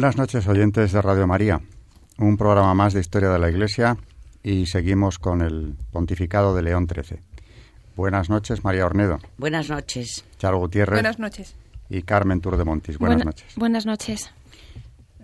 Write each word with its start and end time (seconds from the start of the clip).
Buenas 0.00 0.16
noches, 0.16 0.48
oyentes 0.48 0.92
de 0.92 1.02
Radio 1.02 1.26
María. 1.26 1.60
Un 2.16 2.38
programa 2.38 2.72
más 2.72 2.94
de 2.94 3.00
Historia 3.00 3.28
de 3.28 3.38
la 3.38 3.50
Iglesia 3.50 3.98
y 4.42 4.64
seguimos 4.64 5.18
con 5.18 5.42
el 5.42 5.74
pontificado 5.92 6.54
de 6.54 6.62
León 6.62 6.88
XIII. 6.88 7.20
Buenas 7.96 8.30
noches, 8.30 8.64
María 8.64 8.86
Ornedo. 8.86 9.18
Buenas 9.36 9.68
noches. 9.68 10.24
Charo 10.38 10.56
Gutiérrez. 10.56 10.96
Buenas 10.96 11.18
noches. 11.18 11.54
Y 11.90 12.00
Carmen 12.00 12.40
Tour 12.40 12.56
de 12.56 12.64
Montis. 12.64 12.96
Buenas 12.96 13.26
noches. 13.26 13.54
Buenas 13.56 13.84
noches. 13.84 14.32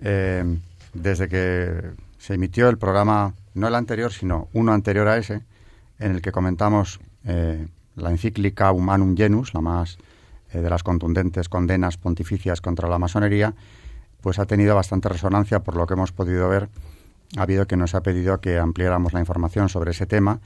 Eh, 0.03 0.45
desde 0.93 1.27
que 1.27 1.93
se 2.19 2.35
emitió 2.35 2.69
el 2.69 2.77
programa, 2.77 3.33
no 3.55 3.69
el 3.69 3.75
anterior, 3.75 4.13
sino 4.13 4.51
uno 4.53 4.75
anterior 4.75 5.09
a 5.09 5.17
ese, 5.17 5.41
en 5.99 6.13
el 6.13 6.21
que 6.21 6.33
comentamos 6.33 7.01
eh, 7.25 7.67
la 7.95 8.11
encíclica 8.11 8.73
Humanum 8.73 9.17
Genus, 9.17 9.55
la 9.55 9.63
más 9.63 9.97
eh, 10.53 10.61
de 10.61 10.69
las 10.69 10.83
contundentes 10.83 11.49
condenas 11.49 11.97
pontificias 11.97 12.61
contra 12.61 12.91
la 12.91 12.99
masonería, 12.99 13.55
pues 14.27 14.41
ha 14.41 14.47
tenido 14.47 14.75
bastante 14.75 15.09
resonancia 15.09 15.61
por 15.61 15.77
lo 15.77 15.87
que 15.87 15.95
hemos 15.95 16.11
podido 16.11 16.49
ver. 16.49 16.69
Ha 17.37 17.43
habido 17.43 17.69
que 17.69 17.77
nos 17.77 17.95
ha 17.95 18.03
pedido 18.03 18.41
que 18.41 18.59
ampliáramos 18.59 19.13
la 19.13 19.21
información 19.21 19.69
sobre 19.69 19.93
ese 19.93 20.05
tema 20.05 20.41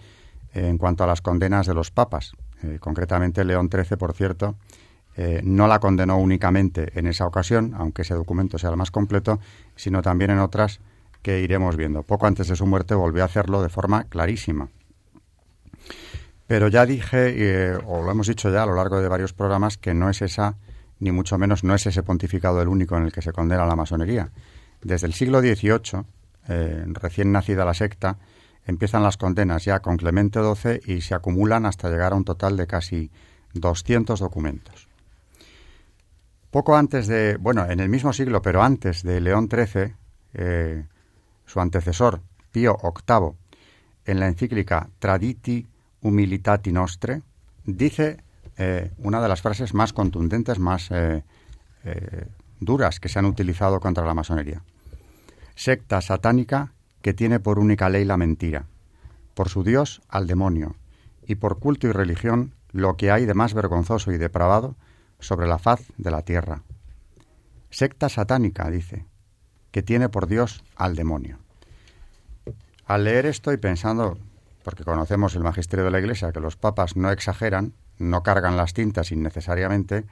eh, 0.52 0.68
en 0.68 0.76
cuanto 0.76 1.02
a 1.02 1.06
las 1.06 1.22
condenas 1.22 1.66
de 1.66 1.72
los 1.72 1.90
papas. 1.90 2.34
Eh, 2.62 2.76
concretamente, 2.78 3.42
León 3.42 3.70
XIII, 3.72 3.96
por 3.96 4.12
cierto, 4.12 4.56
eh, 5.16 5.40
no 5.44 5.66
la 5.66 5.78
condenó 5.78 6.18
únicamente 6.18 6.92
en 6.94 7.06
esa 7.06 7.26
ocasión, 7.26 7.72
aunque 7.74 8.02
ese 8.02 8.12
documento 8.12 8.58
sea 8.58 8.68
el 8.68 8.76
más 8.76 8.90
completo, 8.90 9.40
sino 9.76 10.02
también 10.02 10.30
en 10.30 10.40
otras 10.40 10.80
que 11.22 11.40
iremos 11.40 11.74
viendo. 11.76 12.02
Poco 12.02 12.26
antes 12.26 12.48
de 12.48 12.56
su 12.56 12.66
muerte 12.66 12.94
volvió 12.94 13.22
a 13.22 13.26
hacerlo 13.26 13.62
de 13.62 13.70
forma 13.70 14.04
clarísima. 14.10 14.68
Pero 16.46 16.68
ya 16.68 16.84
dije, 16.84 17.78
o 17.86 18.02
lo 18.02 18.10
hemos 18.10 18.26
dicho 18.26 18.52
ya 18.52 18.64
a 18.64 18.66
lo 18.66 18.74
largo 18.74 19.00
de 19.00 19.08
varios 19.08 19.32
programas, 19.32 19.78
que 19.78 19.94
no 19.94 20.10
es 20.10 20.20
esa 20.20 20.56
ni 21.00 21.12
mucho 21.12 21.38
menos 21.38 21.64
no 21.64 21.74
es 21.74 21.86
ese 21.86 22.02
pontificado 22.02 22.62
el 22.62 22.68
único 22.68 22.96
en 22.96 23.04
el 23.04 23.12
que 23.12 23.22
se 23.22 23.32
condena 23.32 23.66
la 23.66 23.76
masonería. 23.76 24.30
Desde 24.82 25.06
el 25.06 25.14
siglo 25.14 25.40
XVIII, 25.40 26.04
eh, 26.48 26.84
recién 26.88 27.32
nacida 27.32 27.64
la 27.64 27.74
secta, 27.74 28.18
empiezan 28.66 29.02
las 29.02 29.16
condenas 29.16 29.64
ya 29.64 29.80
con 29.80 29.96
Clemente 29.96 30.40
XII 30.40 30.80
y 30.86 31.00
se 31.00 31.14
acumulan 31.14 31.66
hasta 31.66 31.90
llegar 31.90 32.12
a 32.12 32.16
un 32.16 32.24
total 32.24 32.56
de 32.56 32.66
casi 32.66 33.10
200 33.54 34.20
documentos. 34.20 34.88
Poco 36.50 36.76
antes 36.76 37.06
de, 37.06 37.36
bueno, 37.36 37.64
en 37.68 37.80
el 37.80 37.88
mismo 37.88 38.12
siglo, 38.12 38.42
pero 38.42 38.62
antes 38.62 39.02
de 39.02 39.20
León 39.20 39.48
XIII, 39.50 39.94
eh, 40.34 40.84
su 41.46 41.60
antecesor, 41.60 42.20
Pío 42.50 42.76
VIII, 42.82 43.32
en 44.04 44.20
la 44.20 44.26
encíclica 44.26 44.88
Traditi 44.98 45.66
Humilitati 46.02 46.72
Nostre, 46.72 47.22
dice 47.64 48.18
eh, 48.62 48.92
una 48.98 49.22
de 49.22 49.28
las 49.28 49.40
frases 49.40 49.72
más 49.72 49.94
contundentes, 49.94 50.58
más 50.58 50.90
eh, 50.90 51.24
eh, 51.82 52.26
duras 52.60 53.00
que 53.00 53.08
se 53.08 53.18
han 53.18 53.24
utilizado 53.24 53.80
contra 53.80 54.04
la 54.04 54.12
masonería. 54.12 54.62
Secta 55.54 56.02
satánica 56.02 56.74
que 57.00 57.14
tiene 57.14 57.40
por 57.40 57.58
única 57.58 57.88
ley 57.88 58.04
la 58.04 58.18
mentira, 58.18 58.66
por 59.32 59.48
su 59.48 59.64
Dios 59.64 60.02
al 60.10 60.26
demonio, 60.26 60.76
y 61.26 61.36
por 61.36 61.58
culto 61.58 61.86
y 61.86 61.92
religión 61.92 62.52
lo 62.70 62.98
que 62.98 63.10
hay 63.10 63.24
de 63.24 63.32
más 63.32 63.54
vergonzoso 63.54 64.12
y 64.12 64.18
depravado 64.18 64.76
sobre 65.20 65.48
la 65.48 65.58
faz 65.58 65.80
de 65.96 66.10
la 66.10 66.20
tierra. 66.20 66.62
Secta 67.70 68.10
satánica, 68.10 68.68
dice, 68.68 69.06
que 69.70 69.82
tiene 69.82 70.10
por 70.10 70.26
Dios 70.26 70.62
al 70.76 70.96
demonio. 70.96 71.38
Al 72.84 73.04
leer 73.04 73.24
esto 73.24 73.54
y 73.54 73.56
pensando, 73.56 74.18
porque 74.62 74.84
conocemos 74.84 75.34
el 75.34 75.44
magisterio 75.44 75.86
de 75.86 75.92
la 75.92 76.00
Iglesia, 76.00 76.30
que 76.30 76.40
los 76.40 76.56
papas 76.56 76.94
no 76.94 77.10
exageran, 77.10 77.72
no 78.00 78.22
cargan 78.22 78.56
las 78.56 78.74
tintas 78.74 79.12
innecesariamente, 79.12 80.04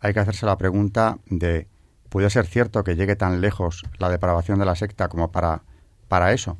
hay 0.00 0.14
que 0.14 0.20
hacerse 0.20 0.46
la 0.46 0.56
pregunta 0.56 1.18
de, 1.26 1.66
¿puede 2.08 2.30
ser 2.30 2.46
cierto 2.46 2.84
que 2.84 2.96
llegue 2.96 3.16
tan 3.16 3.40
lejos 3.40 3.84
la 3.98 4.08
depravación 4.08 4.58
de 4.58 4.64
la 4.64 4.76
secta 4.76 5.08
como 5.08 5.32
para, 5.32 5.62
para 6.08 6.32
eso? 6.32 6.56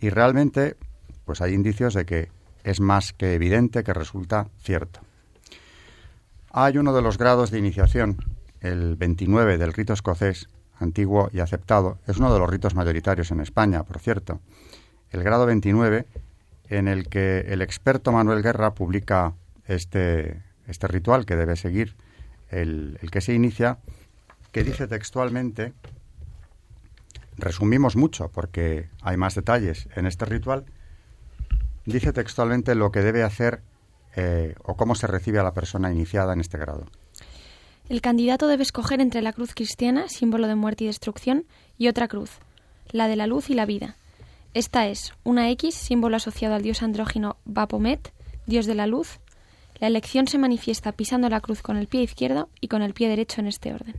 Y 0.00 0.10
realmente, 0.10 0.76
pues 1.24 1.40
hay 1.40 1.54
indicios 1.54 1.94
de 1.94 2.06
que 2.06 2.30
es 2.62 2.80
más 2.80 3.12
que 3.12 3.34
evidente 3.34 3.84
que 3.84 3.92
resulta 3.92 4.48
cierto. 4.58 5.00
Hay 6.50 6.78
uno 6.78 6.94
de 6.94 7.02
los 7.02 7.18
grados 7.18 7.50
de 7.50 7.58
iniciación, 7.58 8.18
el 8.60 8.96
29 8.96 9.58
del 9.58 9.72
rito 9.72 9.92
escocés, 9.92 10.48
antiguo 10.78 11.28
y 11.32 11.40
aceptado, 11.40 11.98
es 12.06 12.18
uno 12.18 12.32
de 12.32 12.38
los 12.38 12.48
ritos 12.48 12.74
mayoritarios 12.74 13.30
en 13.30 13.40
España, 13.40 13.82
por 13.82 13.98
cierto. 13.98 14.40
El 15.10 15.22
grado 15.22 15.46
29, 15.46 16.06
en 16.68 16.88
el 16.88 17.08
que 17.08 17.40
el 17.40 17.62
experto 17.62 18.12
Manuel 18.12 18.42
Guerra 18.42 18.74
publica 18.74 19.34
este, 19.66 20.42
este 20.66 20.86
ritual 20.88 21.26
que 21.26 21.36
debe 21.36 21.56
seguir 21.56 21.96
el, 22.50 22.98
que 23.10 23.20
se 23.20 23.34
inicia, 23.34 23.78
que 24.52 24.64
dice 24.64 24.86
textualmente, 24.86 25.72
resumimos 27.36 27.96
mucho 27.96 28.30
porque 28.30 28.88
hay 29.02 29.16
más 29.16 29.34
detalles 29.34 29.88
en 29.96 30.06
este 30.06 30.24
ritual, 30.24 30.64
dice 31.84 32.12
textualmente 32.12 32.74
lo 32.74 32.92
que 32.92 33.00
debe 33.00 33.22
hacer 33.22 33.62
eh, 34.16 34.54
o 34.62 34.76
cómo 34.76 34.94
se 34.94 35.06
recibe 35.06 35.40
a 35.40 35.42
la 35.42 35.54
persona 35.54 35.90
iniciada 35.90 36.32
en 36.32 36.40
este 36.40 36.58
grado. 36.58 36.86
El 37.88 38.00
candidato 38.00 38.46
debe 38.46 38.62
escoger 38.62 39.00
entre 39.00 39.20
la 39.20 39.32
cruz 39.32 39.54
cristiana, 39.54 40.08
símbolo 40.08 40.46
de 40.46 40.54
muerte 40.54 40.84
y 40.84 40.86
destrucción, 40.86 41.44
y 41.76 41.88
otra 41.88 42.08
cruz, 42.08 42.30
la 42.90 43.08
de 43.08 43.16
la 43.16 43.26
luz 43.26 43.50
y 43.50 43.54
la 43.54 43.66
vida. 43.66 43.96
Esta 44.54 44.86
es 44.86 45.12
una 45.24 45.50
X, 45.50 45.74
símbolo 45.74 46.16
asociado 46.16 46.54
al 46.54 46.62
dios 46.62 46.82
andrógino 46.82 47.36
Baphomet, 47.44 48.12
dios 48.46 48.66
de 48.66 48.74
la 48.74 48.86
luz, 48.86 49.18
la 49.80 49.86
elección 49.86 50.26
se 50.26 50.38
manifiesta 50.38 50.92
pisando 50.92 51.28
la 51.28 51.40
cruz 51.40 51.62
con 51.62 51.76
el 51.76 51.86
pie 51.86 52.02
izquierdo 52.02 52.48
y 52.60 52.68
con 52.68 52.82
el 52.82 52.94
pie 52.94 53.08
derecho 53.08 53.40
en 53.40 53.48
este 53.48 53.72
orden. 53.74 53.94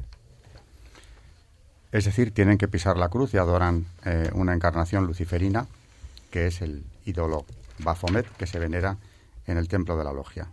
Es 1.91 2.05
decir, 2.05 2.33
tienen 2.33 2.57
que 2.57 2.67
pisar 2.67 2.97
la 2.97 3.09
cruz 3.09 3.33
y 3.33 3.37
adoran 3.37 3.85
eh, 4.03 4.29
una 4.33 4.53
encarnación 4.53 5.05
luciferina, 5.05 5.65
que 6.29 6.47
es 6.47 6.61
el 6.61 6.83
ídolo 7.05 7.45
Baphomet, 7.79 8.27
que 8.35 8.47
se 8.47 8.59
venera 8.59 8.97
en 9.47 9.57
el 9.57 9.67
templo 9.67 9.95
de 9.97 10.03
la 10.03 10.11
logia. 10.11 10.47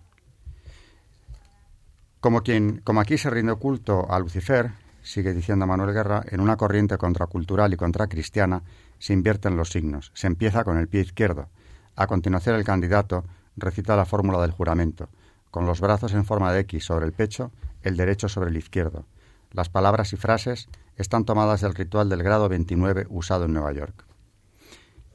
Como, 2.21 2.43
quien, 2.43 2.79
como 2.85 3.01
aquí 3.01 3.19
se 3.19 3.31
rinde 3.31 3.57
culto 3.57 4.07
a 4.09 4.21
Lucifer, 4.21 4.71
sigue 5.03 5.35
diciendo 5.35 5.67
Manuel 5.67 5.93
Guerra, 5.93 6.23
en 6.29 6.41
una 6.41 6.57
corriente 6.57 6.97
contracultural 6.97 7.73
y 7.73 7.77
contracristiana 7.77 8.63
se 9.01 9.13
invierten 9.13 9.57
los 9.57 9.71
signos. 9.71 10.13
Se 10.15 10.29
empieza 10.29 10.63
con 10.63 10.79
el 10.79 10.87
pie 10.87 11.01
izquierdo. 11.01 11.49
A 11.97 12.07
continuación 12.07 12.55
el 12.55 12.63
candidato 12.63 13.25
recita 13.57 13.97
la 13.97 14.05
fórmula 14.05 14.41
del 14.41 14.51
juramento, 14.51 15.09
con 15.51 15.67
los 15.67 15.81
brazos 15.81 16.15
en 16.15 16.25
forma 16.25 16.53
de 16.53 16.61
X 16.61 16.85
sobre 16.85 17.07
el 17.07 17.13
pecho, 17.13 17.51
el 17.83 17.97
derecho 17.97 18.29
sobre 18.29 18.51
el 18.51 18.57
izquierdo. 18.57 19.05
Las 19.51 19.69
palabras 19.69 20.13
y 20.13 20.17
frases 20.17 20.69
están 20.97 21.25
tomadas 21.25 21.61
del 21.61 21.75
ritual 21.75 22.09
del 22.09 22.23
grado 22.23 22.49
29 22.49 23.07
usado 23.11 23.45
en 23.45 23.53
Nueva 23.53 23.73
York. 23.73 24.05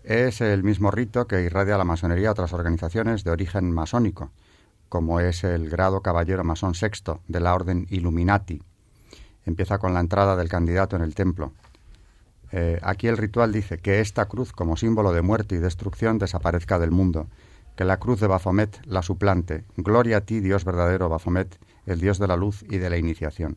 Es 0.04 0.42
el 0.42 0.64
mismo 0.64 0.92
rito 0.92 1.28
que 1.28 1.42
irradia 1.42 1.78
la 1.78 1.84
masonería 1.84 2.30
a 2.30 2.32
otras 2.32 2.54
organizaciones 2.54 3.24
de 3.24 3.32
origen 3.32 3.72
masónico, 3.72 4.32
como 4.90 5.20
es 5.20 5.44
el 5.44 5.70
grado 5.70 6.02
caballero 6.02 6.44
masón 6.44 6.76
sexto 6.76 7.22
de 7.28 7.40
la 7.40 7.54
orden 7.54 7.88
Illuminati. 7.90 8.62
Empieza 9.46 9.80
con 9.80 9.94
la 9.94 10.00
entrada 10.00 10.36
del 10.36 10.50
candidato 10.50 10.96
en 10.96 11.02
el 11.02 11.16
templo. 11.16 11.54
Eh, 12.52 12.80
aquí 12.84 13.08
el 13.08 13.18
ritual 13.18 13.52
dice 13.52 13.80
que 13.80 14.00
esta 14.00 14.26
cruz, 14.28 14.54
como 14.54 14.78
símbolo 14.78 15.12
de 15.12 15.22
muerte 15.22 15.56
y 15.56 15.60
destrucción, 15.60 16.20
desaparezca 16.20 16.80
del 16.80 16.92
mundo 16.92 17.28
que 17.78 17.86
la 17.86 17.98
cruz 17.98 18.20
de 18.20 18.28
Baphomet 18.28 18.82
la 18.86 19.04
suplante. 19.04 19.64
Gloria 19.78 20.18
a 20.18 20.22
ti, 20.22 20.40
Dios 20.40 20.66
verdadero 20.66 21.10
Baphomet, 21.10 21.60
el 21.86 22.02
Dios 22.02 22.18
de 22.18 22.28
la 22.28 22.36
luz 22.36 22.66
y 22.68 22.80
de 22.80 22.90
la 22.90 22.98
iniciación. 22.98 23.56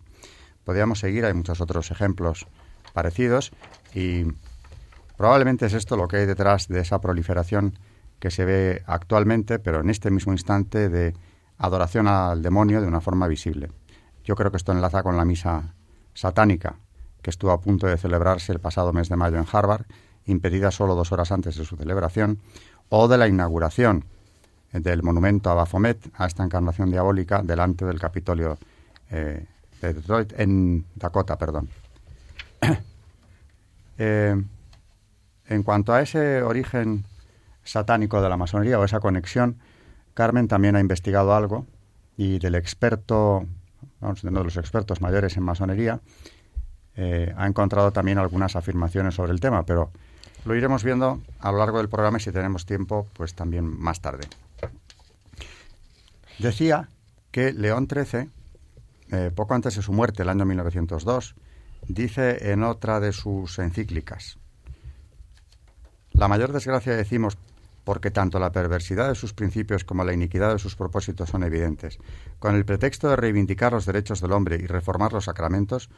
Podríamos 0.62 1.00
seguir, 1.00 1.24
hay 1.24 1.32
muchos 1.32 1.62
otros 1.62 1.90
ejemplos 1.90 2.46
parecidos 2.92 3.50
y 3.94 4.26
probablemente 5.16 5.66
es 5.66 5.72
esto 5.72 5.96
lo 5.96 6.06
que 6.06 6.18
hay 6.18 6.26
detrás 6.26 6.68
de 6.68 6.80
esa 6.80 7.00
proliferación 7.00 7.78
que 8.18 8.30
se 8.30 8.44
ve 8.44 8.82
actualmente, 8.86 9.58
pero 9.58 9.80
en 9.80 9.88
este 9.88 10.10
mismo 10.10 10.32
instante, 10.32 10.90
de 10.90 11.14
adoración 11.56 12.06
al 12.06 12.42
demonio 12.42 12.82
de 12.82 12.86
una 12.86 13.00
forma 13.00 13.26
visible. 13.26 13.70
Yo 14.22 14.36
creo 14.36 14.50
que 14.50 14.58
esto 14.58 14.72
enlaza 14.72 15.02
con 15.02 15.16
la 15.16 15.24
misa 15.24 15.74
satánica 16.12 16.76
que 17.22 17.30
estuvo 17.30 17.52
a 17.52 17.60
punto 17.60 17.86
de 17.86 17.96
celebrarse 17.96 18.52
el 18.52 18.60
pasado 18.60 18.92
mes 18.92 19.08
de 19.08 19.16
mayo 19.16 19.38
en 19.38 19.46
Harvard 19.50 19.86
impedida 20.26 20.70
solo 20.70 20.94
dos 20.94 21.12
horas 21.12 21.32
antes 21.32 21.56
de 21.56 21.64
su 21.64 21.76
celebración, 21.76 22.38
o 22.90 23.08
de 23.08 23.18
la 23.18 23.26
inauguración 23.26 24.04
del 24.72 25.02
monumento 25.02 25.50
a 25.50 25.54
Baphomet, 25.54 26.10
a 26.14 26.26
esta 26.26 26.44
encarnación 26.44 26.90
diabólica, 26.90 27.42
delante 27.42 27.84
del 27.84 27.98
Capitolio 27.98 28.58
eh, 29.10 29.44
de 29.80 29.94
Detroit, 29.94 30.32
en 30.38 30.84
Dakota, 30.94 31.36
perdón. 31.36 31.68
Eh, 34.02 34.34
en 35.46 35.62
cuanto 35.62 35.92
a 35.92 36.00
ese 36.00 36.42
origen 36.42 37.04
satánico 37.64 38.22
de 38.22 38.30
la 38.30 38.38
masonería 38.38 38.78
o 38.78 38.84
esa 38.84 38.98
conexión, 38.98 39.58
Carmen 40.14 40.48
también 40.48 40.74
ha 40.74 40.80
investigado 40.80 41.34
algo 41.34 41.66
y 42.16 42.38
del 42.38 42.54
experto, 42.54 43.44
vamos, 44.00 44.24
uno 44.24 44.38
de 44.38 44.44
los 44.44 44.56
expertos 44.56 45.02
mayores 45.02 45.36
en 45.36 45.42
masonería, 45.42 46.00
eh, 46.96 47.34
ha 47.36 47.46
encontrado 47.46 47.92
también 47.92 48.16
algunas 48.16 48.56
afirmaciones 48.56 49.16
sobre 49.16 49.32
el 49.32 49.40
tema, 49.40 49.66
pero 49.66 49.90
lo 50.44 50.54
iremos 50.54 50.84
viendo 50.84 51.20
a 51.40 51.52
lo 51.52 51.58
largo 51.58 51.78
del 51.78 51.88
programa 51.88 52.18
y 52.18 52.20
si 52.20 52.32
tenemos 52.32 52.66
tiempo, 52.66 53.06
pues 53.14 53.34
también 53.34 53.64
más 53.64 54.00
tarde. 54.00 54.26
Decía 56.38 56.88
que 57.30 57.52
León 57.52 57.86
XIII, 57.88 58.30
eh, 59.12 59.30
poco 59.34 59.54
antes 59.54 59.76
de 59.76 59.82
su 59.82 59.92
muerte, 59.92 60.22
el 60.22 60.28
año 60.28 60.44
1902, 60.44 61.34
dice 61.86 62.52
en 62.52 62.62
otra 62.62 63.00
de 63.00 63.12
sus 63.12 63.58
encíclicas, 63.58 64.38
la 66.12 66.28
mayor 66.28 66.52
desgracia, 66.52 66.96
decimos, 66.96 67.38
porque 67.84 68.10
tanto 68.10 68.38
la 68.38 68.52
perversidad 68.52 69.08
de 69.08 69.14
sus 69.14 69.32
principios 69.32 69.84
como 69.84 70.04
la 70.04 70.12
iniquidad 70.12 70.52
de 70.52 70.58
sus 70.58 70.76
propósitos 70.76 71.30
son 71.30 71.42
evidentes. 71.44 71.98
Con 72.38 72.54
el 72.54 72.64
pretexto 72.64 73.08
de 73.08 73.16
reivindicar 73.16 73.72
los 73.72 73.86
derechos 73.86 74.20
del 74.20 74.32
hombre 74.32 74.56
y 74.56 74.66
reformar 74.66 75.12
los 75.12 75.24
sacramentos, 75.24 75.88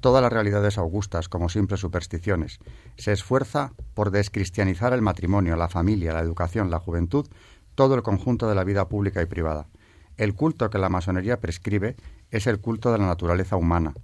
todas 0.00 0.22
las 0.22 0.32
realidades 0.32 0.78
augustas 0.78 1.28
como 1.28 1.48
simples 1.48 1.80
supersticiones. 1.80 2.58
Se 2.96 3.12
esfuerza 3.12 3.72
por 3.94 4.10
descristianizar 4.10 4.92
el 4.92 5.02
matrimonio, 5.02 5.56
la 5.56 5.68
familia, 5.68 6.12
la 6.12 6.20
educación, 6.20 6.70
la 6.70 6.80
juventud, 6.80 7.26
todo 7.74 7.94
el 7.94 8.02
conjunto 8.02 8.48
de 8.48 8.54
la 8.54 8.64
vida 8.64 8.88
pública 8.88 9.22
y 9.22 9.26
privada. 9.26 9.68
El 10.16 10.34
culto 10.34 10.68
que 10.70 10.78
la 10.78 10.88
masonería 10.88 11.40
prescribe 11.40 11.96
es 12.30 12.46
el 12.46 12.60
culto 12.60 12.92
de 12.92 12.98
la 12.98 13.06
naturaleza 13.06 13.56
humana, 13.56 13.94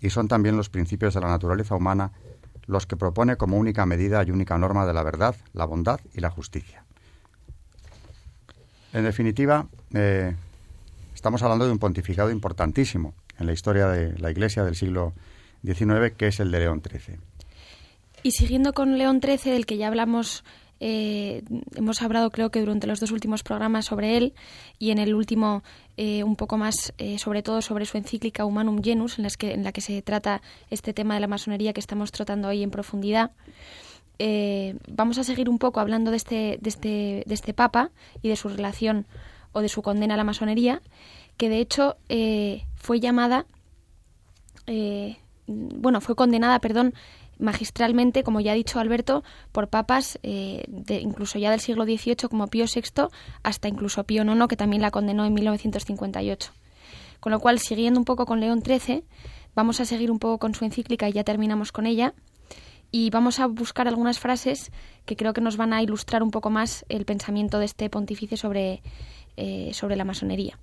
y 0.00 0.10
son 0.10 0.28
también 0.28 0.56
los 0.56 0.70
principios 0.70 1.14
de 1.14 1.20
la 1.20 1.28
naturaleza 1.28 1.74
humana 1.74 2.12
los 2.66 2.86
que 2.86 2.96
propone 2.96 3.36
como 3.36 3.58
única 3.58 3.84
medida 3.84 4.22
y 4.22 4.30
única 4.30 4.56
norma 4.56 4.86
de 4.86 4.94
la 4.94 5.02
verdad, 5.02 5.34
la 5.52 5.64
bondad 5.64 6.00
y 6.14 6.20
la 6.20 6.30
justicia. 6.30 6.84
En 8.92 9.04
definitiva, 9.04 9.66
eh, 9.92 10.34
estamos 11.14 11.42
hablando 11.42 11.66
de 11.66 11.72
un 11.72 11.78
pontificado 11.78 12.30
importantísimo 12.30 13.14
en 13.40 13.46
la 13.46 13.52
historia 13.52 13.88
de 13.88 14.16
la 14.18 14.30
Iglesia 14.30 14.62
del 14.62 14.76
siglo 14.76 15.14
XIX, 15.64 16.12
que 16.16 16.28
es 16.28 16.38
el 16.38 16.52
de 16.52 16.60
León 16.60 16.82
XIII. 16.86 17.18
Y 18.22 18.32
siguiendo 18.32 18.72
con 18.72 18.98
León 18.98 19.20
XIII, 19.22 19.52
del 19.52 19.66
que 19.66 19.78
ya 19.78 19.88
hablamos 19.88 20.44
eh, 20.82 21.42
hemos 21.74 22.00
hablado 22.00 22.30
creo 22.30 22.50
que 22.50 22.60
durante 22.60 22.86
los 22.86 23.00
dos 23.00 23.10
últimos 23.10 23.42
programas 23.42 23.84
sobre 23.84 24.16
él 24.16 24.32
y 24.78 24.92
en 24.92 24.98
el 24.98 25.14
último 25.14 25.62
eh, 25.98 26.24
un 26.24 26.36
poco 26.36 26.56
más 26.56 26.94
eh, 26.96 27.18
sobre 27.18 27.42
todo 27.42 27.60
sobre 27.60 27.84
su 27.84 27.98
encíclica 27.98 28.46
Humanum 28.46 28.82
Genus 28.82 29.18
en, 29.18 29.24
las 29.24 29.36
que, 29.36 29.52
en 29.52 29.62
la 29.62 29.72
que 29.72 29.82
se 29.82 30.00
trata 30.00 30.40
este 30.70 30.94
tema 30.94 31.12
de 31.12 31.20
la 31.20 31.26
masonería 31.26 31.74
que 31.74 31.80
estamos 31.80 32.12
tratando 32.12 32.48
hoy 32.48 32.62
en 32.62 32.70
profundidad. 32.70 33.32
vamos 34.88 35.18
a 35.18 35.24
seguir 35.24 35.50
un 35.50 35.58
poco 35.58 35.80
hablando 35.80 36.10
de 36.10 36.16
este, 36.16 36.58
de, 36.62 36.68
este, 36.70 37.24
de 37.26 37.34
este 37.34 37.52
papa 37.52 37.90
y 38.22 38.30
de 38.30 38.36
su 38.36 38.48
relación 38.48 39.06
o 39.52 39.60
de 39.60 39.68
su 39.68 39.82
condena 39.82 40.14
a 40.14 40.16
la 40.16 40.24
masonería, 40.24 40.80
que 41.36 41.50
de 41.50 41.58
hecho 41.58 41.96
fue 42.80 42.98
llamada, 42.98 43.46
bueno, 45.46 46.00
fue 46.00 46.14
condenada, 46.14 46.58
perdón, 46.58 46.94
magistralmente, 47.40 48.22
como 48.22 48.40
ya 48.40 48.52
ha 48.52 48.54
dicho 48.54 48.78
Alberto, 48.78 49.24
por 49.52 49.68
papas 49.68 50.18
eh, 50.22 50.64
de, 50.68 51.00
incluso 51.00 51.38
ya 51.38 51.50
del 51.50 51.60
siglo 51.60 51.84
XVIII 51.84 52.28
como 52.28 52.48
Pío 52.48 52.66
VI 52.72 53.08
hasta 53.42 53.68
incluso 53.68 54.04
Pío 54.04 54.22
IX, 54.24 54.46
que 54.48 54.56
también 54.56 54.82
la 54.82 54.90
condenó 54.90 55.24
en 55.24 55.34
1958. 55.34 56.52
Con 57.18 57.32
lo 57.32 57.40
cual, 57.40 57.58
siguiendo 57.58 57.98
un 57.98 58.04
poco 58.04 58.26
con 58.26 58.40
León 58.40 58.62
XIII, 58.64 59.04
vamos 59.54 59.80
a 59.80 59.84
seguir 59.84 60.10
un 60.10 60.18
poco 60.18 60.38
con 60.38 60.54
su 60.54 60.64
encíclica 60.64 61.08
y 61.08 61.12
ya 61.12 61.24
terminamos 61.24 61.72
con 61.72 61.86
ella. 61.86 62.14
Y 62.92 63.10
vamos 63.10 63.38
a 63.38 63.46
buscar 63.46 63.86
algunas 63.88 64.18
frases 64.18 64.72
que 65.04 65.16
creo 65.16 65.32
que 65.32 65.40
nos 65.40 65.56
van 65.56 65.72
a 65.72 65.82
ilustrar 65.82 66.22
un 66.22 66.30
poco 66.30 66.50
más 66.50 66.84
el 66.88 67.04
pensamiento 67.04 67.58
de 67.58 67.66
este 67.66 67.88
pontífice 67.88 68.36
sobre, 68.36 68.82
eh, 69.36 69.70
sobre 69.74 69.96
la 69.96 70.04
masonería 70.04 70.58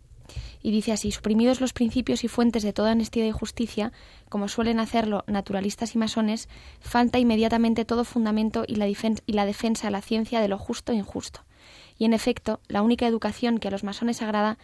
y 0.62 0.72
dice 0.72 0.92
así, 0.92 1.12
suprimidos 1.12 1.62
los 1.62 1.74
principios 1.74 2.24
y 2.24 2.28
fuentes 2.28 2.64
de 2.64 2.74
toda 2.74 2.92
honestidad 2.92 3.26
y 3.26 3.32
justicia, 3.32 3.92
como 4.30 4.48
suelen 4.48 4.80
hacerlo 4.80 5.24
naturalistas 5.28 5.96
y 5.96 5.98
masones, 5.98 6.50
falta 6.80 7.20
inmediatamente 7.20 7.86
todo 7.86 8.04
fundamento 8.04 8.64
y 8.68 8.76
la, 8.76 8.88
y 8.88 9.34
la 9.34 9.46
defensa 9.46 9.88
a 9.88 9.92
la 9.92 10.02
ciencia 10.02 10.42
de 10.42 10.48
lo 10.48 10.58
justo 10.58 10.92
e 10.92 10.96
injusto. 10.96 11.42
Y 11.98 12.06
en 12.06 12.14
efecto, 12.14 12.60
la 12.68 12.82
única 12.82 13.08
educación 13.08 13.58
que 13.58 13.68
a 13.68 13.72
los 13.72 13.84
masones 13.84 14.22
agrada 14.22 14.58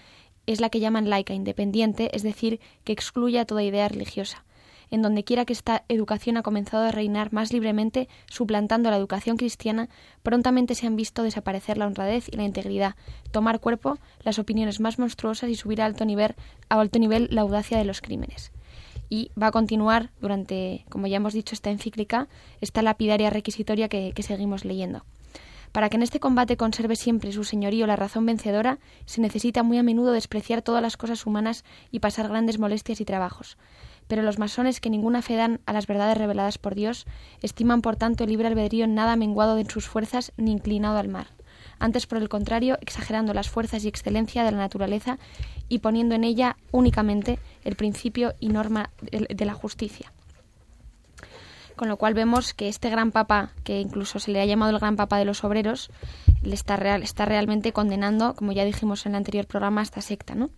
es 0.45 0.59
la 0.59 0.69
que 0.69 0.79
llaman 0.79 1.09
laica 1.09 1.33
independiente, 1.33 2.15
es 2.15 2.23
decir, 2.23 2.59
que 2.83 2.93
excluya 2.93 3.45
toda 3.45 3.63
idea 3.63 3.87
religiosa 3.87 4.43
en 4.91 5.01
donde 5.01 5.23
quiera 5.23 5.45
que 5.45 5.53
esta 5.53 5.83
educación 5.89 6.37
ha 6.37 6.43
comenzado 6.43 6.83
a 6.83 6.91
reinar 6.91 7.33
más 7.33 7.53
libremente, 7.53 8.07
suplantando 8.27 8.89
la 8.89 8.97
educación 8.97 9.37
cristiana, 9.37 9.89
prontamente 10.21 10.75
se 10.75 10.87
han 10.87 10.95
visto 10.95 11.23
desaparecer 11.23 11.77
la 11.77 11.87
honradez 11.87 12.27
y 12.29 12.37
la 12.37 12.43
integridad, 12.43 12.95
tomar 13.31 13.59
cuerpo 13.59 13.97
las 14.23 14.39
opiniones 14.39 14.79
más 14.79 14.99
monstruosas 14.99 15.49
y 15.49 15.55
subir 15.55 15.81
a 15.81 15.85
alto 15.85 16.05
nivel, 16.05 16.35
a 16.69 16.79
alto 16.79 16.99
nivel 16.99 17.27
la 17.31 17.41
audacia 17.41 17.77
de 17.77 17.85
los 17.85 18.01
crímenes. 18.01 18.51
Y 19.09 19.31
va 19.39 19.47
a 19.47 19.51
continuar 19.51 20.11
durante, 20.21 20.85
como 20.89 21.07
ya 21.07 21.17
hemos 21.17 21.33
dicho, 21.33 21.53
esta 21.53 21.69
encíclica, 21.69 22.27
esta 22.61 22.81
lapidaria 22.81 23.29
requisitoria 23.29 23.89
que, 23.89 24.11
que 24.15 24.23
seguimos 24.23 24.65
leyendo. 24.65 25.03
Para 25.71 25.89
que 25.89 25.97
en 25.97 26.03
este 26.03 26.19
combate 26.19 26.55
conserve 26.55 26.95
siempre 26.95 27.31
su 27.31 27.43
señorío 27.43 27.87
la 27.87 27.95
razón 27.95 28.27
vencedora, 28.27 28.77
se 29.05 29.21
necesita 29.21 29.63
muy 29.63 29.79
a 29.79 29.83
menudo 29.83 30.11
despreciar 30.11 30.61
todas 30.61 30.83
las 30.83 30.97
cosas 30.97 31.25
humanas 31.25 31.65
y 31.89 31.99
pasar 31.99 32.29
grandes 32.29 32.59
molestias 32.59 33.01
y 33.01 33.05
trabajos 33.05 33.57
pero 34.07 34.21
los 34.21 34.39
masones 34.39 34.79
que 34.79 34.89
ninguna 34.89 35.21
fe 35.21 35.35
dan 35.35 35.61
a 35.65 35.73
las 35.73 35.87
verdades 35.87 36.17
reveladas 36.17 36.57
por 36.57 36.75
Dios, 36.75 37.05
estiman 37.41 37.81
por 37.81 37.95
tanto 37.95 38.23
el 38.23 38.29
libre 38.29 38.47
albedrío 38.47 38.87
nada 38.87 39.15
menguado 39.15 39.55
de 39.55 39.65
sus 39.65 39.87
fuerzas 39.87 40.31
ni 40.37 40.51
inclinado 40.51 40.97
al 40.97 41.09
mar. 41.09 41.27
Antes, 41.79 42.07
por 42.07 42.17
el 42.17 42.29
contrario, 42.29 42.77
exagerando 42.81 43.33
las 43.33 43.49
fuerzas 43.49 43.83
y 43.83 43.87
excelencia 43.87 44.43
de 44.43 44.51
la 44.51 44.57
naturaleza 44.57 45.17
y 45.67 45.79
poniendo 45.79 46.15
en 46.15 46.23
ella 46.23 46.55
únicamente 46.71 47.39
el 47.63 47.75
principio 47.75 48.35
y 48.39 48.49
norma 48.49 48.91
de 49.11 49.45
la 49.45 49.53
justicia. 49.53 50.13
Con 51.75 51.89
lo 51.89 51.97
cual 51.97 52.13
vemos 52.13 52.53
que 52.53 52.67
este 52.67 52.89
gran 52.89 53.11
papa, 53.11 53.51
que 53.63 53.79
incluso 53.79 54.19
se 54.19 54.31
le 54.31 54.39
ha 54.39 54.45
llamado 54.45 54.71
el 54.71 54.79
gran 54.79 54.95
papa 54.95 55.17
de 55.17 55.25
los 55.25 55.43
obreros, 55.43 55.89
le 56.41 56.53
está, 56.53 56.75
real, 56.75 57.01
está 57.01 57.25
realmente 57.25 57.73
condenando, 57.73 58.35
como 58.35 58.51
ya 58.51 58.63
dijimos 58.63 59.05
en 59.05 59.13
el 59.13 59.17
anterior 59.17 59.47
programa, 59.47 59.81
a 59.81 59.83
esta 59.83 60.01
secta, 60.01 60.35
¿no? 60.35 60.51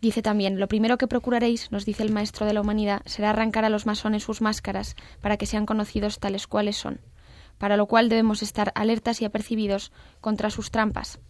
Dice 0.00 0.22
también, 0.22 0.58
lo 0.58 0.66
primero 0.66 0.96
que 0.96 1.06
procuraréis, 1.06 1.70
nos 1.72 1.84
dice 1.84 2.02
el 2.02 2.10
Maestro 2.10 2.46
de 2.46 2.54
la 2.54 2.62
Humanidad, 2.62 3.02
será 3.04 3.30
arrancar 3.30 3.66
a 3.66 3.68
los 3.68 3.84
masones 3.84 4.22
sus 4.22 4.40
máscaras 4.40 4.96
para 5.20 5.36
que 5.36 5.44
sean 5.44 5.66
conocidos 5.66 6.18
tales 6.18 6.46
cuales 6.46 6.78
son, 6.78 7.00
para 7.58 7.76
lo 7.76 7.84
cual 7.84 8.08
debemos 8.08 8.42
estar 8.42 8.72
alertas 8.74 9.20
y 9.20 9.26
apercibidos 9.26 9.92
contra 10.22 10.48
sus 10.48 10.70
trampas. 10.70 11.20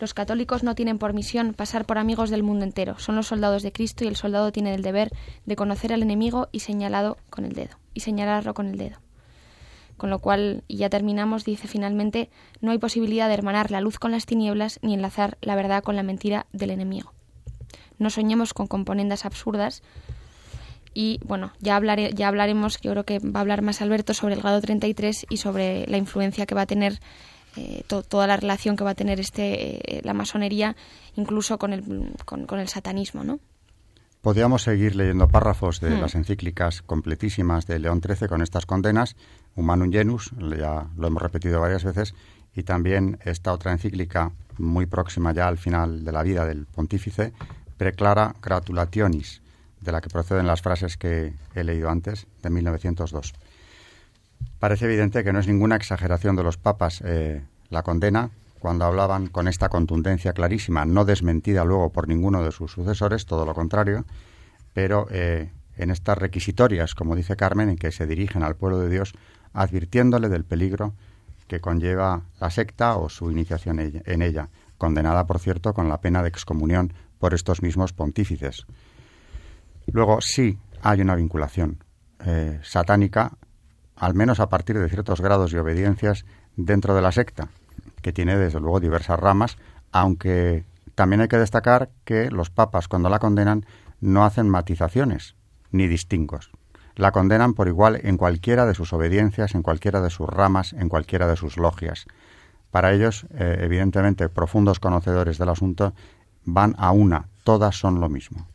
Los 0.00 0.12
católicos 0.12 0.62
no 0.62 0.74
tienen 0.74 0.98
por 0.98 1.14
misión 1.14 1.54
pasar 1.54 1.86
por 1.86 1.96
amigos 1.96 2.28
del 2.28 2.42
mundo 2.42 2.66
entero, 2.66 2.98
son 2.98 3.16
los 3.16 3.28
soldados 3.28 3.62
de 3.62 3.72
Cristo 3.72 4.04
y 4.04 4.08
el 4.08 4.16
soldado 4.16 4.52
tiene 4.52 4.74
el 4.74 4.82
deber 4.82 5.10
de 5.46 5.56
conocer 5.56 5.94
al 5.94 6.02
enemigo 6.02 6.50
y 6.52 6.60
señalado 6.60 7.16
con 7.30 7.46
el 7.46 7.54
dedo, 7.54 7.78
y 7.94 8.00
señalarlo 8.00 8.52
con 8.52 8.66
el 8.66 8.76
dedo. 8.76 8.98
Con 9.96 10.10
lo 10.10 10.20
cual, 10.20 10.62
y 10.68 10.76
ya 10.76 10.90
terminamos, 10.90 11.46
dice 11.46 11.66
finalmente, 11.66 12.28
no 12.60 12.70
hay 12.70 12.78
posibilidad 12.78 13.28
de 13.28 13.34
hermanar 13.34 13.70
la 13.70 13.80
luz 13.80 13.98
con 13.98 14.12
las 14.12 14.26
tinieblas 14.26 14.78
ni 14.82 14.92
enlazar 14.92 15.38
la 15.40 15.56
verdad 15.56 15.82
con 15.82 15.96
la 15.96 16.02
mentira 16.02 16.46
del 16.52 16.70
enemigo 16.70 17.14
no 17.98 18.10
soñemos 18.10 18.54
con 18.54 18.66
componendas 18.66 19.24
absurdas. 19.24 19.82
Y 20.94 21.20
bueno, 21.24 21.52
ya, 21.60 21.76
hablaré, 21.76 22.12
ya 22.14 22.28
hablaremos, 22.28 22.80
yo 22.80 22.90
creo 22.92 23.04
que 23.04 23.18
va 23.18 23.40
a 23.40 23.42
hablar 23.42 23.62
más 23.62 23.80
Alberto 23.82 24.14
sobre 24.14 24.34
el 24.34 24.40
grado 24.40 24.60
33 24.60 25.26
y 25.28 25.36
sobre 25.36 25.86
la 25.86 25.96
influencia 25.96 26.46
que 26.46 26.54
va 26.54 26.62
a 26.62 26.66
tener 26.66 26.98
eh, 27.56 27.82
toda 27.86 28.26
la 28.26 28.36
relación 28.36 28.76
que 28.76 28.84
va 28.84 28.90
a 28.90 28.94
tener 28.94 29.18
este 29.20 29.96
eh, 29.98 30.00
la 30.04 30.14
masonería 30.14 30.76
incluso 31.16 31.58
con 31.58 31.72
el, 31.72 32.12
con, 32.24 32.60
el 32.60 32.68
satanismo, 32.68 33.24
¿no? 33.24 33.40
Podríamos 34.20 34.62
seguir 34.62 34.96
leyendo 34.96 35.28
párrafos 35.28 35.80
de 35.80 35.90
hmm. 35.90 36.00
las 36.00 36.14
encíclicas 36.14 36.82
completísimas 36.82 37.66
de 37.66 37.78
León 37.78 38.00
XIII 38.02 38.28
con 38.28 38.42
estas 38.42 38.66
condenas, 38.66 39.16
Humanum 39.54 39.90
Genus, 39.90 40.30
ya 40.38 40.86
lo 40.96 41.06
hemos 41.06 41.22
repetido 41.22 41.60
varias 41.60 41.84
veces, 41.84 42.14
y 42.54 42.64
también 42.64 43.18
esta 43.24 43.52
otra 43.52 43.72
encíclica 43.72 44.32
muy 44.58 44.86
próxima 44.86 45.32
ya 45.32 45.48
al 45.48 45.58
final 45.58 46.04
de 46.04 46.12
la 46.12 46.22
vida 46.22 46.44
del 46.46 46.66
pontífice, 46.66 47.32
Preclara 47.78 48.34
Gratulationis, 48.42 49.40
de 49.80 49.92
la 49.92 50.00
que 50.00 50.10
proceden 50.10 50.46
las 50.46 50.60
frases 50.60 50.96
que 50.96 51.32
he 51.54 51.64
leído 51.64 51.88
antes, 51.88 52.26
de 52.42 52.50
1902. 52.50 53.32
Parece 54.58 54.86
evidente 54.86 55.24
que 55.24 55.32
no 55.32 55.38
es 55.38 55.46
ninguna 55.46 55.76
exageración 55.76 56.36
de 56.36 56.42
los 56.42 56.56
papas 56.56 57.00
eh, 57.04 57.42
la 57.70 57.82
condena 57.82 58.30
cuando 58.58 58.84
hablaban 58.84 59.28
con 59.28 59.46
esta 59.46 59.68
contundencia 59.68 60.32
clarísima, 60.32 60.84
no 60.84 61.04
desmentida 61.04 61.64
luego 61.64 61.90
por 61.90 62.08
ninguno 62.08 62.42
de 62.42 62.50
sus 62.50 62.72
sucesores, 62.72 63.24
todo 63.24 63.46
lo 63.46 63.54
contrario, 63.54 64.04
pero 64.74 65.06
eh, 65.10 65.50
en 65.76 65.90
estas 65.90 66.18
requisitorias, 66.18 66.96
como 66.96 67.14
dice 67.14 67.36
Carmen, 67.36 67.68
en 67.68 67.76
que 67.76 67.92
se 67.92 68.06
dirigen 68.06 68.42
al 68.42 68.56
pueblo 68.56 68.80
de 68.80 68.88
Dios 68.88 69.14
advirtiéndole 69.52 70.28
del 70.28 70.44
peligro 70.44 70.92
que 71.46 71.60
conlleva 71.60 72.22
la 72.40 72.50
secta 72.50 72.96
o 72.96 73.08
su 73.08 73.30
iniciación 73.30 73.78
en 73.80 74.22
ella, 74.22 74.48
condenada, 74.76 75.26
por 75.26 75.38
cierto, 75.38 75.72
con 75.72 75.88
la 75.88 76.00
pena 76.00 76.22
de 76.22 76.28
excomunión 76.28 76.92
por 77.18 77.34
estos 77.34 77.62
mismos 77.62 77.92
pontífices. 77.92 78.66
Luego, 79.86 80.20
sí 80.20 80.58
hay 80.82 81.00
una 81.00 81.14
vinculación 81.14 81.84
eh, 82.24 82.60
satánica, 82.62 83.32
al 83.96 84.14
menos 84.14 84.40
a 84.40 84.48
partir 84.48 84.78
de 84.78 84.88
ciertos 84.88 85.20
grados 85.20 85.52
y 85.52 85.56
obediencias 85.56 86.24
dentro 86.56 86.94
de 86.94 87.02
la 87.02 87.12
secta, 87.12 87.48
que 88.02 88.12
tiene 88.12 88.36
desde 88.36 88.60
luego 88.60 88.80
diversas 88.80 89.18
ramas, 89.18 89.56
aunque 89.92 90.64
también 90.94 91.20
hay 91.20 91.28
que 91.28 91.38
destacar 91.38 91.90
que 92.04 92.30
los 92.30 92.50
papas 92.50 92.88
cuando 92.88 93.08
la 93.08 93.18
condenan 93.18 93.64
no 94.00 94.24
hacen 94.24 94.48
matizaciones 94.48 95.36
ni 95.70 95.86
distingos. 95.86 96.50
La 96.96 97.12
condenan 97.12 97.54
por 97.54 97.68
igual 97.68 98.00
en 98.02 98.16
cualquiera 98.16 98.66
de 98.66 98.74
sus 98.74 98.92
obediencias, 98.92 99.54
en 99.54 99.62
cualquiera 99.62 100.00
de 100.00 100.10
sus 100.10 100.28
ramas, 100.28 100.72
en 100.72 100.88
cualquiera 100.88 101.28
de 101.28 101.36
sus 101.36 101.56
logias. 101.56 102.06
Para 102.72 102.92
ellos, 102.92 103.26
eh, 103.30 103.58
evidentemente, 103.60 104.28
profundos 104.28 104.80
conocedores 104.80 105.38
del 105.38 105.48
asunto, 105.48 105.94
van 106.52 106.74
a 106.78 106.92
una, 106.92 107.28
todas 107.44 107.76
son 107.76 108.00
lo 108.00 108.08
mismo. 108.08 108.46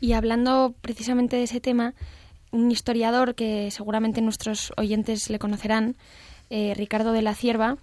Y 0.00 0.12
hablando 0.12 0.74
precisamente 0.80 1.36
de 1.36 1.42
ese 1.44 1.60
tema, 1.60 1.94
un 2.50 2.70
historiador 2.70 3.34
que 3.34 3.70
seguramente 3.70 4.22
nuestros 4.22 4.72
oyentes 4.76 5.28
le 5.28 5.38
conocerán, 5.38 5.96
eh, 6.50 6.72
Ricardo 6.76 7.12
de 7.12 7.22
la 7.22 7.34
Cierva, 7.34 7.76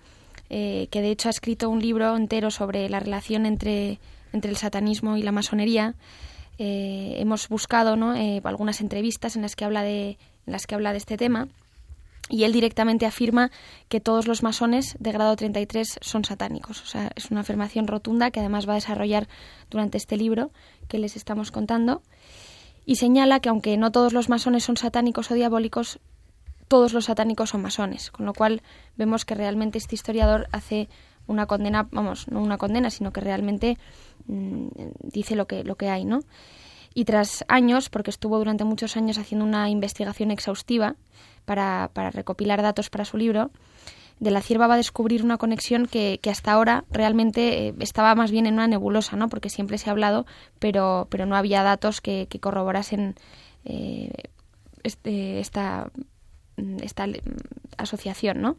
eh, 0.50 0.88
que 0.92 1.02
de 1.02 1.12
hecho 1.12 1.28
ha 1.28 1.32
escrito 1.32 1.70
un 1.70 1.82
libro 1.82 2.16
entero 2.16 2.52
sobre 2.52 2.90
la 2.90 3.00
relación 3.00 3.46
entre, 3.46 4.00
entre 4.32 4.52
el 4.52 4.58
satanismo 4.58 5.18
y 5.18 5.24
la 5.24 5.32
masonería. 5.32 5.96
Eh, 6.58 7.16
hemos 7.18 7.50
buscado 7.50 7.98
¿no? 7.98 8.14
algunas 8.44 8.80
entrevistas 8.80 9.36
en 9.36 9.42
las 9.42 9.56
que 9.56 9.66
habla 9.66 9.84
de 9.84 10.18
en 10.48 10.54
las 10.54 10.68
que 10.68 10.76
habla 10.76 10.92
de 10.92 11.00
este 11.00 11.18
tema 11.18 11.48
y 12.30 12.44
él 12.44 12.54
directamente 12.54 13.06
afirma 13.06 13.52
que 13.88 14.00
todos 14.00 14.28
los 14.28 14.42
masones 14.42 14.96
de 15.00 15.12
grado 15.12 15.36
33 15.36 16.00
son 16.02 16.26
satánicos. 16.26 16.82
O 16.82 16.86
sea, 16.86 17.12
es 17.16 17.30
una 17.30 17.42
afirmación 17.42 17.88
rotunda 17.88 18.32
que 18.32 18.40
además 18.40 18.68
va 18.68 18.74
a 18.74 18.76
desarrollar 18.76 19.28
durante 19.70 19.98
este 19.98 20.18
libro 20.18 20.52
que 20.88 20.98
les 20.98 21.16
estamos 21.16 21.52
contando. 21.52 22.02
Y 22.86 22.96
señala 22.96 23.40
que 23.40 23.50
aunque 23.50 23.78
no 23.78 23.92
todos 23.92 24.14
los 24.14 24.30
masones 24.30 24.64
son 24.64 24.78
satánicos 24.78 25.30
o 25.30 25.36
diabólicos, 25.36 26.00
todos 26.68 26.94
los 26.94 27.06
satánicos 27.06 27.52
son 27.52 27.62
masones. 27.62 28.10
Con 28.10 28.26
lo 28.26 28.34
cual 28.34 28.64
vemos 28.98 29.24
que 29.26 29.36
realmente 29.36 29.78
este 29.78 29.94
historiador 29.94 30.48
hace 30.52 30.90
una 31.28 31.46
condena, 31.46 31.88
vamos, 31.92 32.28
no 32.28 32.42
una 32.42 32.58
condena, 32.58 32.90
sino 32.90 33.12
que 33.12 33.22
realmente 33.22 33.78
mm, 34.28 34.68
dice 35.04 35.36
lo 35.36 35.46
que, 35.46 35.64
lo 35.64 35.76
que 35.76 35.90
hay, 35.90 36.06
¿no? 36.06 36.22
Y 36.94 37.06
tras 37.06 37.44
años, 37.50 37.90
porque 37.90 38.10
estuvo 38.10 38.38
durante 38.38 38.64
muchos 38.64 38.96
años 38.96 39.18
haciendo 39.18 39.46
una 39.46 39.70
investigación 39.70 40.32
exhaustiva 40.32 40.96
para, 41.46 41.90
para 41.94 42.12
recopilar 42.12 42.62
datos 42.62 42.90
para 42.90 43.06
su 43.06 43.18
libro, 43.18 43.52
de 44.20 44.32
la 44.32 44.42
cierva 44.42 44.68
va 44.68 44.76
a 44.76 44.78
descubrir 44.78 45.24
una 45.24 45.38
conexión 45.38 45.88
que, 45.88 46.20
que 46.22 46.30
hasta 46.30 46.52
ahora 46.52 46.86
realmente 46.90 47.68
eh, 47.68 47.74
estaba 47.80 48.16
más 48.16 48.32
bien 48.32 48.46
en 48.46 48.56
una 48.56 48.68
nebulosa, 48.68 49.18
¿no? 49.18 49.28
Porque 49.30 49.50
siempre 49.50 49.78
se 49.78 49.90
ha 49.90 49.92
hablado, 49.92 50.26
pero, 50.60 51.08
pero 51.10 51.26
no 51.26 51.36
había 51.36 51.64
datos 51.64 52.02
que, 52.02 52.28
que 52.30 52.40
corroborasen 52.40 53.16
eh, 53.66 54.12
este, 54.84 55.40
esta, 55.40 55.92
esta 56.82 57.08
asociación, 57.78 58.42
¿no? 58.42 58.58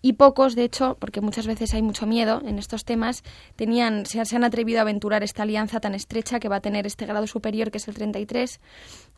y 0.00 0.14
pocos, 0.14 0.54
de 0.54 0.64
hecho, 0.64 0.96
porque 1.00 1.20
muchas 1.20 1.46
veces 1.46 1.74
hay 1.74 1.82
mucho 1.82 2.06
miedo 2.06 2.40
en 2.44 2.58
estos 2.58 2.84
temas, 2.84 3.24
tenían, 3.56 4.06
se, 4.06 4.20
han 4.20 4.44
atrevido 4.44 4.78
a 4.78 4.82
aventurar 4.82 5.22
esta 5.22 5.42
alianza 5.42 5.80
tan 5.80 5.94
estrecha 5.94 6.38
que 6.38 6.48
va 6.48 6.56
a 6.56 6.60
tener 6.60 6.86
este 6.86 7.06
grado 7.06 7.26
superior, 7.26 7.70
que 7.70 7.78
es 7.78 7.88
el 7.88 7.94
33, 7.94 8.60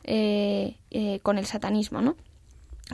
eh, 0.04 0.76
eh, 0.90 1.20
con 1.22 1.38
el 1.38 1.46
satanismo, 1.46 2.00
¿no? 2.00 2.16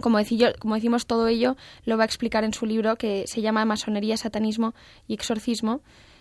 Como, 0.01 0.19
como 0.59 0.75
decimos, 0.75 1.07
todo 1.07 1.29
ello 1.29 1.57
lo 1.85 1.97
va 1.97 2.05
a 2.05 2.07
explicar 2.07 2.45
en 2.45 2.53
su 2.55 2.67
libro 2.67 2.97
que 2.97 3.27
se 3.27 3.41
llama 3.41 3.65
Masonería, 3.65 4.17
Satanismo 4.17 4.75
y 5.09 5.15
Exorcismo, 5.15 5.81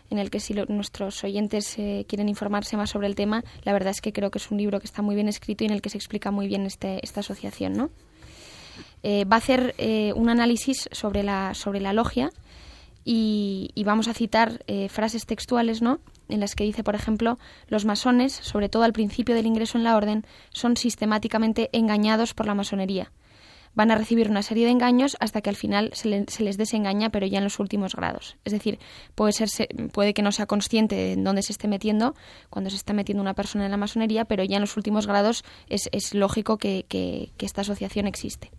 en 0.09 0.19
el 0.19 0.29
que 0.29 0.39
si 0.39 0.53
nuestros 0.53 1.23
oyentes 1.23 1.77
eh, 1.77 2.05
quieren 2.07 2.29
informarse 2.29 2.77
más 2.77 2.89
sobre 2.89 3.07
el 3.07 3.15
tema, 3.15 3.43
la 3.63 3.73
verdad 3.73 3.91
es 3.91 4.01
que 4.01 4.13
creo 4.13 4.31
que 4.31 4.37
es 4.37 4.51
un 4.51 4.57
libro 4.57 4.79
que 4.79 4.85
está 4.85 5.01
muy 5.01 5.15
bien 5.15 5.27
escrito 5.27 5.63
y 5.63 5.67
en 5.67 5.73
el 5.73 5.81
que 5.81 5.89
se 5.89 5.97
explica 5.97 6.31
muy 6.31 6.47
bien 6.47 6.65
este, 6.65 6.99
esta 7.03 7.21
asociación, 7.21 7.73
¿no? 7.73 7.89
Eh, 9.03 9.25
va 9.25 9.35
a 9.35 9.39
hacer 9.39 9.75
eh, 9.77 10.13
un 10.15 10.29
análisis 10.29 10.89
sobre 10.91 11.23
la, 11.23 11.53
sobre 11.53 11.79
la 11.79 11.93
logia 11.93 12.31
y, 13.03 13.71
vamos 13.85 14.07
a 14.07 14.15
citar 14.15 14.63
frases 14.89 15.27
textuales, 15.27 15.83
¿no? 15.83 15.99
En 16.27 16.39
las 16.39 16.55
que 16.55 16.63
dice, 16.63 16.83
por 16.83 16.95
ejemplo, 16.95 17.37
los 17.67 17.85
masones, 17.85 18.33
sobre 18.33 18.67
todo 18.67 18.81
al 18.81 18.93
principio 18.93 19.35
del 19.35 19.45
ingreso 19.45 19.77
en 19.77 19.83
la 19.83 19.95
orden, 19.95 20.25
son 20.49 20.75
sistemáticamente 20.75 21.69
engañados 21.71 22.33
por 22.33 22.47
la 22.47 22.55
masonería. 22.55 23.11
Van 23.75 23.91
a 23.91 23.95
recibir 23.95 24.29
una 24.29 24.41
serie 24.41 24.65
de 24.65 24.71
engaños 24.71 25.15
hasta 25.19 25.41
que 25.41 25.49
al 25.49 25.55
final 25.55 25.91
se, 25.93 26.07
les 26.09 26.57
desengaña, 26.57 27.09
pero 27.09 27.27
ya 27.27 27.37
en 27.37 27.43
los 27.43 27.59
últimos 27.59 27.95
grados. 27.95 28.37
Es 28.45 28.53
decir, 28.53 28.79
puede, 29.15 29.33
ser, 29.33 29.49
puede 29.91 30.13
que 30.13 30.21
no 30.21 30.31
sea 30.31 30.45
consciente 30.45 30.95
de 30.95 31.15
dónde 31.17 31.43
se 31.43 31.51
esté 31.51 31.67
metiendo 31.67 32.15
cuando 32.49 32.69
se 32.69 32.77
está 32.77 32.93
metiendo 32.93 33.21
una 33.21 33.33
persona 33.33 33.65
en 33.65 33.71
la 33.71 33.77
masonería, 33.77 34.25
pero 34.25 34.43
ya 34.43 34.57
en 34.57 34.61
los 34.61 34.77
últimos 34.77 35.07
grados 35.07 35.43
es, 35.69 35.89
es 35.91 36.13
lógico 36.13 36.57
que, 36.57 36.85
que 36.89 37.45
esta 37.45 37.61
asociación 37.61 38.07
existe. 38.07 38.51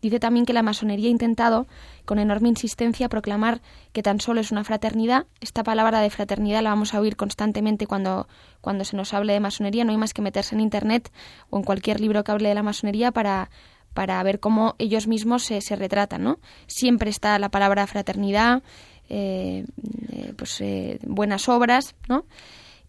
Dice 0.00 0.20
también 0.20 0.46
que 0.46 0.52
la 0.52 0.62
masonería 0.62 1.08
ha 1.08 1.10
intentado, 1.10 1.66
con 2.04 2.18
enorme 2.18 2.48
insistencia, 2.48 3.08
proclamar 3.08 3.60
que 3.92 4.02
tan 4.02 4.20
solo 4.20 4.40
es 4.40 4.52
una 4.52 4.62
fraternidad. 4.62 5.26
Esta 5.40 5.64
palabra 5.64 6.00
de 6.00 6.10
fraternidad 6.10 6.62
la 6.62 6.70
vamos 6.70 6.94
a 6.94 7.00
oír 7.00 7.16
constantemente 7.16 7.86
cuando, 7.86 8.28
cuando 8.60 8.84
se 8.84 8.96
nos 8.96 9.12
hable 9.12 9.32
de 9.32 9.40
masonería. 9.40 9.84
No 9.84 9.90
hay 9.90 9.96
más 9.96 10.14
que 10.14 10.22
meterse 10.22 10.54
en 10.54 10.60
Internet 10.60 11.10
o 11.50 11.58
en 11.58 11.64
cualquier 11.64 12.00
libro 12.00 12.22
que 12.22 12.30
hable 12.30 12.48
de 12.48 12.54
la 12.54 12.62
masonería 12.62 13.10
para, 13.10 13.50
para 13.98 14.22
ver 14.22 14.38
cómo 14.38 14.76
ellos 14.78 15.08
mismos 15.08 15.42
se, 15.42 15.60
se 15.60 15.74
retratan. 15.74 16.22
¿no? 16.22 16.38
Siempre 16.68 17.10
está 17.10 17.36
la 17.40 17.48
palabra 17.48 17.84
fraternidad, 17.88 18.62
eh, 19.08 19.64
eh, 20.12 20.34
pues, 20.36 20.60
eh, 20.60 21.00
buenas 21.02 21.48
obras, 21.48 21.96
¿no? 22.08 22.24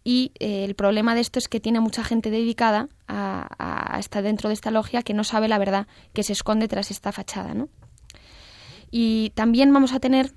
y 0.03 0.33
el 0.39 0.75
problema 0.75 1.15
de 1.15 1.21
esto 1.21 1.39
es 1.39 1.47
que 1.47 1.59
tiene 1.59 1.79
mucha 1.79 2.03
gente 2.03 2.29
dedicada 2.29 2.89
a, 3.07 3.97
estar 3.97 4.21
dentro 4.21 4.49
de 4.49 4.53
esta 4.53 4.69
logia 4.69 5.01
que 5.01 5.15
no 5.15 5.23
sabe 5.23 5.47
la 5.47 5.57
verdad 5.57 5.87
que 6.13 6.21
se 6.21 6.33
esconde 6.33 6.67
tras 6.67 6.91
esta 6.91 7.11
fachada. 7.11 7.55
¿no? 7.55 7.69
Y 8.91 9.31
también 9.31 9.73
vamos 9.73 9.93
a 9.93 9.99
tener, 9.99 10.31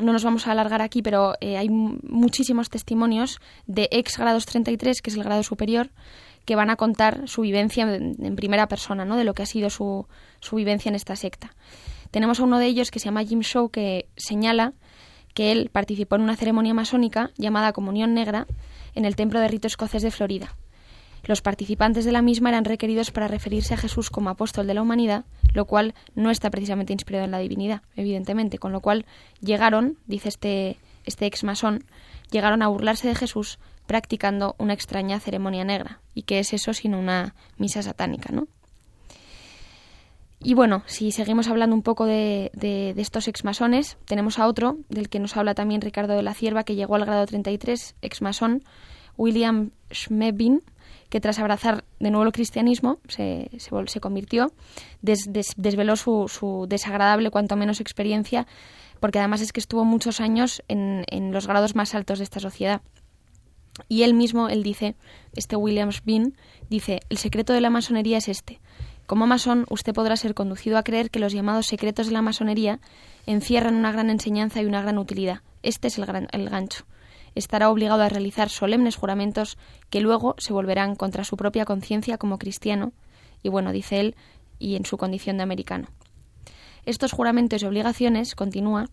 no 0.00 0.14
nos 0.14 0.24
vamos 0.24 0.46
a 0.46 0.52
alargar 0.52 0.80
aquí, 0.80 1.02
pero 1.02 1.34
hay 1.42 1.68
muchísimos 1.68 2.70
testimonios 2.70 3.40
de 3.66 3.90
ex 3.92 4.16
grados 4.16 4.46
33, 4.46 5.02
que 5.02 5.10
es 5.10 5.16
el 5.16 5.24
grado 5.24 5.42
superior, 5.42 5.90
que 6.44 6.56
van 6.56 6.70
a 6.70 6.76
contar 6.76 7.28
su 7.28 7.42
vivencia 7.42 7.84
en, 7.84 8.36
primera 8.36 8.68
persona, 8.68 9.04
¿no? 9.04 9.16
de 9.16 9.24
lo 9.24 9.34
que 9.34 9.42
ha 9.42 9.46
sido 9.46 9.70
su, 9.70 10.06
su 10.40 10.56
vivencia 10.56 10.88
en 10.88 10.94
esta 10.94 11.16
secta. 11.16 11.54
Tenemos 12.10 12.40
a 12.40 12.44
uno 12.44 12.58
de 12.58 12.66
ellos 12.66 12.90
que 12.90 12.98
se 12.98 13.06
llama 13.06 13.24
Jim 13.24 13.40
Shaw, 13.40 13.70
que 13.70 14.08
señala 14.16 14.74
que 15.34 15.52
él 15.52 15.70
participó 15.72 16.16
en 16.16 16.22
una 16.22 16.36
ceremonia 16.36 16.74
masónica 16.74 17.30
llamada 17.36 17.72
Comunión 17.72 18.14
Negra 18.14 18.46
en 18.94 19.04
el 19.04 19.16
Templo 19.16 19.40
de 19.40 19.48
Rito 19.48 19.66
Escocés 19.66 20.02
de 20.02 20.10
Florida. 20.10 20.56
Los 21.24 21.40
participantes 21.40 22.04
de 22.04 22.12
la 22.12 22.20
misma 22.20 22.48
eran 22.48 22.64
requeridos 22.64 23.12
para 23.12 23.28
referirse 23.28 23.74
a 23.74 23.76
Jesús 23.76 24.10
como 24.10 24.28
apóstol 24.28 24.66
de 24.66 24.74
la 24.74 24.82
humanidad, 24.82 25.24
lo 25.54 25.66
cual 25.66 25.94
no 26.14 26.30
está 26.30 26.50
precisamente 26.50 26.92
inspirado 26.92 27.24
en 27.24 27.30
la 27.30 27.38
divinidad, 27.38 27.82
evidentemente, 27.94 28.58
con 28.58 28.72
lo 28.72 28.80
cual 28.80 29.06
llegaron, 29.40 29.98
dice 30.06 30.28
este, 30.28 30.78
este 31.04 31.26
ex 31.26 31.44
masón, 31.44 31.84
llegaron 32.30 32.62
a 32.62 32.68
burlarse 32.68 33.06
de 33.06 33.14
Jesús 33.14 33.60
practicando 33.86 34.54
una 34.58 34.72
extraña 34.72 35.20
ceremonia 35.20 35.64
negra. 35.64 36.00
¿Y 36.14 36.22
qué 36.22 36.38
es 36.38 36.52
eso 36.52 36.72
sino 36.72 36.98
una 36.98 37.34
misa 37.56 37.82
satánica, 37.82 38.32
no? 38.32 38.48
Y 40.44 40.54
bueno, 40.54 40.82
si 40.86 41.12
seguimos 41.12 41.48
hablando 41.48 41.76
un 41.76 41.82
poco 41.82 42.04
de, 42.04 42.50
de, 42.54 42.94
estos 42.96 43.28
exmasones, 43.28 43.96
tenemos 44.06 44.40
a 44.40 44.48
otro, 44.48 44.78
del 44.88 45.08
que 45.08 45.20
nos 45.20 45.36
habla 45.36 45.54
también 45.54 45.80
Ricardo 45.80 46.14
de 46.14 46.22
la 46.22 46.34
Cierva, 46.34 46.64
que 46.64 46.74
llegó 46.74 46.96
al 46.96 47.04
grado 47.04 47.26
33, 47.26 47.94
exmasón, 48.02 48.64
William 49.16 49.70
Schmebin, 49.92 50.62
que 51.10 51.20
tras 51.20 51.38
abrazar 51.38 51.84
de 52.00 52.10
nuevo 52.10 52.24
el 52.24 52.32
cristianismo 52.32 52.98
se, 53.06 53.50
se, 53.58 54.00
convirtió, 54.00 54.50
desveló 55.02 55.94
su, 55.94 56.26
su, 56.28 56.66
desagradable, 56.68 57.30
cuanto 57.30 57.54
menos, 57.54 57.80
experiencia, 57.80 58.46
porque 58.98 59.18
además 59.18 59.42
es 59.42 59.52
que 59.52 59.60
estuvo 59.60 59.84
muchos 59.84 60.20
años 60.20 60.62
en, 60.68 61.04
en 61.08 61.30
los 61.30 61.46
grados 61.46 61.76
más 61.76 61.94
altos 61.94 62.18
de 62.18 62.24
esta 62.24 62.40
sociedad. 62.40 62.80
Y 63.88 64.02
él 64.02 64.14
mismo, 64.14 64.48
él 64.48 64.62
dice, 64.62 64.96
este 65.34 65.56
William 65.56 65.90
Schmebin, 65.90 66.36
dice, 66.68 67.00
el 67.08 67.18
secreto 67.18 67.52
de 67.52 67.60
la 67.60 67.70
masonería 67.70 68.18
es 68.18 68.28
este, 68.28 68.60
como 69.06 69.26
masón, 69.26 69.66
usted 69.68 69.92
podrá 69.92 70.16
ser 70.16 70.34
conducido 70.34 70.78
a 70.78 70.82
creer 70.82 71.10
que 71.10 71.18
los 71.18 71.32
llamados 71.32 71.66
secretos 71.66 72.06
de 72.06 72.12
la 72.12 72.22
masonería 72.22 72.80
encierran 73.26 73.74
una 73.74 73.92
gran 73.92 74.10
enseñanza 74.10 74.62
y 74.62 74.64
una 74.64 74.80
gran 74.80 74.96
utilidad. 74.96 75.40
Este 75.62 75.88
es 75.88 75.98
el, 75.98 76.06
gran, 76.06 76.28
el 76.32 76.48
gancho. 76.48 76.84
Estará 77.34 77.70
obligado 77.70 78.02
a 78.02 78.08
realizar 78.08 78.48
solemnes 78.48 78.96
juramentos 78.96 79.58
que 79.90 80.00
luego 80.00 80.34
se 80.38 80.52
volverán 80.52 80.96
contra 80.96 81.24
su 81.24 81.36
propia 81.36 81.64
conciencia 81.64 82.18
como 82.18 82.38
cristiano, 82.38 82.92
y 83.42 83.48
bueno, 83.48 83.72
dice 83.72 84.00
él, 84.00 84.16
y 84.58 84.76
en 84.76 84.86
su 84.86 84.96
condición 84.96 85.36
de 85.36 85.42
americano. 85.42 85.88
Estos 86.84 87.12
juramentos 87.12 87.62
y 87.62 87.66
obligaciones, 87.66 88.34
continúa, 88.34 88.86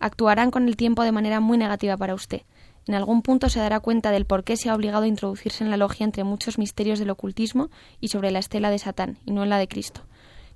actuarán 0.00 0.50
con 0.50 0.66
el 0.66 0.76
tiempo 0.76 1.02
de 1.02 1.12
manera 1.12 1.40
muy 1.40 1.58
negativa 1.58 1.96
para 1.96 2.14
usted, 2.14 2.42
en 2.88 2.94
algún 2.94 3.22
punto 3.22 3.50
se 3.50 3.60
dará 3.60 3.80
cuenta 3.80 4.10
del 4.10 4.24
por 4.24 4.44
qué 4.44 4.56
se 4.56 4.70
ha 4.70 4.74
obligado 4.74 5.04
a 5.04 5.08
introducirse 5.08 5.62
en 5.62 5.70
la 5.70 5.76
logia 5.76 6.04
entre 6.04 6.24
muchos 6.24 6.56
misterios 6.56 6.98
del 6.98 7.10
ocultismo 7.10 7.68
y 8.00 8.08
sobre 8.08 8.30
la 8.30 8.38
estela 8.38 8.70
de 8.70 8.78
Satán, 8.78 9.18
y 9.26 9.32
no 9.32 9.42
en 9.42 9.50
la 9.50 9.58
de 9.58 9.68
Cristo. 9.68 10.02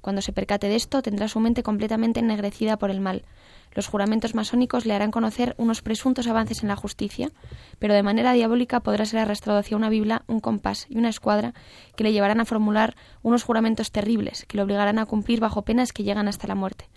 Cuando 0.01 0.23
se 0.23 0.33
percate 0.33 0.67
de 0.67 0.75
esto, 0.75 1.03
tendrá 1.03 1.29
su 1.29 1.39
mente 1.39 1.63
completamente 1.63 2.21
ennegrecida 2.21 2.77
por 2.77 2.91
el 2.91 3.01
mal. 3.01 3.25
Los 3.73 3.87
juramentos 3.87 4.35
masónicos 4.35 4.85
le 4.85 4.95
harán 4.95 5.11
conocer 5.11 5.55
unos 5.59 5.83
presuntos 5.83 6.27
avances 6.27 6.63
en 6.63 6.69
la 6.69 6.77
justicia, 6.77 7.31
pero 7.79 7.95
de 7.95 8.03
manera 8.03 8.33
diabólica 8.33 8.81
podrá 8.81 9.05
ser 9.07 9.21
arrastrado 9.21 9.59
hacia 9.59 9.77
una 9.77 9.91
Biblia, 9.91 10.23
un 10.27 10.41
compás 10.41 10.87
y 10.89 10.99
una 10.99 11.11
escuadra 11.11 11.55
que 11.97 12.05
le 12.05 12.13
llevarán 12.13 12.41
a 12.41 12.45
formular 12.45 12.97
unos 13.23 13.45
juramentos 13.45 13.93
terribles 13.93 14.45
que 14.47 14.57
le 14.57 14.65
obligarán 14.65 14.99
a 14.99 15.07
cumplir 15.07 15.39
bajo 15.39 15.63
penas 15.63 15.93
que 15.93 16.03
llegan 16.03 16.29
hasta 16.29 16.49
la 16.49 16.55
muerte. 16.55 16.89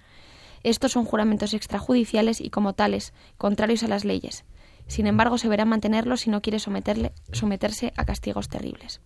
Estos 0.64 0.94
son 0.94 1.06
juramentos 1.06 1.54
extrajudiciales 1.54 2.42
y 2.42 2.50
como 2.50 2.74
tales, 2.74 3.14
contrarios 3.38 3.84
a 3.84 3.88
las 3.88 4.04
leyes. 4.04 4.46
Sin 4.88 5.08
embargo, 5.08 5.38
se 5.38 5.50
verá 5.50 5.66
mantenerlos 5.66 6.22
si 6.22 6.30
no 6.30 6.42
quiere 6.42 6.60
someterle, 6.60 7.12
someterse 7.32 7.94
a 7.98 8.06
castigos 8.06 8.50
terribles. 8.50 9.02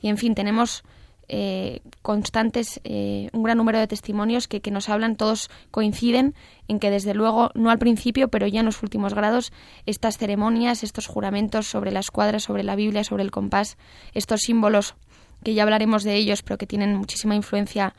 Y 0.00 0.08
en 0.08 0.18
fin, 0.18 0.34
tenemos 0.34 0.84
eh, 1.28 1.80
constantes, 2.02 2.80
eh, 2.84 3.28
un 3.32 3.42
gran 3.42 3.58
número 3.58 3.80
de 3.80 3.88
testimonios 3.88 4.46
que, 4.46 4.60
que, 4.60 4.70
nos 4.70 4.88
hablan, 4.88 5.16
todos 5.16 5.50
coinciden 5.72 6.34
en 6.68 6.78
que 6.78 6.90
desde 6.90 7.14
luego, 7.14 7.50
no 7.54 7.70
al 7.70 7.78
principio, 7.78 8.28
pero 8.28 8.46
ya 8.46 8.60
en 8.60 8.66
los 8.66 8.82
últimos 8.82 9.12
grados, 9.12 9.52
estas 9.86 10.18
ceremonias, 10.18 10.84
estos 10.84 11.08
juramentos 11.08 11.66
sobre 11.66 11.90
la 11.90 12.00
escuadra, 12.00 12.38
sobre 12.38 12.62
la 12.62 12.76
Biblia, 12.76 13.02
sobre 13.02 13.24
el 13.24 13.32
compás, 13.32 13.76
estos 14.14 14.42
símbolos 14.42 14.94
que 15.42 15.54
ya 15.54 15.64
hablaremos 15.64 16.04
de 16.04 16.14
ellos, 16.14 16.42
pero 16.42 16.58
que 16.58 16.66
tienen 16.66 16.94
muchísima 16.94 17.34
influencia 17.34 17.94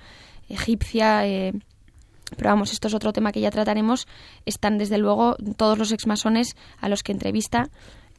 egipcia, 0.50 1.27
eh, 1.27 1.53
pero 2.36 2.50
vamos, 2.50 2.74
esto 2.74 2.88
es 2.88 2.93
otro 2.93 3.13
tema 3.13 3.31
que 3.31 3.41
ya 3.41 3.51
trataremos, 3.51 4.07
están 4.46 4.77
desde 4.77 4.98
luego 4.98 5.36
todos 5.55 5.77
los 5.77 5.91
exmasones 5.91 6.55
a 6.81 6.89
los 6.89 7.03
que 7.03 7.12
entrevista 7.12 7.69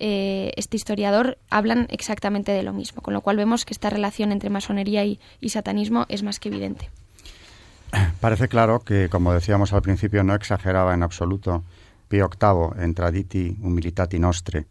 eh, 0.00 0.52
este 0.56 0.76
historiador 0.76 1.38
hablan 1.50 1.86
exactamente 1.90 2.52
de 2.52 2.62
lo 2.62 2.72
mismo, 2.72 3.02
con 3.02 3.14
lo 3.14 3.20
cual 3.20 3.36
vemos 3.36 3.64
que 3.64 3.74
esta 3.74 3.90
relación 3.90 4.30
entre 4.30 4.48
masonería 4.50 5.04
y, 5.04 5.18
satanismo 5.48 6.06
es 6.08 6.22
más 6.22 6.38
que 6.38 6.48
evidente. 6.48 6.90
Parece 8.20 8.48
claro 8.48 8.80
que, 8.80 9.08
como 9.08 9.32
decíamos 9.32 9.72
al 9.72 9.82
principio, 9.82 10.22
no 10.22 10.34
exageraba 10.34 10.94
en 10.94 11.02
absoluto 11.02 11.64
Pío 12.08 12.30
VIII 12.30 12.84
en 12.84 12.94
Traditi 12.94 13.56
Humilitati 13.60 14.18
Nostre, 14.18 14.66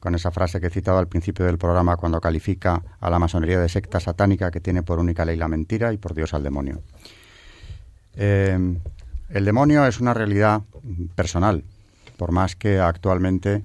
con 0.00 0.14
esa 0.14 0.30
frase 0.30 0.60
que 0.60 0.68
he 0.68 0.70
citado 0.70 0.98
al 0.98 1.08
principio 1.08 1.44
del 1.44 1.58
programa 1.58 1.96
cuando 1.96 2.20
califica 2.20 2.82
a 3.00 3.10
la 3.10 3.18
masonería 3.18 3.60
de 3.60 3.68
secta 3.68 4.00
satánica 4.00 4.50
que 4.50 4.60
tiene 4.60 4.82
por 4.82 4.98
única 4.98 5.26
ley 5.26 5.36
la 5.36 5.48
mentira 5.48 5.92
y 5.92 5.98
por 5.98 6.14
Dios 6.14 6.32
al 6.32 6.42
demonio. 6.42 6.80
Eh, 8.16 8.76
el 9.30 9.44
demonio 9.44 9.86
es 9.86 10.00
una 10.00 10.12
realidad 10.14 10.62
personal, 11.14 11.64
por 12.16 12.32
más 12.32 12.56
que 12.56 12.80
actualmente 12.80 13.62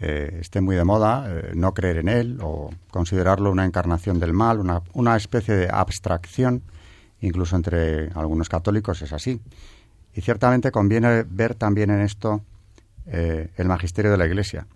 eh, 0.00 0.38
esté 0.40 0.60
muy 0.60 0.76
de 0.76 0.84
moda 0.84 1.26
eh, 1.26 1.50
no 1.54 1.74
creer 1.74 1.96
en 1.98 2.08
él 2.08 2.38
o 2.40 2.70
considerarlo 2.92 3.50
una 3.50 3.64
encarnación 3.64 4.20
del 4.20 4.32
mal, 4.32 4.60
una, 4.60 4.82
una, 4.92 5.16
especie 5.16 5.54
de 5.54 5.68
abstracción, 5.68 6.62
incluso 7.20 7.56
entre 7.56 8.10
algunos 8.12 8.48
católicos 8.48 9.02
es 9.02 9.12
así. 9.12 9.40
Y 10.14 10.20
ciertamente 10.20 10.70
conviene 10.70 11.24
ver 11.28 11.56
también 11.56 11.90
en 11.90 12.00
esto 12.00 12.42
eh, 13.06 13.50
el 13.56 13.66
magisterio 13.66 14.12
de 14.12 14.18
la 14.18 14.26
Iglesia. 14.26 14.68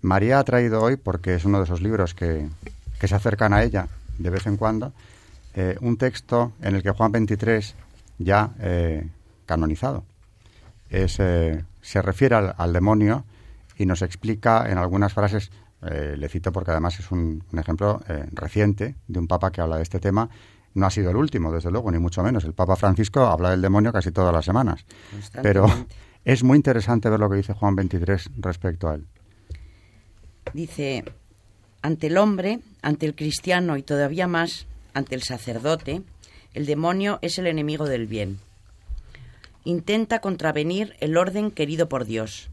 María 0.00 0.38
ha 0.38 0.44
traído 0.44 0.82
hoy, 0.82 0.96
porque 0.96 1.34
es 1.34 1.44
uno 1.44 1.58
de 1.58 1.64
esos 1.64 1.82
libros 1.82 2.14
que, 2.14 2.48
que 2.98 3.06
se 3.06 3.14
acercan 3.14 3.52
a 3.52 3.62
ella 3.62 3.88
de 4.18 4.30
vez 4.30 4.46
en 4.46 4.56
cuando, 4.56 4.92
un 5.80 5.98
texto 5.98 6.52
en 6.62 6.74
el 6.74 6.82
que 6.82 6.90
Juan 6.90 7.12
XXIII 7.12 7.74
ya 8.24 8.52
canonizado. 9.46 10.04
Es, 10.88 11.12
se 11.14 12.02
refiere 12.02 12.34
al, 12.34 12.54
al 12.56 12.72
demonio 12.72 13.24
y 13.82 13.86
nos 13.86 14.02
explica 14.02 14.70
en 14.70 14.78
algunas 14.78 15.12
frases, 15.12 15.50
eh, 15.82 16.14
le 16.16 16.28
cito 16.28 16.52
porque 16.52 16.70
además 16.70 16.98
es 16.98 17.10
un, 17.10 17.42
ejemplo 17.56 18.00
eh, 18.08 18.26
reciente 18.32 18.94
de 19.08 19.18
un 19.18 19.26
papa 19.26 19.50
que 19.50 19.60
habla 19.60 19.76
de 19.76 19.82
este 19.82 19.98
tema, 19.98 20.28
no 20.74 20.86
ha 20.86 20.90
sido 20.90 21.10
el 21.10 21.16
último, 21.16 21.52
desde 21.52 21.70
luego, 21.70 21.90
ni 21.90 21.98
mucho 21.98 22.22
menos. 22.22 22.44
El 22.44 22.54
Papa 22.54 22.76
Francisco 22.76 23.26
habla 23.26 23.50
del 23.50 23.60
demonio 23.60 23.92
casi 23.92 24.10
todas 24.10 24.32
las 24.32 24.44
semanas. 24.44 24.86
Pero 25.42 25.66
es 26.24 26.42
muy 26.42 26.56
interesante 26.56 27.10
ver 27.10 27.20
lo 27.20 27.28
que 27.28 27.36
dice 27.36 27.52
Juan 27.52 27.76
23 27.76 28.30
respecto 28.38 28.88
a 28.88 28.94
él. 28.94 29.06
Dice, 30.54 31.04
ante 31.82 32.06
el 32.06 32.16
hombre, 32.16 32.60
ante 32.80 33.04
el 33.04 33.14
cristiano 33.14 33.76
y 33.76 33.82
todavía 33.82 34.26
más 34.26 34.66
ante 34.94 35.14
el 35.14 35.22
sacerdote, 35.22 36.02
el 36.54 36.66
demonio 36.66 37.18
es 37.22 37.38
el 37.38 37.46
enemigo 37.46 37.86
del 37.86 38.06
bien. 38.06 38.38
Intenta 39.64 40.20
contravenir 40.20 40.94
el 41.00 41.16
orden 41.16 41.50
querido 41.50 41.88
por 41.88 42.04
Dios. 42.04 42.48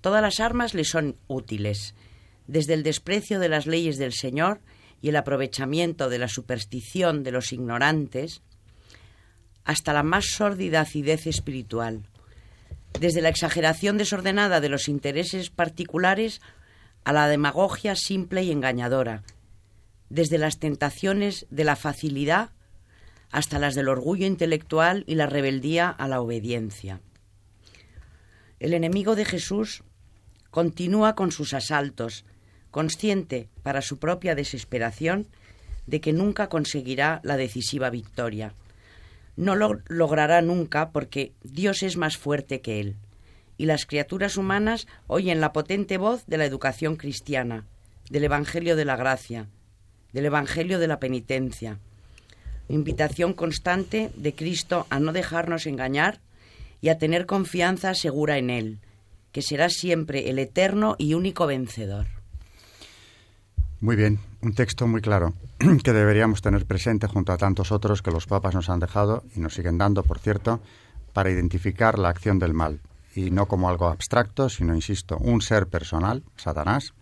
Todas 0.00 0.20
las 0.20 0.40
armas 0.40 0.74
le 0.74 0.84
son 0.84 1.16
útiles, 1.28 1.94
desde 2.46 2.74
el 2.74 2.82
desprecio 2.82 3.38
de 3.38 3.48
las 3.48 3.66
leyes 3.66 3.96
del 3.96 4.12
Señor 4.12 4.60
y 5.00 5.08
el 5.08 5.16
aprovechamiento 5.16 6.08
de 6.08 6.18
la 6.18 6.28
superstición 6.28 7.22
de 7.22 7.32
los 7.32 7.52
ignorantes, 7.52 8.42
hasta 9.64 9.92
la 9.92 10.02
más 10.02 10.26
sórdida 10.26 10.82
acidez 10.82 11.26
espiritual, 11.26 12.02
desde 13.00 13.22
la 13.22 13.30
exageración 13.30 13.96
desordenada 13.96 14.60
de 14.60 14.68
los 14.68 14.88
intereses 14.88 15.50
particulares 15.50 16.40
a 17.04 17.12
la 17.12 17.28
demagogia 17.28 17.96
simple 17.96 18.42
y 18.42 18.50
engañadora, 18.50 19.22
desde 20.10 20.38
las 20.38 20.58
tentaciones 20.58 21.46
de 21.50 21.64
la 21.64 21.76
facilidad 21.76 22.50
hasta 23.34 23.58
las 23.58 23.74
del 23.74 23.88
orgullo 23.88 24.28
intelectual 24.28 25.02
y 25.08 25.16
la 25.16 25.26
rebeldía 25.26 25.90
a 25.90 26.06
la 26.06 26.20
obediencia. 26.20 27.00
El 28.60 28.74
enemigo 28.74 29.16
de 29.16 29.24
Jesús 29.24 29.82
continúa 30.52 31.16
con 31.16 31.32
sus 31.32 31.52
asaltos, 31.52 32.24
consciente, 32.70 33.48
para 33.64 33.82
su 33.82 33.98
propia 33.98 34.36
desesperación, 34.36 35.26
de 35.88 36.00
que 36.00 36.12
nunca 36.12 36.48
conseguirá 36.48 37.20
la 37.24 37.36
decisiva 37.36 37.90
victoria. 37.90 38.54
No 39.34 39.56
lo 39.56 39.80
logrará 39.88 40.40
nunca 40.40 40.92
porque 40.92 41.32
Dios 41.42 41.82
es 41.82 41.96
más 41.96 42.16
fuerte 42.16 42.60
que 42.60 42.78
él, 42.78 42.94
y 43.56 43.66
las 43.66 43.84
criaturas 43.84 44.36
humanas 44.36 44.86
oyen 45.08 45.40
la 45.40 45.52
potente 45.52 45.98
voz 45.98 46.24
de 46.26 46.38
la 46.38 46.44
educación 46.44 46.94
cristiana, 46.94 47.66
del 48.08 48.22
Evangelio 48.22 48.76
de 48.76 48.84
la 48.84 48.94
Gracia, 48.94 49.48
del 50.12 50.26
Evangelio 50.26 50.78
de 50.78 50.86
la 50.86 51.00
Penitencia, 51.00 51.80
invitación 52.68 53.34
constante 53.34 54.10
de 54.16 54.34
Cristo 54.34 54.86
a 54.90 55.00
no 55.00 55.12
dejarnos 55.12 55.66
engañar 55.66 56.20
y 56.80 56.88
a 56.88 56.98
tener 56.98 57.26
confianza 57.26 57.94
segura 57.94 58.38
en 58.38 58.50
Él, 58.50 58.80
que 59.32 59.42
será 59.42 59.68
siempre 59.68 60.30
el 60.30 60.38
eterno 60.38 60.96
y 60.98 61.14
único 61.14 61.46
vencedor. 61.46 62.06
Muy 63.80 63.96
bien, 63.96 64.18
un 64.40 64.54
texto 64.54 64.86
muy 64.86 65.00
claro 65.00 65.34
que 65.84 65.92
deberíamos 65.92 66.40
tener 66.40 66.64
presente 66.66 67.06
junto 67.06 67.32
a 67.32 67.36
tantos 67.36 67.72
otros 67.72 68.02
que 68.02 68.10
los 68.10 68.26
papas 68.26 68.54
nos 68.54 68.70
han 68.70 68.80
dejado 68.80 69.24
y 69.34 69.40
nos 69.40 69.54
siguen 69.54 69.78
dando, 69.78 70.02
por 70.02 70.18
cierto, 70.18 70.60
para 71.12 71.30
identificar 71.30 71.98
la 71.98 72.08
acción 72.08 72.38
del 72.38 72.54
mal 72.54 72.80
y 73.14 73.30
no 73.30 73.46
como 73.46 73.68
algo 73.68 73.88
abstracto, 73.88 74.48
sino, 74.48 74.74
insisto, 74.74 75.18
un 75.18 75.40
ser 75.40 75.68
personal, 75.68 76.24
Satanás, 76.36 76.94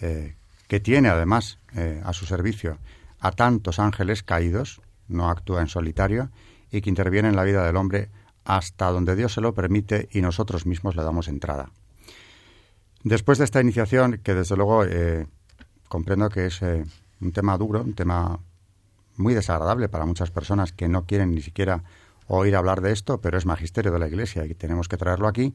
eh, 0.00 0.36
que 0.68 0.80
tiene 0.80 1.08
además 1.08 1.58
eh, 1.74 2.00
a 2.04 2.12
su 2.12 2.24
servicio 2.24 2.78
a 3.20 3.30
tantos 3.30 3.78
ángeles 3.78 4.22
caídos, 4.22 4.80
no 5.08 5.28
actúa 5.28 5.60
en 5.60 5.68
solitario 5.68 6.30
y 6.70 6.80
que 6.80 6.90
interviene 6.90 7.28
en 7.28 7.36
la 7.36 7.44
vida 7.44 7.64
del 7.64 7.76
hombre 7.76 8.10
hasta 8.44 8.90
donde 8.90 9.14
Dios 9.14 9.34
se 9.34 9.40
lo 9.40 9.54
permite 9.54 10.08
y 10.12 10.20
nosotros 10.20 10.66
mismos 10.66 10.96
le 10.96 11.02
damos 11.02 11.28
entrada. 11.28 11.70
Después 13.04 13.38
de 13.38 13.44
esta 13.44 13.60
iniciación, 13.60 14.20
que 14.22 14.34
desde 14.34 14.56
luego 14.56 14.84
eh, 14.84 15.26
comprendo 15.88 16.28
que 16.28 16.46
es 16.46 16.62
eh, 16.62 16.84
un 17.20 17.32
tema 17.32 17.56
duro, 17.58 17.82
un 17.82 17.94
tema 17.94 18.40
muy 19.16 19.34
desagradable 19.34 19.88
para 19.88 20.06
muchas 20.06 20.30
personas 20.30 20.72
que 20.72 20.88
no 20.88 21.04
quieren 21.04 21.34
ni 21.34 21.42
siquiera 21.42 21.82
oír 22.28 22.56
hablar 22.56 22.80
de 22.80 22.92
esto, 22.92 23.20
pero 23.20 23.36
es 23.36 23.46
magisterio 23.46 23.92
de 23.92 23.98
la 23.98 24.08
Iglesia 24.08 24.46
y 24.46 24.54
tenemos 24.54 24.88
que 24.88 24.96
traerlo 24.96 25.28
aquí, 25.28 25.54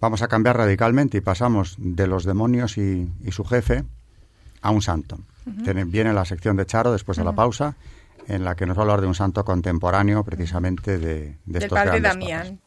vamos 0.00 0.22
a 0.22 0.28
cambiar 0.28 0.56
radicalmente 0.56 1.18
y 1.18 1.20
pasamos 1.20 1.76
de 1.78 2.06
los 2.06 2.24
demonios 2.24 2.76
y, 2.78 3.10
su 3.30 3.44
jefe 3.44 3.84
a 4.60 4.70
un 4.70 4.82
santo. 4.82 5.18
Viene 5.46 6.12
la 6.12 6.24
sección 6.24 6.56
de 6.56 6.66
Charo 6.66 6.92
después 6.92 7.16
de 7.16 7.24
la 7.24 7.34
pausa 7.34 7.76
en 8.28 8.44
la 8.44 8.54
que 8.54 8.66
nos 8.66 8.76
va 8.76 8.82
a 8.82 8.84
hablar 8.84 9.00
de 9.00 9.06
un 9.06 9.14
santo 9.14 9.44
contemporáneo 9.44 10.24
precisamente 10.24 10.98
de, 10.98 11.38
de 11.44 11.58
estos 11.58 11.78
padre 11.78 12.00
Damián. 12.00 12.60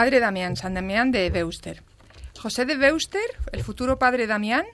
Padre 0.00 0.18
Damián, 0.18 0.56
San 0.56 0.72
Damián 0.72 1.12
de 1.12 1.28
Beuster. 1.28 1.82
José 2.38 2.64
de 2.64 2.78
Beuster, 2.78 3.20
el 3.52 3.62
futuro 3.62 3.98
padre 3.98 4.26
Damián, 4.26 4.64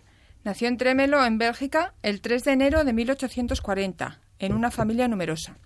nació 0.45 0.69
en 0.69 0.77
Trémelo, 0.77 1.25
en 1.25 1.37
Bélgica, 1.37 1.95
el 2.05 2.21
3 2.21 2.45
de 2.45 2.53
enero 2.53 2.85
de 2.85 2.93
1840, 2.93 4.21
en 4.39 4.53
una 4.53 4.71
familia 4.71 5.09
numerosa. 5.09 5.57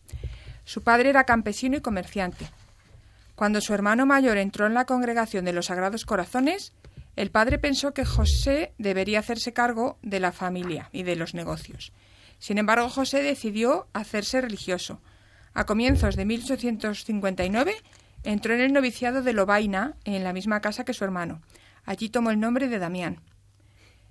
Su 0.64 0.80
padre 0.80 1.10
era 1.10 1.24
campesino 1.24 1.76
y 1.76 1.82
comerciante. 1.82 2.46
Cuando 3.34 3.60
su 3.60 3.74
hermano 3.74 4.06
mayor 4.06 4.38
entró 4.38 4.66
en 4.66 4.72
la 4.72 4.86
congregación 4.86 5.44
de 5.44 5.52
los 5.52 5.66
Sagrados 5.66 6.06
Corazones, 6.06 6.72
el 7.16 7.30
padre 7.30 7.58
pensó 7.58 7.92
que 7.92 8.06
José 8.06 8.72
debería 8.78 9.18
hacerse 9.18 9.52
cargo 9.52 9.98
de 10.00 10.20
la 10.20 10.32
familia 10.32 10.88
y 10.90 11.02
de 11.02 11.16
los 11.16 11.34
negocios. 11.34 11.92
Sin 12.38 12.56
embargo, 12.56 12.88
José 12.88 13.22
decidió 13.22 13.88
hacerse 13.92 14.40
religioso. 14.40 15.02
A 15.52 15.66
comienzos 15.66 16.16
de 16.16 16.24
1859 16.24 17.74
entró 18.24 18.54
en 18.54 18.60
el 18.60 18.72
noviciado 18.72 19.22
de 19.22 19.32
Lobaina, 19.32 19.94
en 20.04 20.24
la 20.24 20.32
misma 20.32 20.60
casa 20.60 20.84
que 20.84 20.94
su 20.94 21.04
hermano. 21.04 21.40
Allí 21.84 22.08
tomó 22.08 22.30
el 22.30 22.40
nombre 22.40 22.68
de 22.68 22.78
Damián. 22.78 23.20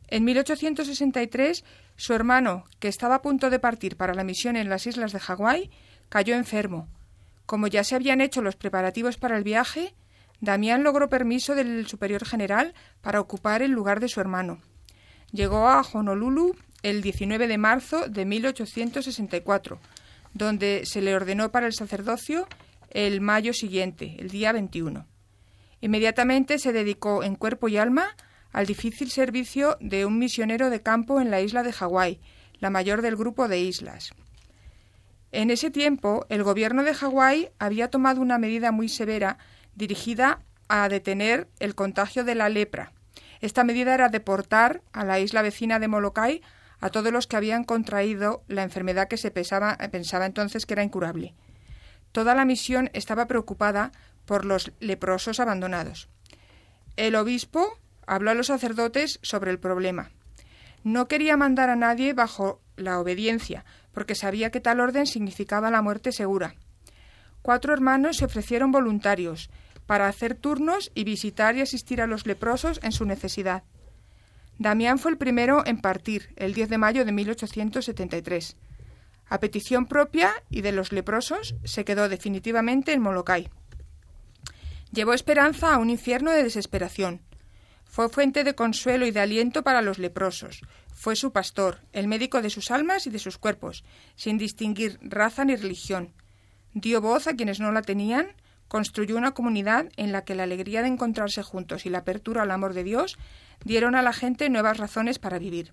En 0.08 0.24
1863, 0.24 1.64
su 1.96 2.14
hermano, 2.14 2.66
que 2.80 2.88
estaba 2.88 3.16
a 3.16 3.22
punto 3.22 3.50
de 3.50 3.60
partir 3.60 3.96
para 3.96 4.14
la 4.14 4.24
misión 4.24 4.56
en 4.56 4.70
las 4.70 4.88
islas 4.88 5.12
de 5.12 5.20
Hawái, 5.20 5.70
cayó 6.10 6.36
enfermo. 6.36 6.88
Como 7.46 7.68
ya 7.68 7.84
se 7.84 7.96
habían 7.96 8.22
hecho 8.22 8.42
los 8.42 8.56
preparativos 8.56 9.18
para 9.18 9.38
el 9.38 9.44
viaje, 9.44 9.94
Damián 10.42 10.84
logró 10.84 11.10
permiso 11.10 11.56
del 11.56 11.88
superior 11.88 12.26
general 12.26 12.74
para 13.02 13.20
ocupar 13.20 13.62
el 13.62 13.72
lugar 13.72 14.00
de 14.00 14.08
su 14.08 14.20
hermano. 14.20 14.60
Llegó 15.32 15.68
a 15.68 15.82
Honolulu 15.82 16.56
el 16.82 17.02
19 17.02 17.48
de 17.48 17.58
marzo 17.58 18.08
de 18.08 18.26
1864, 18.26 19.80
donde 20.34 20.84
se 20.86 21.02
le 21.02 21.16
ordenó 21.16 21.52
para 21.52 21.68
el 21.68 21.74
sacerdocio 21.74 22.48
el 22.92 23.22
mayo 23.22 23.54
siguiente, 23.54 24.16
el 24.20 24.30
día 24.30 24.52
21. 24.52 25.06
Inmediatamente 25.82 26.60
se 26.60 26.74
dedicó 26.74 27.24
en 27.24 27.36
cuerpo 27.36 27.68
y 27.68 27.78
alma 27.78 28.16
al 28.52 28.66
difícil 28.66 29.12
servicio 29.12 29.78
de 29.80 30.06
un 30.06 30.18
misionero 30.18 30.70
de 30.70 30.82
campo 30.82 31.22
en 31.22 31.32
la 31.32 31.42
isla 31.42 31.64
de 31.64 31.72
Hawái, 31.72 32.20
la 32.60 32.70
mayor 32.70 33.02
del 33.02 33.16
grupo 33.16 33.48
de 33.48 33.60
islas. 33.60 34.12
En 35.32 35.52
ese 35.52 35.70
tiempo, 35.70 36.26
el 36.30 36.44
gobierno 36.44 36.84
de 36.84 36.94
Hawái 36.94 37.50
había 37.60 37.90
tomado 37.90 38.22
una 38.22 38.40
medida 38.40 38.72
muy 38.72 38.90
severa 38.90 39.38
dirigida 39.76 40.40
a 40.68 40.90
detener 40.90 41.48
el 41.60 41.76
contagio 41.76 42.24
de 42.24 42.36
la 42.36 42.50
lepra. 42.50 42.92
Esta 43.40 43.64
medida 43.64 43.94
era 43.94 44.10
deportar 44.10 44.82
a 44.92 45.06
la 45.06 45.20
isla 45.20 45.42
vecina 45.42 45.80
de 45.80 45.88
Molokai 45.88 46.42
a 46.82 46.90
todos 46.90 47.12
los 47.12 47.28
que 47.28 47.38
habían 47.38 47.64
contraído 47.64 48.44
la 48.48 48.64
enfermedad 48.64 49.08
que 49.08 49.18
se 49.18 49.32
pensaba, 49.32 49.78
pensaba 49.92 50.26
entonces 50.26 50.66
que 50.66 50.74
era 50.74 50.84
incurable. 50.84 51.34
Toda 52.12 52.36
la 52.36 52.46
misión 52.46 52.90
estaba 52.94 53.28
preocupada 53.28 53.92
por 54.26 54.46
los 54.46 54.72
leprosos 54.80 55.40
abandonados. 55.40 56.10
El 56.96 57.16
obispo 57.16 57.80
habló 58.06 58.32
a 58.32 58.34
los 58.34 58.48
sacerdotes 58.48 59.20
sobre 59.22 59.52
el 59.52 59.60
problema. 59.60 60.12
No 60.84 61.08
quería 61.08 61.38
mandar 61.38 61.70
a 61.70 61.76
nadie 61.76 62.14
bajo 62.14 62.62
la 62.76 63.00
obediencia, 63.00 63.66
porque 63.94 64.16
sabía 64.16 64.50
que 64.50 64.62
tal 64.62 64.80
orden 64.80 65.06
significaba 65.06 65.72
la 65.72 65.82
muerte 65.82 66.12
segura. 66.12 66.56
Cuatro 67.42 67.74
hermanos 67.74 68.18
se 68.18 68.26
ofrecieron 68.26 68.72
voluntarios 68.72 69.50
para 69.86 70.08
hacer 70.08 70.36
turnos 70.36 70.92
y 70.94 71.04
visitar 71.04 71.56
y 71.56 71.62
asistir 71.62 72.02
a 72.02 72.08
los 72.08 72.26
leprosos 72.26 72.80
en 72.84 72.92
su 72.92 73.06
necesidad. 73.06 73.64
Damián 74.58 75.00
fue 75.00 75.12
el 75.12 75.18
primero 75.18 75.66
en 75.66 75.80
partir, 75.80 76.34
el 76.36 76.54
10 76.54 76.70
de 76.70 76.78
mayo 76.78 77.06
de 77.06 77.12
1873. 77.12 78.56
A 79.30 79.40
petición 79.40 79.86
propia 79.86 80.34
y 80.50 80.62
de 80.62 80.72
los 80.72 80.92
leprosos, 80.92 81.56
se 81.64 81.86
quedó 81.86 82.10
definitivamente 82.10 82.94
en 82.94 83.02
Molokai. 83.02 83.50
Llevó 84.92 85.14
esperanza 85.14 85.74
a 85.74 85.78
un 85.78 85.90
infierno 85.90 86.32
de 86.32 86.44
desesperación. 86.44 87.22
Fue 87.86 88.10
fuente 88.10 88.44
de 88.44 88.56
consuelo 88.56 89.06
y 89.06 89.12
de 89.12 89.20
aliento 89.20 89.64
para 89.64 89.82
los 89.82 90.00
leprosos. 90.00 90.62
Fue 90.94 91.16
su 91.16 91.32
pastor, 91.32 91.80
el 91.94 92.08
médico 92.08 92.42
de 92.42 92.50
sus 92.50 92.72
almas 92.72 93.08
y 93.08 93.10
de 93.10 93.20
sus 93.20 93.38
cuerpos, 93.38 93.84
sin 94.16 94.38
distinguir 94.38 95.00
raza 95.02 95.46
ni 95.46 95.56
religión. 95.56 96.14
Dio 96.74 97.02
voz 97.02 97.28
a 97.28 97.36
quienes 97.36 97.60
no 97.60 97.72
la 97.72 97.82
tenían, 97.82 98.36
construyó 98.68 99.18
una 99.18 99.34
comunidad 99.34 99.90
en 99.98 100.12
la 100.12 100.24
que 100.24 100.36
la 100.36 100.44
alegría 100.44 100.82
de 100.82 100.88
encontrarse 100.88 101.44
juntos 101.44 101.86
y 101.86 101.90
la 101.90 102.00
apertura 102.00 102.44
al 102.44 102.52
amor 102.52 102.74
de 102.74 102.84
Dios 102.84 103.18
dieron 103.64 103.96
a 103.96 104.02
la 104.02 104.14
gente 104.14 104.50
nuevas 104.50 104.78
razones 104.78 105.20
para 105.20 105.40
vivir. 105.40 105.72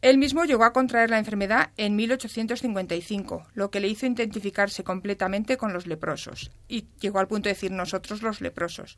Él 0.00 0.16
mismo 0.16 0.44
llegó 0.44 0.64
a 0.64 0.72
contraer 0.72 1.10
la 1.10 1.18
enfermedad 1.18 1.70
en 1.76 1.96
1855, 1.96 3.48
lo 3.54 3.70
que 3.70 3.80
le 3.80 3.88
hizo 3.88 4.06
identificarse 4.06 4.84
completamente 4.84 5.56
con 5.56 5.72
los 5.72 5.86
leprosos, 5.86 6.52
y 6.68 6.86
llegó 7.00 7.18
al 7.18 7.26
punto 7.26 7.48
de 7.48 7.54
decir 7.54 7.72
nosotros 7.72 8.22
los 8.22 8.40
leprosos. 8.40 8.96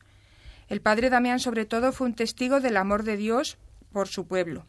El 0.69 0.83
padre 0.83 1.09
Damián, 1.09 1.41
sobre 1.41 1.65
todo, 1.65 1.93
fue 1.93 2.07
un 2.07 2.15
testigo 2.15 2.61
del 2.61 2.77
amor 2.77 3.03
de 3.03 3.17
Dios 3.17 3.57
por 3.93 4.09
su 4.09 4.27
pueblo. 4.27 4.67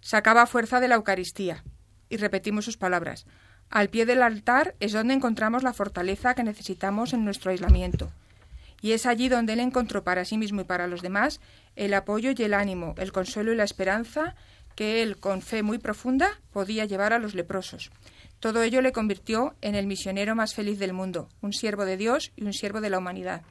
Sacaba 0.00 0.46
fuerza 0.46 0.80
de 0.80 0.88
la 0.88 0.94
Eucaristía. 0.94 1.64
Y 2.08 2.18
repetimos 2.18 2.64
sus 2.64 2.76
palabras. 2.76 3.26
Al 3.68 3.88
pie 3.88 4.06
del 4.06 4.22
altar 4.22 4.74
es 4.80 4.92
donde 4.92 5.14
encontramos 5.14 5.62
la 5.62 5.72
fortaleza 5.72 6.34
que 6.34 6.44
necesitamos 6.44 7.12
en 7.12 7.24
nuestro 7.24 7.50
aislamiento. 7.50 8.12
Y 8.80 8.92
es 8.92 9.06
allí 9.06 9.28
donde 9.28 9.52
él 9.52 9.60
encontró 9.60 10.02
para 10.02 10.24
sí 10.24 10.36
mismo 10.36 10.60
y 10.60 10.64
para 10.64 10.88
los 10.88 11.02
demás 11.02 11.40
el 11.76 11.94
apoyo 11.94 12.32
y 12.36 12.42
el 12.42 12.52
ánimo, 12.52 12.94
el 12.98 13.12
consuelo 13.12 13.52
y 13.52 13.56
la 13.56 13.64
esperanza 13.64 14.34
que 14.74 15.02
él, 15.02 15.18
con 15.18 15.42
fe 15.42 15.62
muy 15.62 15.78
profunda, 15.78 16.40
podía 16.52 16.84
llevar 16.84 17.12
a 17.12 17.18
los 17.18 17.34
leprosos. 17.34 17.90
Todo 18.40 18.62
ello 18.62 18.80
le 18.82 18.92
convirtió 18.92 19.54
en 19.60 19.74
el 19.74 19.86
misionero 19.86 20.34
más 20.34 20.54
feliz 20.54 20.78
del 20.78 20.92
mundo, 20.92 21.28
un 21.40 21.52
siervo 21.52 21.84
de 21.84 21.96
Dios 21.96 22.32
y 22.34 22.44
un 22.44 22.52
siervo 22.52 22.80
de 22.80 22.90
la 22.90 22.98
humanidad. 22.98 23.42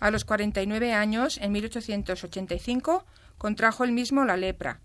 A 0.00 0.10
los 0.10 0.24
49 0.24 0.92
años, 0.92 1.38
en 1.40 1.52
1885, 1.52 3.06
contrajo 3.38 3.84
él 3.84 3.92
mismo 3.92 4.24
la 4.24 4.36
lepra. 4.36 4.80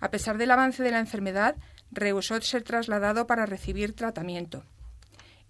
A 0.00 0.10
pesar 0.10 0.36
del 0.36 0.50
avance 0.50 0.82
de 0.82 0.90
la 0.90 0.98
enfermedad, 0.98 1.56
rehusó 1.90 2.40
ser 2.42 2.62
trasladado 2.62 3.26
para 3.26 3.46
recibir 3.46 3.94
tratamiento. 3.94 4.64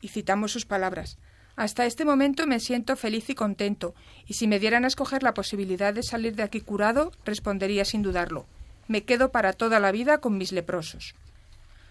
Y 0.01 0.09
citamos 0.09 0.53
sus 0.53 0.67
palabras. 0.67 1.19
Hasta 1.57 1.87
este 1.87 2.05
momento 2.05 2.47
me 2.47 2.61
siento 2.61 2.95
feliz 2.95 3.29
y 3.31 3.35
contento, 3.35 3.97
y 4.27 4.35
si 4.35 4.47
me 4.47 4.61
dieran 4.61 4.85
a 4.85 4.87
escoger 4.87 5.25
la 5.25 5.35
posibilidad 5.35 5.93
de 5.93 6.05
salir 6.05 6.37
de 6.37 6.45
aquí 6.45 6.61
curado, 6.61 7.11
respondería 7.25 7.85
sin 7.85 8.03
dudarlo. 8.03 8.47
Me 8.89 9.05
quedo 9.05 9.31
para 9.31 9.53
toda 9.53 9.81
la 9.81 9.93
vida 9.93 10.19
con 10.19 10.37
mis 10.39 10.51
leprosos. 10.51 11.15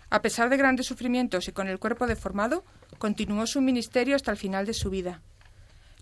A 0.10 0.22
pesar 0.22 0.50
de 0.50 0.58
grandes 0.58 0.88
sufrimientos 0.88 1.48
y 1.48 1.52
con 1.52 1.68
el 1.68 1.80
cuerpo 1.80 2.08
deformado, 2.08 2.66
continuó 2.98 3.46
su 3.46 3.62
ministerio 3.62 4.16
hasta 4.16 4.32
el 4.32 4.38
final 4.38 4.66
de 4.66 4.74
su 4.74 4.90
vida. 4.90 5.22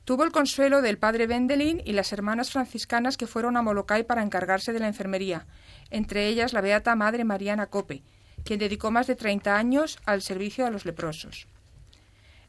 Tuvo 0.06 0.24
el 0.24 0.32
consuelo 0.32 0.82
del 0.82 1.00
padre 1.00 1.26
Bendelin 1.26 1.82
y 1.84 1.94
las 1.94 2.14
hermanas 2.14 2.52
franciscanas 2.52 3.18
que 3.18 3.26
fueron 3.26 3.58
a 3.58 3.64
Molokai 3.64 4.04
para 4.04 4.22
encargarse 4.22 4.72
de 4.72 4.80
la 4.80 4.88
enfermería, 4.88 5.48
entre 5.90 6.28
ellas 6.28 6.54
la 6.54 6.62
beata 6.62 6.96
madre 6.96 7.24
Mariana 7.24 7.66
Cope, 7.68 8.04
quien 8.44 8.60
dedicó 8.60 8.92
más 8.92 9.08
de 9.08 9.16
30 9.16 9.58
años 9.58 9.98
al 10.06 10.22
servicio 10.22 10.66
a 10.66 10.70
los 10.70 10.86
leprosos. 10.86 11.48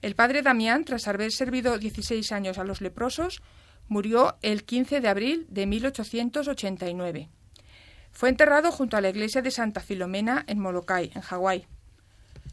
El 0.03 0.15
padre 0.15 0.43
Damián, 0.43 0.85
tras 0.85 1.09
haber 1.09 1.33
servido 1.33 1.79
16 1.79 2.31
años 2.33 2.59
a 2.59 2.65
los 2.65 2.83
leprosos, 2.83 3.43
murió 3.89 4.37
el 4.43 4.65
15 4.65 5.01
de 5.01 5.09
abril 5.09 5.47
de 5.49 5.67
1889. 5.67 7.31
Fue 8.17 8.31
enterrado 8.31 8.73
junto 8.73 8.97
a 8.97 9.03
la 9.03 9.11
iglesia 9.11 9.43
de 9.43 9.51
Santa 9.51 9.81
Filomena 9.81 10.43
en 10.47 10.59
Molokai, 10.59 11.11
en 11.15 11.21
Hawái. 11.21 11.67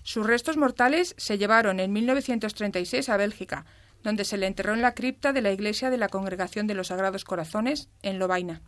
Sus 0.04 0.28
restos 0.28 0.58
mortales 0.58 1.15
se 1.17 1.38
llevaron 1.38 1.80
en 1.80 1.93
1936 1.93 3.08
a 3.08 3.15
Bélgica, 3.15 3.65
donde 4.04 4.26
se 4.26 4.36
le 4.36 4.47
enterró 4.47 4.73
en 4.73 4.82
la 4.82 4.93
cripta 4.93 5.32
de 5.32 5.41
la 5.41 5.54
iglesia 5.54 5.89
de 5.89 5.97
la 5.97 6.10
Congregación 6.10 6.67
de 6.67 6.73
los 6.73 6.88
Sagrados 6.88 7.23
Corazones, 7.23 7.88
en 8.02 8.19
Lovaina. 8.19 8.62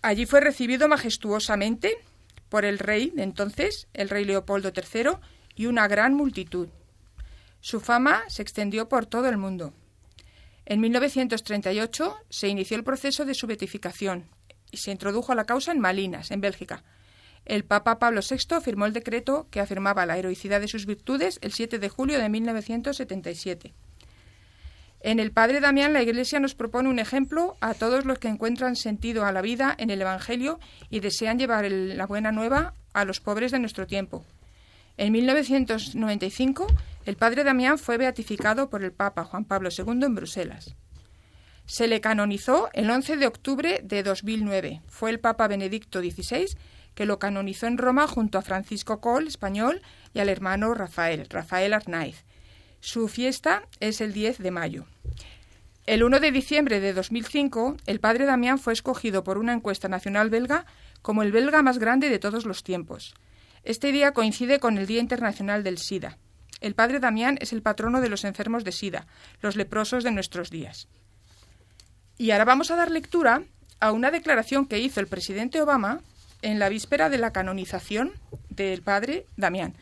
Allí 0.00 0.24
fue 0.24 0.40
recibido 0.40 0.88
majestuosamente 0.88 1.98
por 2.48 2.64
el 2.64 2.78
rey 2.78 3.12
de 3.14 3.24
entonces, 3.24 3.88
el 3.92 4.08
rey 4.08 4.24
Leopoldo 4.24 4.72
III, 4.74 5.18
y 5.54 5.66
una 5.66 5.86
gran 5.86 6.14
multitud. 6.14 6.68
Su 7.60 7.80
fama 7.80 8.22
se 8.28 8.40
extendió 8.40 8.88
por 8.88 9.04
todo 9.04 9.28
el 9.28 9.36
mundo. 9.36 9.74
En 10.64 10.80
1938 10.80 12.16
se 12.30 12.48
inició 12.48 12.78
el 12.78 12.84
proceso 12.84 13.26
de 13.26 13.34
su 13.34 13.46
beatificación 13.46 14.34
y 14.70 14.78
se 14.78 14.90
introdujo 14.90 15.34
la 15.34 15.44
causa 15.44 15.72
en 15.72 15.80
Malinas, 15.80 16.30
en 16.30 16.40
Bélgica. 16.40 16.82
El 17.44 17.64
Papa 17.64 17.98
Pablo 17.98 18.20
VI 18.28 18.60
firmó 18.60 18.86
el 18.86 18.92
decreto 18.92 19.46
que 19.50 19.60
afirmaba 19.60 20.06
la 20.06 20.18
heroicidad 20.18 20.60
de 20.60 20.68
sus 20.68 20.84
virtudes 20.84 21.38
el 21.42 21.52
7 21.52 21.78
de 21.78 21.88
julio 21.88 22.18
de 22.18 22.28
1977. 22.28 23.72
En 25.00 25.20
el 25.20 25.30
Padre 25.30 25.60
Damián 25.60 25.92
la 25.92 26.02
Iglesia 26.02 26.40
nos 26.40 26.56
propone 26.56 26.88
un 26.88 26.98
ejemplo 26.98 27.56
a 27.60 27.74
todos 27.74 28.04
los 28.04 28.18
que 28.18 28.26
encuentran 28.26 28.74
sentido 28.74 29.24
a 29.24 29.30
la 29.30 29.42
vida 29.42 29.74
en 29.78 29.90
el 29.90 30.00
Evangelio 30.02 30.58
y 30.90 30.98
desean 30.98 31.38
llevar 31.38 31.70
la 31.70 32.06
buena 32.06 32.32
nueva 32.32 32.74
a 32.92 33.04
los 33.04 33.20
pobres 33.20 33.52
de 33.52 33.60
nuestro 33.60 33.86
tiempo. 33.86 34.24
En 34.96 35.12
1995, 35.12 36.66
el 37.04 37.16
padre 37.16 37.44
Damián 37.44 37.78
fue 37.78 37.98
beatificado 37.98 38.70
por 38.70 38.82
el 38.82 38.92
Papa 38.92 39.24
Juan 39.24 39.44
Pablo 39.44 39.68
II 39.70 40.04
en 40.04 40.14
Bruselas. 40.14 40.74
Se 41.66 41.88
le 41.88 42.00
canonizó 42.00 42.70
el 42.72 42.88
11 42.88 43.16
de 43.16 43.26
octubre 43.26 43.80
de 43.82 44.04
2009. 44.04 44.82
Fue 44.86 45.10
el 45.10 45.18
Papa 45.18 45.48
Benedicto 45.48 46.00
XVI 46.00 46.46
que 46.94 47.06
lo 47.06 47.18
canonizó 47.18 47.66
en 47.66 47.76
Roma 47.76 48.06
junto 48.06 48.38
a 48.38 48.42
Francisco 48.42 49.00
Col, 49.00 49.26
español, 49.26 49.82
y 50.14 50.20
al 50.20 50.30
hermano 50.30 50.72
Rafael, 50.72 51.26
Rafael 51.28 51.74
Arnaiz. 51.74 52.24
Su 52.80 53.08
fiesta 53.08 53.64
es 53.80 54.00
el 54.00 54.14
10 54.14 54.38
de 54.38 54.50
mayo. 54.50 54.86
El 55.84 56.02
1 56.02 56.20
de 56.20 56.32
diciembre 56.32 56.80
de 56.80 56.94
2005, 56.94 57.76
el 57.86 58.00
padre 58.00 58.24
Damián 58.24 58.58
fue 58.58 58.72
escogido 58.72 59.24
por 59.24 59.36
una 59.36 59.52
encuesta 59.52 59.88
nacional 59.88 60.30
belga 60.30 60.64
como 61.02 61.22
el 61.22 61.32
belga 61.32 61.62
más 61.62 61.78
grande 61.78 62.08
de 62.08 62.18
todos 62.18 62.46
los 62.46 62.64
tiempos. 62.64 63.14
Este 63.62 63.92
día 63.92 64.12
coincide 64.12 64.58
con 64.58 64.78
el 64.78 64.86
Día 64.86 65.00
Internacional 65.00 65.62
del 65.62 65.78
SIDA. 65.78 66.16
El 66.60 66.74
padre 66.74 66.98
Damián 66.98 67.36
es 67.40 67.52
el 67.52 67.60
patrono 67.60 68.00
de 68.00 68.08
los 68.08 68.24
enfermos 68.24 68.64
de 68.64 68.72
SIDA, 68.72 69.06
los 69.42 69.56
leprosos 69.56 70.02
de 70.02 70.12
nuestros 70.12 70.48
días. 70.48 70.88
Y 72.18 72.30
ahora 72.30 72.44
vamos 72.44 72.70
a 72.70 72.76
dar 72.76 72.90
lectura 72.90 73.42
a 73.80 73.92
una 73.92 74.10
declaración 74.10 74.66
que 74.66 74.78
hizo 74.78 75.00
el 75.00 75.06
presidente 75.06 75.60
Obama 75.60 76.00
en 76.42 76.58
la 76.58 76.68
víspera 76.68 77.08
de 77.08 77.18
la 77.18 77.32
canonización 77.32 78.12
del 78.48 78.82
padre 78.82 79.26
Damián. 79.36 79.74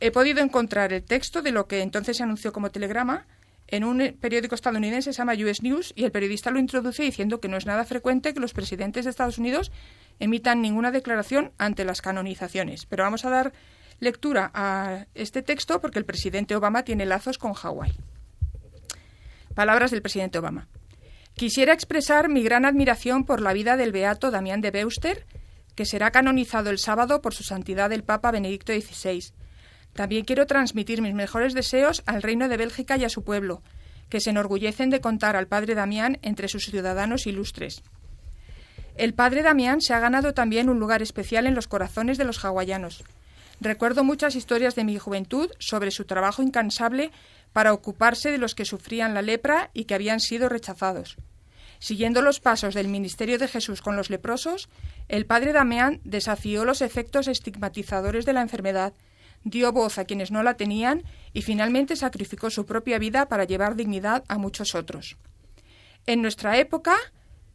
He 0.00 0.10
podido 0.10 0.40
encontrar 0.40 0.92
el 0.92 1.02
texto 1.02 1.42
de 1.42 1.52
lo 1.52 1.66
que 1.66 1.82
entonces 1.82 2.16
se 2.16 2.22
anunció 2.22 2.52
como 2.52 2.70
telegrama 2.70 3.26
en 3.68 3.84
un 3.84 4.16
periódico 4.20 4.54
estadounidense 4.54 5.12
se 5.12 5.18
llama 5.18 5.32
US 5.34 5.62
News 5.62 5.92
y 5.96 6.04
el 6.04 6.12
periodista 6.12 6.50
lo 6.50 6.58
introduce 6.58 7.02
diciendo 7.02 7.40
que 7.40 7.48
no 7.48 7.56
es 7.56 7.66
nada 7.66 7.84
frecuente 7.84 8.34
que 8.34 8.40
los 8.40 8.52
presidentes 8.52 9.04
de 9.04 9.10
Estados 9.10 9.38
Unidos 9.38 9.72
emitan 10.20 10.60
ninguna 10.60 10.90
declaración 10.90 11.52
ante 11.58 11.84
las 11.84 12.02
canonizaciones. 12.02 12.86
Pero 12.86 13.04
vamos 13.04 13.24
a 13.24 13.30
dar 13.30 13.52
lectura 14.00 14.50
a 14.54 15.06
este 15.14 15.42
texto 15.42 15.80
porque 15.80 15.98
el 15.98 16.04
presidente 16.04 16.54
Obama 16.54 16.84
tiene 16.84 17.06
lazos 17.06 17.38
con 17.38 17.54
Hawái. 17.54 17.92
Palabras 19.54 19.90
del 19.90 20.02
presidente 20.02 20.38
Obama. 20.38 20.68
Quisiera 21.34 21.72
expresar 21.72 22.28
mi 22.28 22.42
gran 22.42 22.64
admiración 22.64 23.24
por 23.24 23.40
la 23.40 23.52
vida 23.52 23.76
del 23.76 23.92
beato 23.92 24.30
Damián 24.30 24.60
de 24.60 24.70
Beuster, 24.70 25.26
que 25.74 25.84
será 25.84 26.10
canonizado 26.10 26.70
el 26.70 26.78
sábado 26.78 27.20
por 27.20 27.34
su 27.34 27.42
santidad 27.42 27.92
el 27.92 28.04
Papa 28.04 28.30
Benedicto 28.30 28.72
XVI 28.72 29.32
también 29.94 30.24
quiero 30.24 30.46
transmitir 30.46 31.00
mis 31.00 31.14
mejores 31.14 31.54
deseos 31.54 32.02
al 32.04 32.22
Reino 32.22 32.48
de 32.48 32.56
Bélgica 32.56 32.96
y 32.96 33.04
a 33.04 33.08
su 33.08 33.22
pueblo, 33.22 33.62
que 34.08 34.20
se 34.20 34.30
enorgullecen 34.30 34.90
de 34.90 35.00
contar 35.00 35.36
al 35.36 35.46
padre 35.46 35.74
Damián 35.74 36.18
entre 36.22 36.48
sus 36.48 36.66
ciudadanos 36.66 37.26
ilustres. 37.26 37.82
El 38.96 39.14
padre 39.14 39.42
Damián 39.42 39.80
se 39.80 39.94
ha 39.94 40.00
ganado 40.00 40.34
también 40.34 40.68
un 40.68 40.80
lugar 40.80 41.00
especial 41.00 41.46
en 41.46 41.54
los 41.54 41.68
corazones 41.68 42.18
de 42.18 42.24
los 42.24 42.44
hawaianos. 42.44 43.04
Recuerdo 43.60 44.02
muchas 44.02 44.34
historias 44.34 44.74
de 44.74 44.84
mi 44.84 44.98
juventud 44.98 45.48
sobre 45.60 45.92
su 45.92 46.04
trabajo 46.04 46.42
incansable 46.42 47.12
para 47.54 47.72
ocuparse 47.72 48.30
de 48.30 48.36
los 48.36 48.54
que 48.54 48.66
sufrían 48.66 49.14
la 49.14 49.22
lepra 49.22 49.70
y 49.72 49.84
que 49.84 49.94
habían 49.94 50.20
sido 50.20 50.50
rechazados. 50.50 51.16
Siguiendo 51.78 52.20
los 52.20 52.40
pasos 52.40 52.74
del 52.74 52.88
ministerio 52.88 53.38
de 53.38 53.48
Jesús 53.48 53.80
con 53.80 53.96
los 53.96 54.10
leprosos, 54.10 54.68
el 55.08 55.24
padre 55.24 55.54
Damián 55.54 56.02
desafió 56.04 56.66
los 56.66 56.82
efectos 56.82 57.28
estigmatizadores 57.28 58.26
de 58.26 58.34
la 58.34 58.42
enfermedad 58.42 58.92
dio 59.44 59.70
voz 59.72 59.98
a 59.98 60.04
quienes 60.04 60.30
no 60.30 60.42
la 60.42 60.54
tenían 60.54 61.02
y 61.32 61.42
finalmente 61.42 61.96
sacrificó 61.96 62.50
su 62.50 62.66
propia 62.66 62.98
vida 62.98 63.28
para 63.28 63.44
llevar 63.44 63.76
dignidad 63.76 64.24
a 64.28 64.38
muchos 64.38 64.74
otros. 64.74 65.16
En 66.06 66.22
nuestra 66.22 66.58
época, 66.58 66.96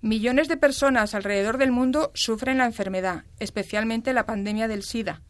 millones 0.02 0.48
de 0.48 0.58
personas 0.58 1.14
alrededor 1.14 1.58
del 1.58 1.72
mundo 1.72 2.12
sufren 2.14 2.60
la 2.60 2.66
enfermedad, 2.66 3.26
especialmente 3.40 4.14
la 4.14 4.26
pandemia 4.26 4.68
del 4.68 4.84
SIDA. 4.84 5.22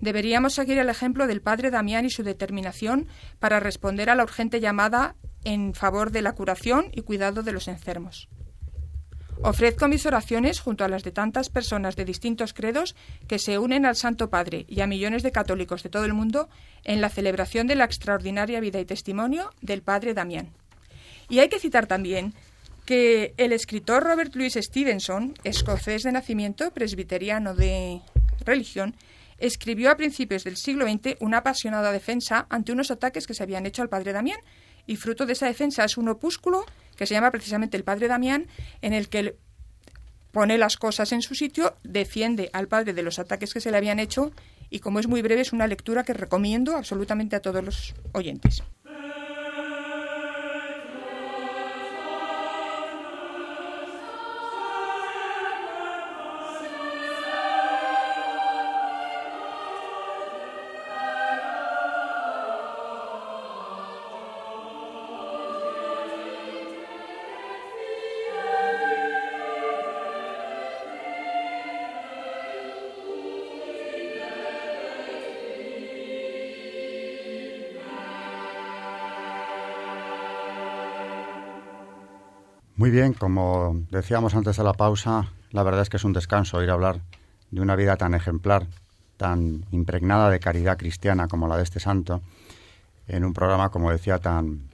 Deberíamos 0.00 0.54
seguir 0.54 0.78
el 0.78 0.88
ejemplo 0.88 1.26
del 1.26 1.40
padre 1.40 1.70
Damián 1.70 2.04
y 2.04 2.10
su 2.10 2.22
determinación 2.22 3.08
para 3.38 3.60
responder 3.60 4.10
a 4.10 4.14
la 4.14 4.24
urgente 4.24 4.60
llamada 4.60 5.16
en 5.44 5.74
favor 5.74 6.10
de 6.10 6.22
la 6.22 6.32
curación 6.32 6.86
y 6.92 7.02
cuidado 7.02 7.42
de 7.42 7.52
los 7.52 7.68
enfermos. 7.68 8.28
Ofrezco 9.42 9.88
mis 9.88 10.06
oraciones 10.06 10.60
junto 10.60 10.84
a 10.84 10.88
las 10.88 11.02
de 11.02 11.12
tantas 11.12 11.50
personas 11.50 11.94
de 11.94 12.04
distintos 12.04 12.54
credos 12.54 12.96
que 13.28 13.38
se 13.38 13.58
unen 13.58 13.84
al 13.84 13.96
Santo 13.96 14.30
Padre 14.30 14.64
y 14.68 14.80
a 14.80 14.86
millones 14.86 15.22
de 15.22 15.32
católicos 15.32 15.82
de 15.82 15.90
todo 15.90 16.04
el 16.04 16.14
mundo 16.14 16.48
en 16.84 17.00
la 17.00 17.10
celebración 17.10 17.66
de 17.66 17.74
la 17.74 17.84
extraordinaria 17.84 18.60
vida 18.60 18.80
y 18.80 18.86
testimonio 18.86 19.50
del 19.60 19.82
Padre 19.82 20.14
Damián. 20.14 20.52
Y 21.28 21.40
hay 21.40 21.48
que 21.48 21.58
citar 21.58 21.86
también 21.86 22.34
que 22.86 23.34
el 23.36 23.52
escritor 23.52 24.04
Robert 24.04 24.34
Louis 24.34 24.54
Stevenson, 24.54 25.34
escocés 25.44 26.04
de 26.04 26.12
nacimiento, 26.12 26.70
presbiteriano 26.70 27.54
de 27.54 28.00
religión, 28.44 28.94
escribió 29.38 29.90
a 29.90 29.96
principios 29.96 30.44
del 30.44 30.56
siglo 30.56 30.86
XX 30.86 31.16
una 31.20 31.38
apasionada 31.38 31.92
defensa 31.92 32.46
ante 32.48 32.72
unos 32.72 32.90
ataques 32.90 33.26
que 33.26 33.34
se 33.34 33.42
habían 33.42 33.66
hecho 33.66 33.82
al 33.82 33.88
padre 33.88 34.12
Damián, 34.12 34.38
y 34.86 34.96
fruto 34.96 35.26
de 35.26 35.32
esa 35.32 35.46
defensa 35.46 35.84
es 35.84 35.96
un 35.96 36.08
opúsculo 36.08 36.64
que 36.96 37.06
se 37.06 37.14
llama 37.14 37.30
precisamente 37.30 37.76
El 37.76 37.84
Padre 37.84 38.08
Damián, 38.08 38.46
en 38.80 38.92
el 38.92 39.08
que 39.08 39.36
pone 40.32 40.58
las 40.58 40.76
cosas 40.76 41.12
en 41.12 41.22
su 41.22 41.34
sitio, 41.34 41.76
defiende 41.82 42.50
al 42.52 42.68
padre 42.68 42.92
de 42.92 43.02
los 43.02 43.18
ataques 43.18 43.52
que 43.52 43.60
se 43.60 43.70
le 43.70 43.76
habían 43.76 43.98
hecho 43.98 44.32
y 44.70 44.80
como 44.80 44.98
es 44.98 45.06
muy 45.06 45.22
breve 45.22 45.42
es 45.42 45.52
una 45.52 45.66
lectura 45.66 46.04
que 46.04 46.12
recomiendo 46.12 46.76
absolutamente 46.76 47.36
a 47.36 47.40
todos 47.40 47.64
los 47.64 47.94
oyentes. 48.12 48.62
Muy 82.86 82.92
bien, 82.92 83.14
como 83.14 83.82
decíamos 83.90 84.36
antes 84.36 84.58
de 84.58 84.62
la 84.62 84.72
pausa, 84.72 85.32
la 85.50 85.64
verdad 85.64 85.82
es 85.82 85.88
que 85.88 85.96
es 85.96 86.04
un 86.04 86.12
descanso 86.12 86.62
ir 86.62 86.70
a 86.70 86.74
hablar 86.74 87.00
de 87.50 87.60
una 87.60 87.74
vida 87.74 87.96
tan 87.96 88.14
ejemplar, 88.14 88.68
tan 89.16 89.64
impregnada 89.72 90.30
de 90.30 90.38
caridad 90.38 90.78
cristiana 90.78 91.26
como 91.26 91.48
la 91.48 91.56
de 91.56 91.64
este 91.64 91.80
santo, 91.80 92.22
en 93.08 93.24
un 93.24 93.32
programa, 93.32 93.70
como 93.70 93.90
decía, 93.90 94.20
tan, 94.20 94.68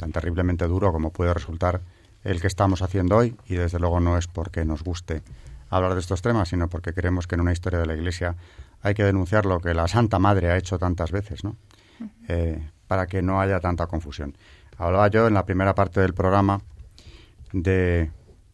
tan 0.00 0.10
terriblemente 0.10 0.66
duro 0.66 0.90
como 0.90 1.12
puede 1.12 1.32
resultar 1.32 1.80
el 2.24 2.40
que 2.40 2.48
estamos 2.48 2.82
haciendo 2.82 3.18
hoy, 3.18 3.36
y 3.46 3.54
desde 3.54 3.78
luego 3.78 4.00
no 4.00 4.18
es 4.18 4.26
porque 4.26 4.64
nos 4.64 4.82
guste 4.82 5.22
hablar 5.70 5.94
de 5.94 6.00
estos 6.00 6.22
temas, 6.22 6.48
sino 6.48 6.66
porque 6.66 6.92
creemos 6.92 7.28
que 7.28 7.36
en 7.36 7.42
una 7.42 7.52
historia 7.52 7.78
de 7.78 7.86
la 7.86 7.94
Iglesia 7.94 8.34
hay 8.82 8.94
que 8.94 9.04
denunciar 9.04 9.46
lo 9.46 9.60
que 9.60 9.74
la 9.74 9.86
Santa 9.86 10.18
Madre 10.18 10.50
ha 10.50 10.56
hecho 10.56 10.76
tantas 10.76 11.12
veces, 11.12 11.44
¿no? 11.44 11.54
Eh, 12.26 12.68
para 12.88 13.06
que 13.06 13.22
no 13.22 13.40
haya 13.40 13.60
tanta 13.60 13.86
confusión. 13.86 14.36
Hablaba 14.76 15.06
yo 15.06 15.28
en 15.28 15.34
la 15.34 15.46
primera 15.46 15.76
parte 15.76 16.00
del 16.00 16.14
programa 16.14 16.62
de 17.52 18.10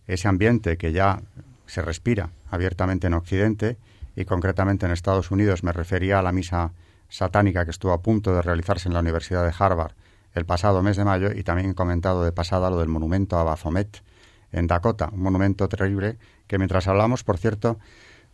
ese 0.07 0.29
ambiente 0.29 0.77
que 0.77 0.93
ya 0.93 1.23
se 1.67 1.83
respira 1.83 2.31
abiertamente 2.51 3.07
en 3.07 3.15
Occidente 3.15 3.79
y 4.17 4.25
concretamente 4.25 4.87
en 4.87 4.93
Estados 4.93 5.31
Unidos. 5.31 5.65
Me 5.65 5.73
refería 5.73 6.19
a 6.19 6.23
la 6.23 6.33
misa 6.33 6.73
satánica 7.09 7.65
que 7.65 7.71
estuvo 7.71 7.93
a 7.93 8.03
punto 8.03 8.35
de 8.35 8.43
realizarse 8.43 8.89
en 8.89 8.95
la 8.95 9.01
Universidad 9.01 9.45
de 9.45 9.55
Harvard 9.57 9.93
el 10.35 10.45
pasado 10.45 10.83
mes 10.83 10.97
de 10.97 11.05
mayo 11.05 11.31
y 11.33 11.45
también 11.45 11.71
he 11.71 11.75
comentado 11.75 12.25
de 12.25 12.33
pasada 12.33 12.71
lo 12.71 12.79
del 12.79 12.89
monumento 12.89 13.39
a 13.39 13.45
Baphomet 13.45 14.03
en 14.53 14.67
Dakota, 14.67 15.11
un 15.13 15.23
monumento 15.23 15.69
terrible 15.69 16.19
que 16.47 16.59
mientras 16.59 16.87
hablamos, 16.89 17.25
por 17.25 17.39
cierto, 17.39 17.79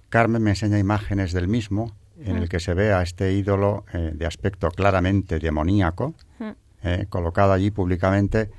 Carmen 0.08 0.42
me 0.42 0.50
enseña 0.50 0.78
imágenes 0.78 1.32
del 1.32 1.48
mismo 1.48 1.92
en 2.18 2.36
el 2.36 2.48
que 2.48 2.60
se 2.60 2.74
ve 2.74 2.92
a 2.92 3.02
este 3.02 3.32
ídolo 3.32 3.84
eh, 3.94 4.12
de 4.14 4.26
aspecto 4.26 4.70
claramente 4.70 5.38
demoníaco, 5.38 6.14
eh, 6.82 7.06
colocado 7.08 7.52
allí 7.52 7.70
públicamente 7.70 8.50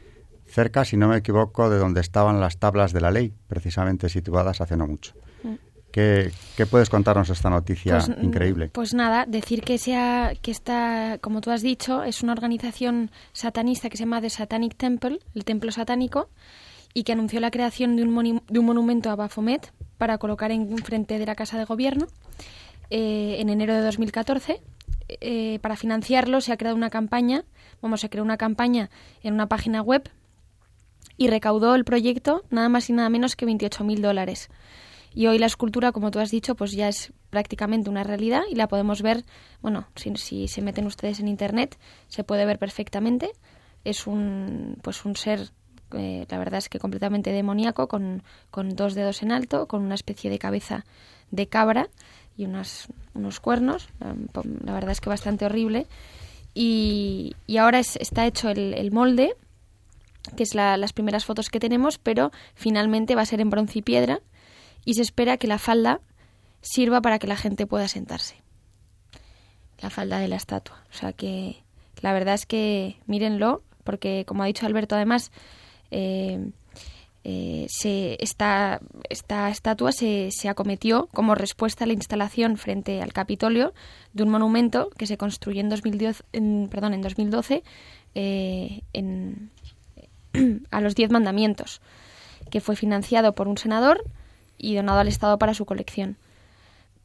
cerca, 0.52 0.86
si 0.86 0.98
no 0.98 1.08
me 1.08 1.18
equivoco, 1.18 1.70
de 1.70 1.78
donde 1.78 2.02
estaban 2.02 2.40
las 2.40 2.58
tablas 2.58 2.94
de 2.94 3.02
la 3.02 3.12
ley, 3.12 3.34
precisamente 3.48 4.10
situadas 4.10 4.62
hace 4.62 4.78
no 4.78 4.88
mucho. 4.88 5.14
Mm. 5.44 5.56
¿Qué, 5.92 6.32
puedes 6.70 6.90
contarnos 6.90 7.30
esta 7.30 7.50
noticia 7.50 7.98
pues, 7.98 8.10
mm, 8.10 8.24
increíble? 8.24 8.70
Pues 8.70 8.94
nada, 8.94 9.26
decir 9.26 9.64
que 9.64 9.78
sea 9.78 10.34
que 10.42 10.52
está, 10.52 11.18
como 11.22 11.42
tú 11.42 11.52
has 11.52 11.62
dicho, 11.62 12.04
es 12.04 12.22
una 12.22 12.34
organización 12.34 13.12
satanista 13.34 13.90
que 13.90 13.98
se 13.98 14.04
llama 14.04 14.22
The 14.22 14.30
Satanic 14.30 14.76
Temple, 14.76 15.20
el 15.36 15.44
templo 15.44 15.72
satánico, 15.72 16.30
y 16.94 17.04
que 17.04 17.14
anunció 17.14 17.40
la 17.40 17.52
creación 17.52 17.96
de 17.96 18.04
un, 18.04 18.42
de 18.48 18.60
un 18.60 18.66
monumento 18.66 19.10
a 19.10 19.16
Baphomet 19.16 19.74
para 19.98 20.18
colocar 20.18 20.52
en 20.52 20.78
frente 20.80 21.20
de 21.20 21.26
la 21.26 21.36
Casa 21.36 21.58
de 21.58 21.66
Gobierno 21.66 22.08
eh, 22.90 23.38
en 23.40 23.50
enero 23.50 23.74
de 23.74 23.82
2014. 23.82 24.62
Eh, 25.20 25.60
para 25.62 25.76
financiarlo 25.76 26.40
se 26.42 26.54
ha 26.54 26.58
creado 26.58 26.76
una 26.76 26.90
campaña, 26.90 27.44
vamos, 27.82 28.02
se 28.02 28.10
creó 28.10 28.24
una 28.24 28.38
campaña 28.38 28.90
en 29.24 29.34
una 29.34 29.48
página 29.48 29.82
web 29.82 30.10
y 31.22 31.28
recaudó 31.28 31.76
el 31.76 31.86
proyecto 31.86 32.44
nada 32.50 32.68
más 32.68 32.90
y 32.90 32.94
nada 32.94 33.08
menos 33.10 33.36
que 33.36 33.46
28.000 33.46 34.00
dólares. 34.00 34.50
Y 35.14 35.28
hoy 35.28 35.38
la 35.38 35.46
escultura, 35.46 35.92
como 35.92 36.10
tú 36.10 36.18
has 36.18 36.32
dicho, 36.32 36.56
pues 36.56 36.72
ya 36.72 36.88
es 36.88 37.14
prácticamente 37.30 37.92
una 37.92 38.04
realidad 38.04 38.42
y 38.50 38.56
la 38.56 38.68
podemos 38.68 39.04
ver, 39.04 39.24
bueno, 39.62 39.86
si, 39.96 40.16
si 40.16 40.48
se 40.48 40.64
meten 40.64 40.88
ustedes 40.88 41.20
en 41.20 41.28
internet, 41.28 41.78
se 42.08 42.24
puede 42.24 42.44
ver 42.48 42.58
perfectamente. 42.58 43.34
Es 43.84 44.08
un, 44.08 44.80
pues 44.82 45.06
un 45.06 45.16
ser, 45.16 45.52
eh, 45.92 46.26
la 46.28 46.40
verdad 46.40 46.58
es 46.58 46.70
que 46.70 46.80
completamente 46.80 47.32
demoníaco, 47.32 47.88
con, 47.88 48.24
con 48.50 48.76
dos 48.76 48.96
dedos 48.96 49.22
en 49.22 49.32
alto, 49.32 49.68
con 49.68 49.84
una 49.84 49.94
especie 49.94 50.32
de 50.32 50.40
cabeza 50.40 50.86
de 51.30 51.46
cabra 51.46 51.90
y 52.36 52.46
unas, 52.46 52.88
unos 53.14 53.40
cuernos, 53.40 53.90
la 54.00 54.74
verdad 54.74 54.90
es 54.90 55.02
que 55.02 55.10
bastante 55.10 55.46
horrible 55.46 55.86
y, 56.54 57.36
ahora 57.60 57.80
está 57.80 58.26
hecho 58.26 58.50
el, 58.50 58.92
molde, 58.92 59.36
que 60.36 60.44
es 60.44 60.56
las 60.56 60.94
primeras 60.94 61.26
fotos 61.26 61.50
que 61.50 61.60
tenemos, 61.60 61.98
pero 61.98 62.32
finalmente 62.56 63.16
va 63.16 63.22
a 63.22 63.26
ser 63.26 63.42
en 63.42 63.50
bronce 63.50 63.80
y 63.80 63.82
piedra 63.82 64.22
y 64.86 64.96
se 64.96 65.02
espera 65.02 65.38
que 65.38 65.48
la 65.48 65.58
falda 65.58 66.02
sirva 66.62 67.02
para 67.02 67.20
que 67.20 67.28
la 67.28 67.38
gente 67.38 67.66
pueda 67.66 67.88
sentarse. 67.88 68.36
La 69.80 69.90
falda 69.90 70.20
de 70.20 70.28
la 70.28 70.36
estatua. 70.36 70.84
O 70.92 70.94
sea 70.94 71.14
que 71.14 71.64
la 72.02 72.14
verdad 72.14 72.36
es 72.36 72.46
que 72.46 72.98
mírenlo, 73.08 73.64
porque 73.84 74.26
como 74.28 74.44
ha 74.44 74.48
dicho 74.48 74.66
Alberto, 74.66 74.96
además, 74.96 75.32
eh, 75.90 76.52
eh, 77.24 77.68
se, 77.70 78.18
esta, 78.20 78.80
esta 79.10 79.50
estatua 79.50 79.92
se, 79.92 80.30
se, 80.32 80.50
acometió 80.50 81.08
como 81.14 81.36
respuesta 81.36 81.84
a 81.84 81.88
la 81.88 81.94
instalación 81.94 82.58
frente 82.58 83.02
al 83.02 83.14
Capitolio 83.14 83.74
de 84.14 84.24
un 84.24 84.30
monumento 84.30 84.90
que 84.98 85.06
se 85.06 85.18
construyó 85.18 85.62
en, 85.62 85.70
2010, 85.70 86.24
en, 86.34 86.68
perdón, 86.72 86.96
en 86.96 87.02
2012 87.02 87.64
eh, 88.16 88.82
en, 88.94 89.52
a 90.72 90.82
los 90.82 90.96
Diez 90.96 91.12
Mandamientos, 91.12 91.82
que 92.50 92.62
fue 92.62 92.76
financiado 92.76 93.34
por 93.34 93.48
un 93.48 93.58
senador 93.58 94.04
y 94.58 94.76
donado 94.76 95.00
al 95.00 95.08
Estado 95.08 95.38
para 95.38 95.54
su 95.54 95.66
colección. 95.66 96.18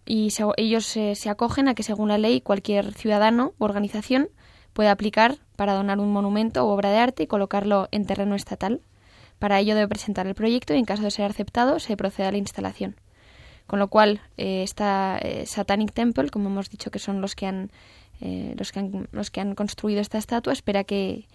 Y 0.04 0.32
ellos 0.56 0.86
se 0.86 1.30
acogen 1.30 1.66
a 1.66 1.74
que, 1.74 1.82
según 1.82 2.08
la 2.08 2.18
ley, 2.18 2.40
cualquier 2.40 2.94
ciudadano 2.94 3.54
u 3.58 3.64
organización 3.64 4.28
puede 4.72 4.90
aplicar 4.90 5.38
para 5.56 5.72
donar 5.72 5.98
un 5.98 6.12
monumento 6.12 6.64
u 6.64 6.68
obra 6.68 6.90
de 6.90 6.98
arte 6.98 7.22
y 7.24 7.26
colocarlo 7.26 7.88
en 7.90 8.04
terreno 8.04 8.34
estatal. 8.34 8.82
Para 9.38 9.58
ello 9.58 9.74
debe 9.74 9.88
presentar 9.88 10.26
el 10.26 10.34
proyecto 10.34 10.74
y 10.74 10.78
en 10.78 10.84
caso 10.84 11.02
de 11.02 11.10
ser 11.10 11.30
aceptado 11.30 11.80
se 11.80 11.96
procede 11.96 12.28
a 12.28 12.32
la 12.32 12.38
instalación. 12.38 12.94
Con 13.66 13.78
lo 13.78 13.88
cual, 13.88 14.20
eh, 14.36 14.62
esta 14.62 15.18
eh, 15.18 15.44
Satanic 15.46 15.92
Temple, 15.92 16.28
como 16.28 16.50
hemos 16.50 16.70
dicho 16.70 16.90
que 16.90 16.98
son 16.98 17.20
los 17.20 17.34
que 17.34 17.46
han, 17.46 17.70
eh, 18.20 18.54
los 18.56 18.70
que 18.70 18.80
han, 18.80 19.08
los 19.10 19.30
que 19.30 19.40
han 19.40 19.54
construido 19.54 20.00
esta 20.00 20.18
estatua, 20.18 20.52
espera 20.52 20.84
que, 20.84 21.26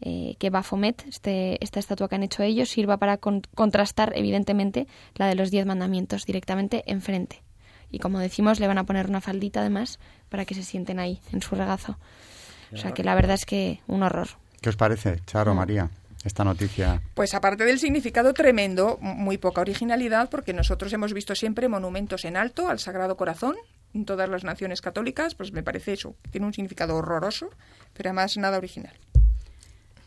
que 0.00 0.50
Baphomet, 0.50 1.04
este, 1.08 1.62
esta 1.62 1.80
estatua 1.80 2.08
que 2.08 2.14
han 2.14 2.22
hecho 2.22 2.42
ellos, 2.42 2.68
sirva 2.68 2.96
para 2.96 3.18
contrastar, 3.18 4.12
evidentemente, 4.14 4.86
la 5.14 5.26
de 5.26 5.34
los 5.34 5.50
diez 5.50 5.66
mandamientos 5.66 6.24
directamente 6.24 6.84
enfrente. 6.86 7.42
Y 7.90 7.98
como 7.98 8.18
decimos, 8.18 8.60
le 8.60 8.68
van 8.68 8.78
a 8.78 8.84
poner 8.84 9.06
una 9.06 9.20
faldita 9.20 9.60
además 9.60 9.98
para 10.28 10.44
que 10.44 10.54
se 10.54 10.62
sienten 10.62 11.00
ahí, 11.00 11.20
en 11.32 11.42
su 11.42 11.54
regazo. 11.54 11.98
O 12.72 12.76
sea 12.76 12.92
que 12.92 13.02
la 13.02 13.14
verdad 13.14 13.34
es 13.34 13.46
que 13.46 13.80
un 13.86 14.02
horror. 14.02 14.28
¿Qué 14.60 14.68
os 14.68 14.76
parece, 14.76 15.20
Charo, 15.26 15.54
María? 15.54 15.90
esta 16.24 16.44
noticia? 16.44 17.00
Pues 17.14 17.34
aparte 17.34 17.64
del 17.64 17.78
significado 17.78 18.34
tremendo, 18.34 18.98
muy 19.00 19.38
poca 19.38 19.60
originalidad, 19.60 20.28
porque 20.30 20.52
nosotros 20.52 20.92
hemos 20.92 21.12
visto 21.12 21.34
siempre 21.34 21.68
monumentos 21.68 22.24
en 22.24 22.36
alto 22.36 22.68
al 22.68 22.78
Sagrado 22.78 23.16
Corazón 23.16 23.54
en 23.94 24.04
todas 24.04 24.28
las 24.28 24.44
naciones 24.44 24.82
católicas, 24.82 25.34
pues 25.34 25.52
me 25.52 25.62
parece 25.62 25.94
eso, 25.94 26.14
tiene 26.30 26.46
un 26.46 26.52
significado 26.52 26.96
horroroso, 26.96 27.48
pero 27.94 28.10
además 28.10 28.36
nada 28.36 28.58
original. 28.58 28.92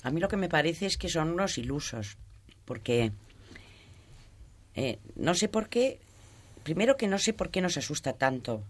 A 0.04 0.12
mí 0.12 0.20
lo 0.20 0.28
que 0.28 0.38
me 0.38 0.50
parece 0.50 0.86
es 0.86 0.98
que 0.98 1.10
son 1.10 1.32
unos 1.32 1.58
ilusos, 1.58 2.18
porque 2.66 3.12
eh, 4.76 5.00
no 5.16 5.36
sé 5.36 5.48
por 5.48 5.70
qué, 5.70 6.00
primero 6.64 6.98
que 6.98 7.08
no 7.08 7.20
sé 7.20 7.34
por 7.34 7.50
qué 7.50 7.62
nos 7.62 7.78
asusta 7.78 8.14
tanto. 8.14 8.64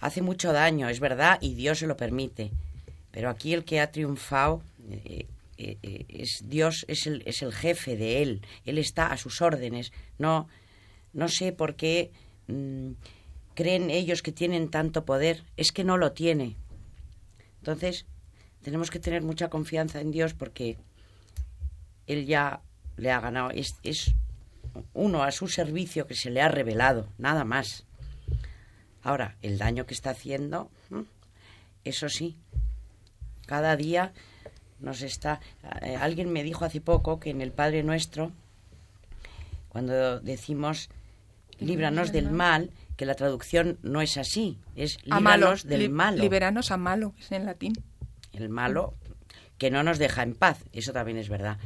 Hace 0.00 0.22
mucho 0.22 0.52
daño, 0.52 0.88
es 0.88 1.00
verdad, 1.00 1.38
y 1.40 1.54
Dios 1.54 1.80
se 1.80 1.86
lo 1.86 1.96
permite. 1.96 2.50
Pero 3.10 3.28
aquí 3.28 3.52
el 3.52 3.64
que 3.64 3.80
ha 3.80 3.90
triunfado 3.90 4.62
eh, 4.88 5.26
eh, 5.58 6.06
es 6.08 6.44
Dios 6.48 6.84
es 6.88 7.06
el, 7.06 7.22
es 7.26 7.42
el 7.42 7.52
jefe 7.52 7.96
de 7.96 8.22
él, 8.22 8.40
él 8.64 8.78
está 8.78 9.08
a 9.08 9.16
sus 9.16 9.42
órdenes. 9.42 9.92
No, 10.18 10.48
no 11.12 11.28
sé 11.28 11.52
por 11.52 11.74
qué 11.74 12.12
mm, 12.46 12.92
creen 13.54 13.90
ellos 13.90 14.22
que 14.22 14.32
tienen 14.32 14.70
tanto 14.70 15.04
poder, 15.04 15.42
es 15.56 15.72
que 15.72 15.84
no 15.84 15.98
lo 15.98 16.12
tiene. 16.12 16.56
Entonces, 17.58 18.06
tenemos 18.62 18.90
que 18.90 19.00
tener 19.00 19.22
mucha 19.22 19.48
confianza 19.48 20.00
en 20.00 20.10
Dios 20.10 20.34
porque 20.34 20.78
él 22.06 22.26
ya 22.26 22.60
le 22.96 23.10
ha 23.10 23.20
ganado, 23.20 23.50
es, 23.50 23.76
es 23.82 24.14
uno 24.92 25.22
a 25.22 25.30
su 25.30 25.48
servicio 25.48 26.06
que 26.06 26.14
se 26.14 26.30
le 26.30 26.42
ha 26.42 26.48
revelado, 26.48 27.08
nada 27.18 27.44
más. 27.44 27.84
Ahora, 29.02 29.36
el 29.42 29.58
daño 29.58 29.86
que 29.86 29.94
está 29.94 30.10
haciendo, 30.10 30.70
eso 31.84 32.08
sí, 32.08 32.36
cada 33.46 33.76
día 33.76 34.12
nos 34.80 35.02
está... 35.02 35.40
Eh, 35.82 35.96
alguien 35.96 36.32
me 36.32 36.42
dijo 36.42 36.64
hace 36.64 36.80
poco 36.80 37.18
que 37.18 37.30
en 37.30 37.40
el 37.40 37.52
Padre 37.52 37.82
Nuestro, 37.82 38.32
cuando 39.68 40.20
decimos 40.20 40.90
líbranos 41.58 42.12
del 42.12 42.30
mal, 42.30 42.70
que 42.96 43.06
la 43.06 43.14
traducción 43.14 43.78
no 43.82 44.02
es 44.02 44.18
así, 44.18 44.58
es 44.76 44.98
líbranos 45.04 45.64
del 45.64 45.90
malo. 45.90 46.22
Liberanos 46.22 46.70
a 46.70 46.76
malo, 46.76 47.14
es 47.18 47.32
en 47.32 47.46
latín. 47.46 47.72
El 48.32 48.48
malo 48.48 48.94
que 49.58 49.70
no 49.70 49.82
nos 49.82 49.98
deja 49.98 50.22
en 50.22 50.34
paz, 50.34 50.64
eso 50.72 50.92
también 50.92 51.18
es 51.18 51.28
verdad. 51.28 51.58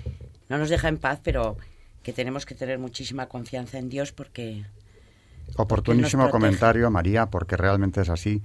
No 0.49 0.59
nos 0.59 0.69
deja 0.69 0.89
en 0.89 0.99
paz, 0.99 1.21
pero 1.23 1.57
que 2.03 2.13
tenemos 2.13 2.45
que 2.47 2.55
tener 2.55 2.79
muchísima 2.79 3.27
confianza 3.27 3.79
en 3.79 3.89
Dios 3.89 4.13
porque... 4.13 4.65
Oportunísimo 5.57 6.31
comentario, 6.31 6.91
María, 6.91 7.27
porque 7.27 7.57
realmente 7.57 8.01
es 8.01 8.09
así. 8.09 8.43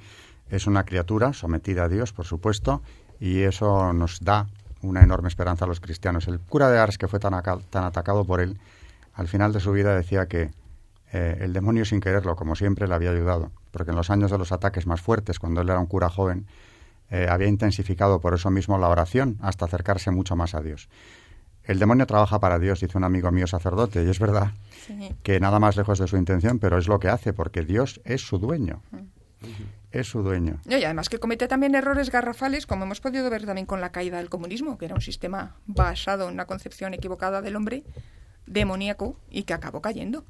Es 0.50 0.68
una 0.68 0.86
criatura 0.86 1.34
sometida 1.34 1.86
a 1.86 1.90
Dios, 1.90 2.14
por 2.14 2.26
supuesto, 2.26 2.82
y 3.20 3.42
eso 3.42 3.94
nos 3.94 4.20
da 4.22 4.48
una 4.82 5.02
enorme 5.02 5.28
esperanza 5.28 5.66
a 5.66 5.68
los 5.68 5.80
cristianos. 5.80 6.28
El 6.28 6.40
cura 6.40 6.70
de 6.70 6.80
Ars, 6.80 6.98
que 6.98 7.08
fue 7.08 7.20
tan, 7.20 7.34
tan 7.70 7.84
atacado 7.84 8.26
por 8.26 8.42
él, 8.42 8.60
al 9.14 9.28
final 9.28 9.52
de 9.52 9.60
su 9.60 9.72
vida 9.72 9.96
decía 9.96 10.28
que 10.28 10.52
eh, 11.12 11.38
el 11.42 11.54
demonio 11.54 11.86
sin 11.86 12.00
quererlo, 12.00 12.36
como 12.36 12.56
siempre, 12.56 12.88
le 12.88 12.94
había 12.94 13.12
ayudado, 13.12 13.52
porque 13.72 13.92
en 13.92 13.98
los 13.98 14.10
años 14.10 14.32
de 14.32 14.38
los 14.38 14.52
ataques 14.52 14.86
más 14.86 15.02
fuertes, 15.02 15.40
cuando 15.40 15.62
él 15.62 15.70
era 15.70 15.80
un 15.80 15.88
cura 15.88 16.10
joven, 16.10 16.46
eh, 17.12 17.28
había 17.30 17.48
intensificado 17.48 18.20
por 18.20 18.34
eso 18.34 18.50
mismo 18.50 18.78
la 18.78 18.88
oración 18.88 19.38
hasta 19.42 19.66
acercarse 19.66 20.12
mucho 20.12 20.36
más 20.36 20.56
a 20.56 20.62
Dios. 20.62 20.90
El 21.64 21.80
demonio 21.80 22.08
trabaja 22.08 22.40
para 22.40 22.58
Dios, 22.58 22.80
dice 22.80 22.98
un 22.98 23.04
amigo 23.04 23.32
mío 23.32 23.46
sacerdote, 23.46 24.04
y 24.04 24.10
es 24.10 24.20
verdad 24.20 24.54
que 25.22 25.40
nada 25.40 25.60
más 25.60 25.78
lejos 25.78 26.00
de 26.00 26.08
su 26.08 26.18
intención, 26.18 26.58
pero 26.58 26.78
es 26.78 26.88
lo 26.88 27.00
que 27.00 27.10
hace, 27.10 27.32
porque 27.32 27.64
Dios 27.64 28.02
es 28.06 28.22
su 28.22 28.40
dueño. 28.40 28.82
Mm 28.92 28.98
es 29.92 30.08
su 30.08 30.22
dueño. 30.22 30.60
Y 30.66 30.84
además 30.84 31.10
que 31.10 31.20
comete 31.20 31.48
también 31.48 31.76
errores 31.76 32.12
garrafales, 32.12 32.68
como 32.68 32.86
hemos 32.86 33.02
podido 33.02 33.30
ver 33.30 33.46
también 33.46 33.66
con 33.66 33.82
la 33.82 33.92
caída 33.92 34.18
del 34.18 34.30
comunismo, 34.30 34.78
que 34.78 34.86
era 34.86 34.96
un 34.96 35.02
sistema 35.02 35.56
basado 35.66 36.28
en 36.28 36.34
una 36.34 36.46
concepción 36.46 36.94
equivocada 36.94 37.42
del 37.42 37.56
hombre, 37.56 37.84
demoníaco, 38.46 39.18
y 39.30 39.44
que 39.44 39.54
acabó 39.54 39.82
cayendo. 39.82 40.26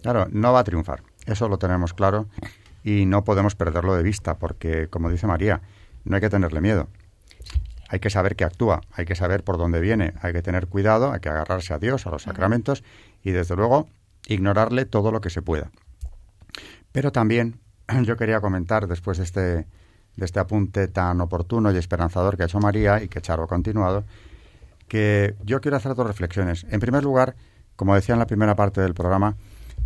Claro, 0.00 0.26
no 0.30 0.52
va 0.52 0.60
a 0.60 0.64
triunfar, 0.64 1.02
eso 1.26 1.48
lo 1.48 1.58
tenemos 1.58 1.94
claro, 1.94 2.28
y 2.82 3.06
no 3.06 3.24
podemos 3.24 3.54
perderlo 3.54 3.94
de 3.94 4.02
vista, 4.02 4.38
porque, 4.38 4.88
como 4.88 5.10
dice 5.10 5.26
María, 5.26 5.60
no 6.04 6.16
hay 6.16 6.20
que 6.20 6.30
tenerle 6.30 6.60
miedo. 6.60 6.88
Hay 7.88 8.00
que 8.00 8.10
saber 8.10 8.36
que 8.36 8.44
actúa, 8.44 8.80
hay 8.92 9.04
que 9.04 9.14
saber 9.14 9.44
por 9.44 9.58
dónde 9.58 9.80
viene, 9.80 10.14
hay 10.22 10.32
que 10.32 10.42
tener 10.42 10.66
cuidado, 10.66 11.12
hay 11.12 11.20
que 11.20 11.28
agarrarse 11.28 11.74
a 11.74 11.78
Dios, 11.78 12.06
a 12.06 12.10
los 12.10 12.22
sacramentos, 12.22 12.82
y 13.22 13.32
desde 13.32 13.54
luego 13.54 13.86
ignorarle 14.26 14.86
todo 14.86 15.12
lo 15.12 15.20
que 15.20 15.30
se 15.30 15.42
pueda. 15.42 15.70
Pero 16.90 17.12
también 17.12 17.60
yo 18.04 18.16
quería 18.16 18.40
comentar 18.40 18.86
después 18.86 19.18
de 19.18 19.24
este, 19.24 19.40
de 19.40 19.66
este 20.24 20.40
apunte 20.40 20.88
tan 20.88 21.20
oportuno 21.20 21.70
y 21.70 21.76
esperanzador 21.76 22.36
que 22.36 22.44
ha 22.44 22.46
hecho 22.46 22.60
María 22.60 23.02
y 23.02 23.08
que 23.08 23.20
Charo 23.20 23.44
ha 23.44 23.48
continuado, 23.48 24.04
que 24.88 25.36
yo 25.44 25.60
quiero 25.60 25.76
hacer 25.76 25.94
dos 25.94 26.06
reflexiones. 26.06 26.66
En 26.70 26.80
primer 26.80 27.02
lugar, 27.02 27.34
como 27.76 27.94
decía 27.94 28.14
en 28.14 28.18
la 28.18 28.26
primera 28.26 28.56
parte 28.56 28.80
del 28.80 28.94
programa, 28.94 29.36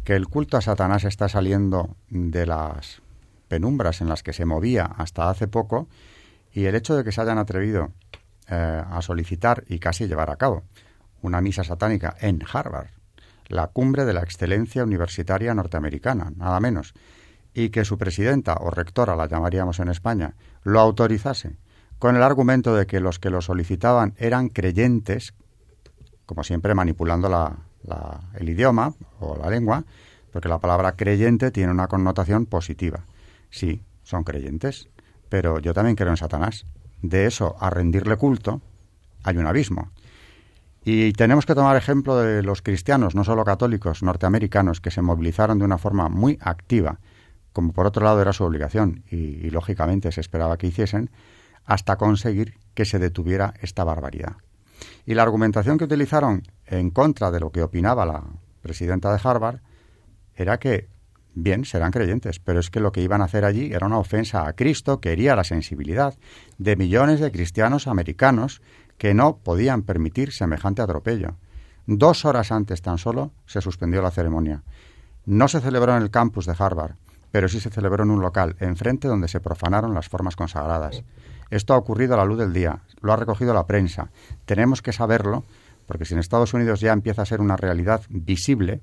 que 0.04 0.14
el 0.14 0.28
culto 0.28 0.56
a 0.56 0.60
Satanás 0.60 1.04
está 1.04 1.28
saliendo 1.28 1.96
de 2.08 2.46
las 2.46 3.02
penumbras 3.48 4.00
en 4.00 4.08
las 4.08 4.22
que 4.22 4.32
se 4.32 4.44
movía 4.44 4.84
hasta 4.84 5.30
hace 5.30 5.48
poco 5.48 5.88
y 6.52 6.64
el 6.64 6.74
hecho 6.74 6.96
de 6.96 7.04
que 7.04 7.12
se 7.12 7.20
hayan 7.20 7.38
atrevido 7.38 7.92
eh, 8.48 8.82
a 8.88 9.02
solicitar 9.02 9.64
y 9.68 9.78
casi 9.78 10.06
llevar 10.06 10.30
a 10.30 10.36
cabo 10.36 10.64
una 11.22 11.40
misa 11.40 11.64
satánica 11.64 12.16
en 12.20 12.40
Harvard, 12.50 12.88
la 13.48 13.68
cumbre 13.68 14.04
de 14.04 14.12
la 14.12 14.22
excelencia 14.22 14.84
universitaria 14.84 15.54
norteamericana, 15.54 16.32
nada 16.36 16.60
menos, 16.60 16.94
y 17.54 17.70
que 17.70 17.84
su 17.84 17.98
presidenta 17.98 18.56
o 18.60 18.70
rectora, 18.70 19.16
la 19.16 19.26
llamaríamos 19.26 19.80
en 19.80 19.88
España, 19.88 20.34
lo 20.62 20.80
autorizase, 20.80 21.56
con 21.98 22.16
el 22.16 22.22
argumento 22.22 22.74
de 22.74 22.86
que 22.86 23.00
los 23.00 23.18
que 23.18 23.30
lo 23.30 23.40
solicitaban 23.40 24.14
eran 24.18 24.48
creyentes, 24.48 25.34
como 26.26 26.44
siempre 26.44 26.74
manipulando 26.74 27.28
la, 27.28 27.56
el 28.34 28.48
idioma 28.48 28.94
o 29.20 29.36
la 29.36 29.48
lengua, 29.48 29.84
porque 30.32 30.48
la 30.48 30.58
palabra 30.58 30.92
creyente 30.92 31.50
tiene 31.50 31.72
una 31.72 31.88
connotación 31.88 32.46
positiva. 32.46 33.06
Sí, 33.50 33.82
son 34.02 34.24
creyentes, 34.24 34.88
pero 35.28 35.58
yo 35.58 35.74
también 35.74 35.96
creo 35.96 36.10
en 36.10 36.16
Satanás. 36.16 36.66
De 37.02 37.26
eso 37.26 37.56
a 37.60 37.70
rendirle 37.70 38.16
culto 38.16 38.60
hay 39.22 39.36
un 39.36 39.46
abismo. 39.46 39.90
Y 40.84 41.12
tenemos 41.12 41.46
que 41.46 41.54
tomar 41.54 41.76
ejemplo 41.76 42.16
de 42.16 42.42
los 42.42 42.62
cristianos, 42.62 43.14
no 43.14 43.24
solo 43.24 43.44
católicos, 43.44 44.02
norteamericanos, 44.02 44.80
que 44.80 44.92
se 44.92 45.02
movilizaron 45.02 45.58
de 45.58 45.64
una 45.64 45.78
forma 45.78 46.08
muy 46.08 46.38
activa 46.40 47.00
como 47.56 47.72
por 47.72 47.86
otro 47.86 48.04
lado 48.04 48.20
era 48.20 48.34
su 48.34 48.44
obligación 48.44 49.02
y, 49.10 49.48
lógicamente 49.48 50.12
se 50.12 50.20
esperaba 50.20 50.58
que 50.58 50.66
hiciesen, 50.66 51.08
hasta 51.64 51.96
conseguir 51.96 52.58
que 52.74 52.84
se 52.84 52.98
detuviera 52.98 53.54
esta 53.62 53.82
barbaridad. 53.82 54.36
Y 55.06 55.14
la 55.14 55.22
argumentación 55.22 55.78
que 55.78 55.84
utilizaron 55.84 56.42
en 56.66 56.90
contra 56.90 57.30
de 57.30 57.40
lo 57.40 57.50
que 57.50 57.62
opinaba 57.62 58.04
la 58.04 58.24
presidenta 58.60 59.10
de 59.10 59.20
Harvard 59.24 59.60
era 60.34 60.58
que 60.58 60.90
bien, 61.36 61.64
serán 61.64 61.92
creyentes, 61.92 62.40
pero 62.40 62.58
es 62.58 62.70
que 62.70 62.80
lo 62.80 62.90
que 62.90 63.02
iban 63.02 63.20
a 63.20 63.26
hacer 63.26 63.44
allí 63.44 63.72
era 63.72 63.86
una 63.86 63.98
ofensa 63.98 64.48
a 64.48 64.54
Cristo 64.54 65.00
que 65.00 65.12
hería 65.12 65.36
la 65.36 65.44
sensibilidad 65.44 66.14
de 66.58 66.76
millones 66.76 67.20
de 67.20 67.30
cristianos 67.30 67.86
americanos 67.86 68.62
que 68.98 69.14
no 69.14 69.36
podían 69.36 69.82
permitir 69.82 70.32
semejante 70.32 70.82
atropello. 70.82 71.36
Dos 71.86 72.24
horas 72.24 72.50
antes 72.50 72.82
tan 72.82 72.98
solo 72.98 73.32
se 73.46 73.60
suspendió 73.60 74.02
la 74.02 74.10
ceremonia. 74.10 74.64
No 75.26 75.46
se 75.46 75.60
celebró 75.60 75.94
en 75.94 76.02
el 76.02 76.10
campus 76.10 76.46
de 76.46 76.54
Harvard, 76.58 76.96
pero 77.30 77.48
sí 77.48 77.60
se 77.60 77.70
celebró 77.70 78.02
en 78.02 78.10
un 78.10 78.22
local, 78.22 78.56
enfrente 78.58 79.06
donde 79.06 79.28
se 79.28 79.40
profanaron 79.40 79.94
las 79.94 80.08
formas 80.08 80.36
consagradas. 80.36 81.04
Esto 81.50 81.74
ha 81.74 81.78
ocurrido 81.78 82.14
a 82.14 82.16
la 82.16 82.24
luz 82.24 82.38
del 82.38 82.52
día, 82.52 82.80
lo 83.02 83.12
ha 83.12 83.16
recogido 83.16 83.52
la 83.52 83.66
prensa. 83.66 84.10
Tenemos 84.46 84.80
que 84.80 84.92
saberlo, 84.92 85.44
porque 85.86 86.06
si 86.06 86.14
en 86.14 86.20
Estados 86.20 86.54
Unidos 86.54 86.80
ya 86.80 86.92
empieza 86.92 87.22
a 87.22 87.26
ser 87.26 87.40
una 87.40 87.56
realidad 87.56 88.02
visible, 88.08 88.80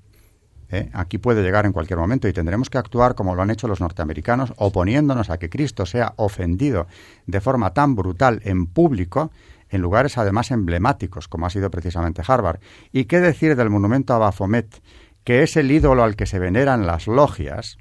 ¿eh? 0.74 0.90
aquí 0.94 1.18
puede 1.18 1.44
llegar 1.44 1.66
en 1.66 1.72
cualquier 1.72 2.00
momento 2.00 2.28
y 2.28 2.34
tendremos 2.34 2.70
que 2.70 2.78
actuar 2.78 3.16
como 3.16 3.36
lo 3.36 3.42
han 3.42 3.52
hecho 3.52 3.68
los 3.68 3.80
norteamericanos, 3.80 4.54
oponiéndonos 4.58 5.30
a 5.30 5.38
que 5.38 5.50
Cristo 5.50 5.86
sea 5.86 6.14
ofendido 6.18 6.88
de 7.28 7.42
forma 7.42 7.74
tan 7.74 7.96
brutal 7.96 8.42
en 8.44 8.66
público, 8.66 9.32
en 9.70 9.82
lugares 9.82 10.18
además 10.18 10.52
emblemáticos, 10.52 11.28
como 11.28 11.46
ha 11.46 11.50
sido 11.50 11.70
precisamente 11.72 12.24
Harvard. 12.26 12.60
¿Y 12.92 13.06
qué 13.06 13.20
decir 13.20 13.56
del 13.56 13.70
monumento 13.70 14.14
a 14.14 14.18
Baphomet, 14.18 14.82
que 15.24 15.44
es 15.44 15.56
el 15.56 15.72
ídolo 15.72 16.04
al 16.04 16.16
que 16.16 16.26
se 16.26 16.40
veneran 16.40 16.86
las 16.86 17.08
logias, 17.08 17.78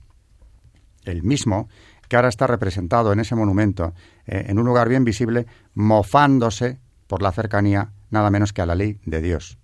el 1.04 1.22
mismo, 1.22 1.68
que 2.08 2.16
ahora 2.16 2.28
está 2.28 2.46
representado 2.46 3.12
en 3.12 3.20
ese 3.20 3.34
monumento, 3.34 3.94
eh, 4.26 4.44
en 4.48 4.58
un 4.58 4.66
lugar 4.66 4.88
bien 4.88 5.04
visible, 5.04 5.46
mofándose 5.74 6.78
por 7.06 7.22
la 7.22 7.32
cercanía 7.32 7.92
nada 8.10 8.30
menos 8.30 8.52
que 8.52 8.62
a 8.62 8.66
la 8.66 8.74
ley 8.74 8.98
de 9.04 9.22
Dios? 9.22 9.61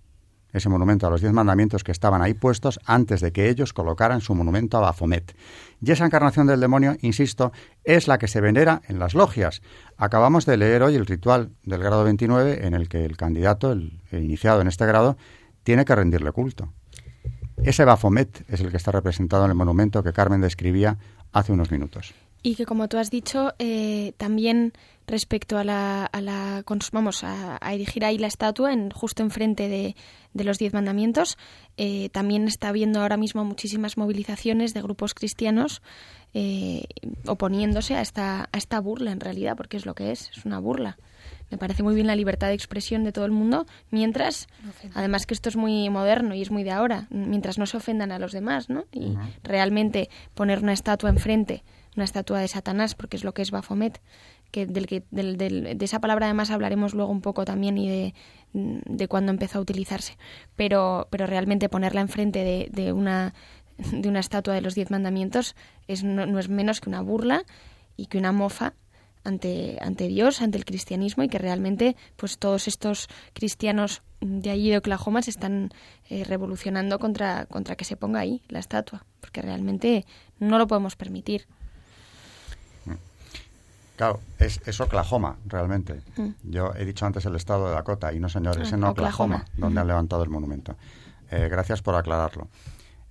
Ese 0.53 0.69
monumento 0.69 1.07
a 1.07 1.09
los 1.09 1.21
diez 1.21 1.33
mandamientos 1.33 1.83
que 1.83 1.91
estaban 1.91 2.21
ahí 2.21 2.33
puestos 2.33 2.79
antes 2.85 3.21
de 3.21 3.31
que 3.31 3.49
ellos 3.49 3.73
colocaran 3.73 4.21
su 4.21 4.35
monumento 4.35 4.77
a 4.77 4.81
Baphomet. 4.81 5.35
Y 5.81 5.91
esa 5.91 6.05
encarnación 6.05 6.47
del 6.47 6.59
demonio, 6.59 6.97
insisto, 7.01 7.51
es 7.83 8.07
la 8.07 8.17
que 8.17 8.27
se 8.27 8.41
venera 8.41 8.81
en 8.87 8.99
las 8.99 9.13
logias. 9.13 9.61
Acabamos 9.97 10.45
de 10.45 10.57
leer 10.57 10.83
hoy 10.83 10.95
el 10.95 11.05
ritual 11.05 11.51
del 11.63 11.81
grado 11.81 12.03
29 12.03 12.65
en 12.65 12.73
el 12.73 12.89
que 12.89 13.05
el 13.05 13.17
candidato, 13.17 13.71
el, 13.71 13.99
iniciado 14.11 14.61
en 14.61 14.67
este 14.67 14.85
grado, 14.85 15.17
tiene 15.63 15.85
que 15.85 15.95
rendirle 15.95 16.31
culto. 16.31 16.73
Ese 17.63 17.85
Baphomet 17.85 18.45
es 18.49 18.61
el 18.61 18.71
que 18.71 18.77
está 18.77 18.91
representado 18.91 19.45
en 19.45 19.51
el 19.51 19.55
monumento 19.55 20.01
que 20.01 20.13
Carmen 20.13 20.41
describía 20.41 20.97
hace 21.31 21.51
unos 21.51 21.71
minutos. 21.71 22.13
Y 22.41 22.55
que, 22.55 22.65
como 22.65 22.87
tú 22.87 22.97
has 22.97 23.11
dicho, 23.11 23.53
eh, 23.59 24.13
también 24.17 24.71
respecto 25.09 25.57
a 25.57 25.63
la, 25.63 26.05
a 26.05 26.21
la 26.21 26.63
vamos 26.91 27.23
a, 27.23 27.57
erigir 27.71 28.05
ahí 28.05 28.17
la 28.17 28.27
estatua 28.27 28.71
en 28.71 28.91
justo 28.91 29.23
enfrente 29.23 29.67
de, 29.67 29.95
de 30.33 30.43
los 30.43 30.57
diez 30.57 30.73
mandamientos. 30.73 31.37
Eh, 31.77 32.09
también 32.09 32.47
está 32.47 32.69
habiendo 32.69 33.01
ahora 33.01 33.17
mismo 33.17 33.43
muchísimas 33.43 33.97
movilizaciones 33.97 34.73
de 34.73 34.81
grupos 34.81 35.13
cristianos 35.13 35.81
eh, 36.33 36.83
oponiéndose 37.25 37.95
a 37.95 38.01
esta 38.01 38.49
a 38.51 38.57
esta 38.57 38.79
burla 38.79 39.11
en 39.11 39.19
realidad 39.19 39.57
porque 39.57 39.77
es 39.77 39.87
lo 39.87 39.95
que 39.95 40.11
es 40.11 40.29
es 40.35 40.45
una 40.45 40.59
burla. 40.59 40.97
Me 41.49 41.57
parece 41.57 41.81
muy 41.81 41.95
bien 41.95 42.05
la 42.05 42.15
libertad 42.15 42.47
de 42.47 42.53
expresión 42.53 43.03
de 43.03 43.11
todo 43.11 43.25
el 43.25 43.31
mundo 43.31 43.65
mientras 43.89 44.47
además 44.93 45.25
que 45.25 45.33
esto 45.33 45.49
es 45.49 45.55
muy 45.55 45.89
moderno 45.89 46.35
y 46.35 46.41
es 46.43 46.51
muy 46.51 46.63
de 46.63 46.71
ahora 46.71 47.07
mientras 47.09 47.57
no 47.57 47.65
se 47.65 47.77
ofendan 47.77 48.11
a 48.11 48.19
los 48.19 48.31
demás 48.31 48.69
no 48.69 48.85
y 48.91 49.15
realmente 49.43 50.09
poner 50.35 50.59
una 50.59 50.73
estatua 50.73 51.09
enfrente 51.09 51.63
una 51.99 52.05
estatua 52.05 52.39
de 52.39 52.47
Satanás 52.47 52.95
porque 52.95 53.17
es 53.17 53.23
lo 53.23 53.33
que 53.33 53.41
es 53.41 53.51
Baphomet 53.51 54.01
que 54.51 54.65
del 54.65 54.87
que 54.87 55.03
del, 55.11 55.37
de 55.37 55.85
esa 55.85 55.99
palabra 55.99 56.25
además 56.25 56.49
hablaremos 56.49 56.93
luego 56.93 57.11
un 57.11 57.21
poco 57.21 57.45
también 57.45 57.77
y 57.77 57.89
de, 57.89 58.13
de 58.53 59.07
cuándo 59.07 59.31
empezó 59.31 59.59
a 59.59 59.61
utilizarse 59.61 60.17
pero 60.55 61.07
pero 61.11 61.27
realmente 61.27 61.69
ponerla 61.69 62.01
enfrente 62.01 62.43
de, 62.43 62.69
de 62.71 62.93
una 62.93 63.33
de 63.91 64.07
una 64.07 64.19
estatua 64.19 64.53
de 64.53 64.61
los 64.61 64.75
diez 64.75 64.91
mandamientos 64.91 65.55
es 65.87 66.03
no, 66.03 66.39
es 66.39 66.49
menos 66.49 66.81
que 66.81 66.89
una 66.89 67.01
burla 67.01 67.43
y 67.97 68.07
que 68.07 68.17
una 68.17 68.31
mofa 68.31 68.73
ante, 69.23 69.77
ante 69.81 70.07
Dios, 70.07 70.41
ante 70.41 70.57
el 70.57 70.65
cristianismo 70.65 71.23
y 71.23 71.29
que 71.29 71.37
realmente 71.37 71.95
pues 72.15 72.37
todos 72.37 72.67
estos 72.67 73.09
cristianos 73.33 74.01
de 74.21 74.49
allí 74.49 74.69
de 74.69 74.77
Oklahoma 74.77 75.21
se 75.21 75.31
están 75.31 75.71
eh, 76.09 76.23
revolucionando 76.23 76.99
contra, 76.99 77.45
contra 77.45 77.75
que 77.75 77.85
se 77.85 77.97
ponga 77.97 78.19
ahí 78.19 78.41
la 78.47 78.59
estatua, 78.59 79.05
porque 79.21 79.41
realmente 79.41 80.05
no 80.39 80.57
lo 80.57 80.67
podemos 80.67 80.95
permitir. 80.95 81.47
Claro, 83.99 84.21
es, 84.39 84.79
Oklahoma, 84.79 85.39
realmente. 85.45 85.99
Mm. 86.15 86.29
Yo 86.43 86.71
he 86.73 86.85
dicho 86.85 87.05
antes 87.05 87.25
el 87.25 87.35
estado 87.35 87.67
de 87.67 87.73
Dakota, 87.73 88.13
y 88.13 88.19
no, 88.21 88.29
señor, 88.29 88.61
es 88.61 88.71
en 88.71 88.85
Oklahoma, 88.85 89.43
donde 89.57 89.81
han 89.81 89.87
levantado 89.87 90.23
el 90.23 90.29
monumento. 90.29 90.77
Eh, 91.29 91.49
gracias 91.51 91.81
por 91.81 91.95
aclararlo. 91.95 92.47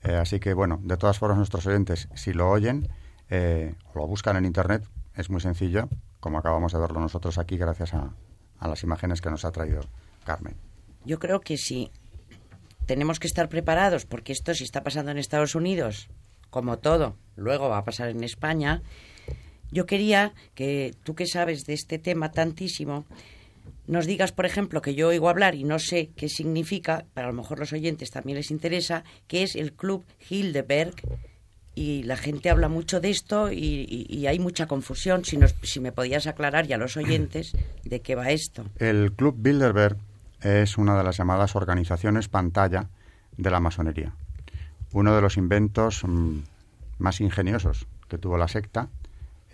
Eh, 0.03 0.14
así 0.14 0.41
que, 0.41 0.55
bueno, 0.55 0.80
de 0.82 0.97
todas 0.97 1.18
formas, 1.18 1.36
nuestros 1.36 1.66
oyentes, 1.66 2.09
si 2.14 2.32
lo 2.32 2.49
oyen 2.49 2.89
eh, 3.28 3.74
o 3.93 3.99
lo 3.99 4.07
buscan 4.07 4.36
en 4.36 4.47
Internet, 4.47 4.89
es 5.14 5.28
muy 5.28 5.43
sencillo, 5.43 5.91
como 6.20 6.39
acabamos 6.39 6.72
de 6.72 6.78
verlo 6.78 7.01
nosotros 7.01 7.36
aquí, 7.36 7.59
gracias 7.59 7.93
a, 7.93 8.14
a 8.59 8.66
las 8.66 8.82
imágenes 8.82 9.20
que 9.20 9.28
nos 9.28 9.45
ha 9.45 9.53
traído 9.53 9.82
Carmen. 10.24 10.57
Yo 11.05 11.18
creo 11.18 11.41
que 11.41 11.59
sí. 11.59 11.91
Tenemos 12.86 13.20
que 13.20 13.26
estar 13.26 13.51
preparados, 13.51 14.07
porque 14.07 14.32
esto 14.32 14.55
si 14.55 14.64
está 14.64 14.82
pasando 14.82 15.11
en 15.11 15.18
Estados 15.18 15.55
Unidos, 15.55 16.09
como 16.49 16.78
todo, 16.78 17.14
luego 17.36 17.68
va 17.68 17.76
a 17.76 17.84
pasar 17.84 18.09
en 18.09 18.24
España 18.24 18.80
yo 19.71 19.87
quería 19.87 20.33
que 20.55 20.95
tú 21.05 21.14
que 21.14 21.27
sabes 21.27 21.64
de 21.66 21.75
este 21.75 21.99
tema 21.99 22.31
tantísimo, 22.31 23.05
nos 23.87 24.07
digas, 24.07 24.33
por 24.33 24.47
ejemplo, 24.47 24.83
que 24.83 24.95
yo 24.95 25.09
oigo 25.09 25.29
hablar 25.29 25.55
y 25.55 25.64
no 25.64 25.79
sé 25.79 26.11
qué 26.14 26.29
significa, 26.29 27.07
pero 27.14 27.29
a 27.29 27.31
lo 27.31 27.37
mejor 27.37 27.59
los 27.59 27.73
oyentes 27.73 28.11
también 28.11 28.37
les 28.37 28.51
interesa, 28.51 29.03
que 29.27 29.43
es 29.43 29.57
el 29.57 29.73
Club 29.73 30.05
Hildeberg. 30.29 30.95
Y 31.75 32.03
la 32.03 32.16
gente 32.16 32.51
habla 32.51 32.69
mucho 32.69 33.01
de 33.01 33.09
esto 33.11 33.53
y, 33.53 34.27
hay 34.27 34.39
mucha 34.41 34.66
confusión. 34.66 35.25
Si, 35.25 35.39
si 35.62 35.79
me 35.81 35.93
podías 35.93 36.27
aclarar 36.27 36.66
ya 36.66 36.75
a 36.75 36.79
los 36.79 36.97
oyentes 36.97 37.53
de 37.85 38.01
qué 38.01 38.16
va 38.16 38.31
esto. 38.31 38.64
El 38.79 39.12
Club 39.12 39.37
Bilderberg 39.39 39.97
es 40.43 40.77
una 40.77 40.99
de 40.99 41.05
las 41.05 41.16
llamadas 41.16 41.55
organizaciones 41.55 42.29
pantalla 42.29 42.89
de 43.37 43.51
la 43.51 43.61
masonería. 43.61 44.12
Uno 44.93 45.14
de 45.14 45.23
los 45.23 45.37
inventos 45.37 46.03
mm, 46.05 46.39
más 46.99 47.21
ingeniosos 47.21 47.87
que 48.09 48.19
tuvo 48.19 48.39
la 48.39 48.49
secta 48.49 48.89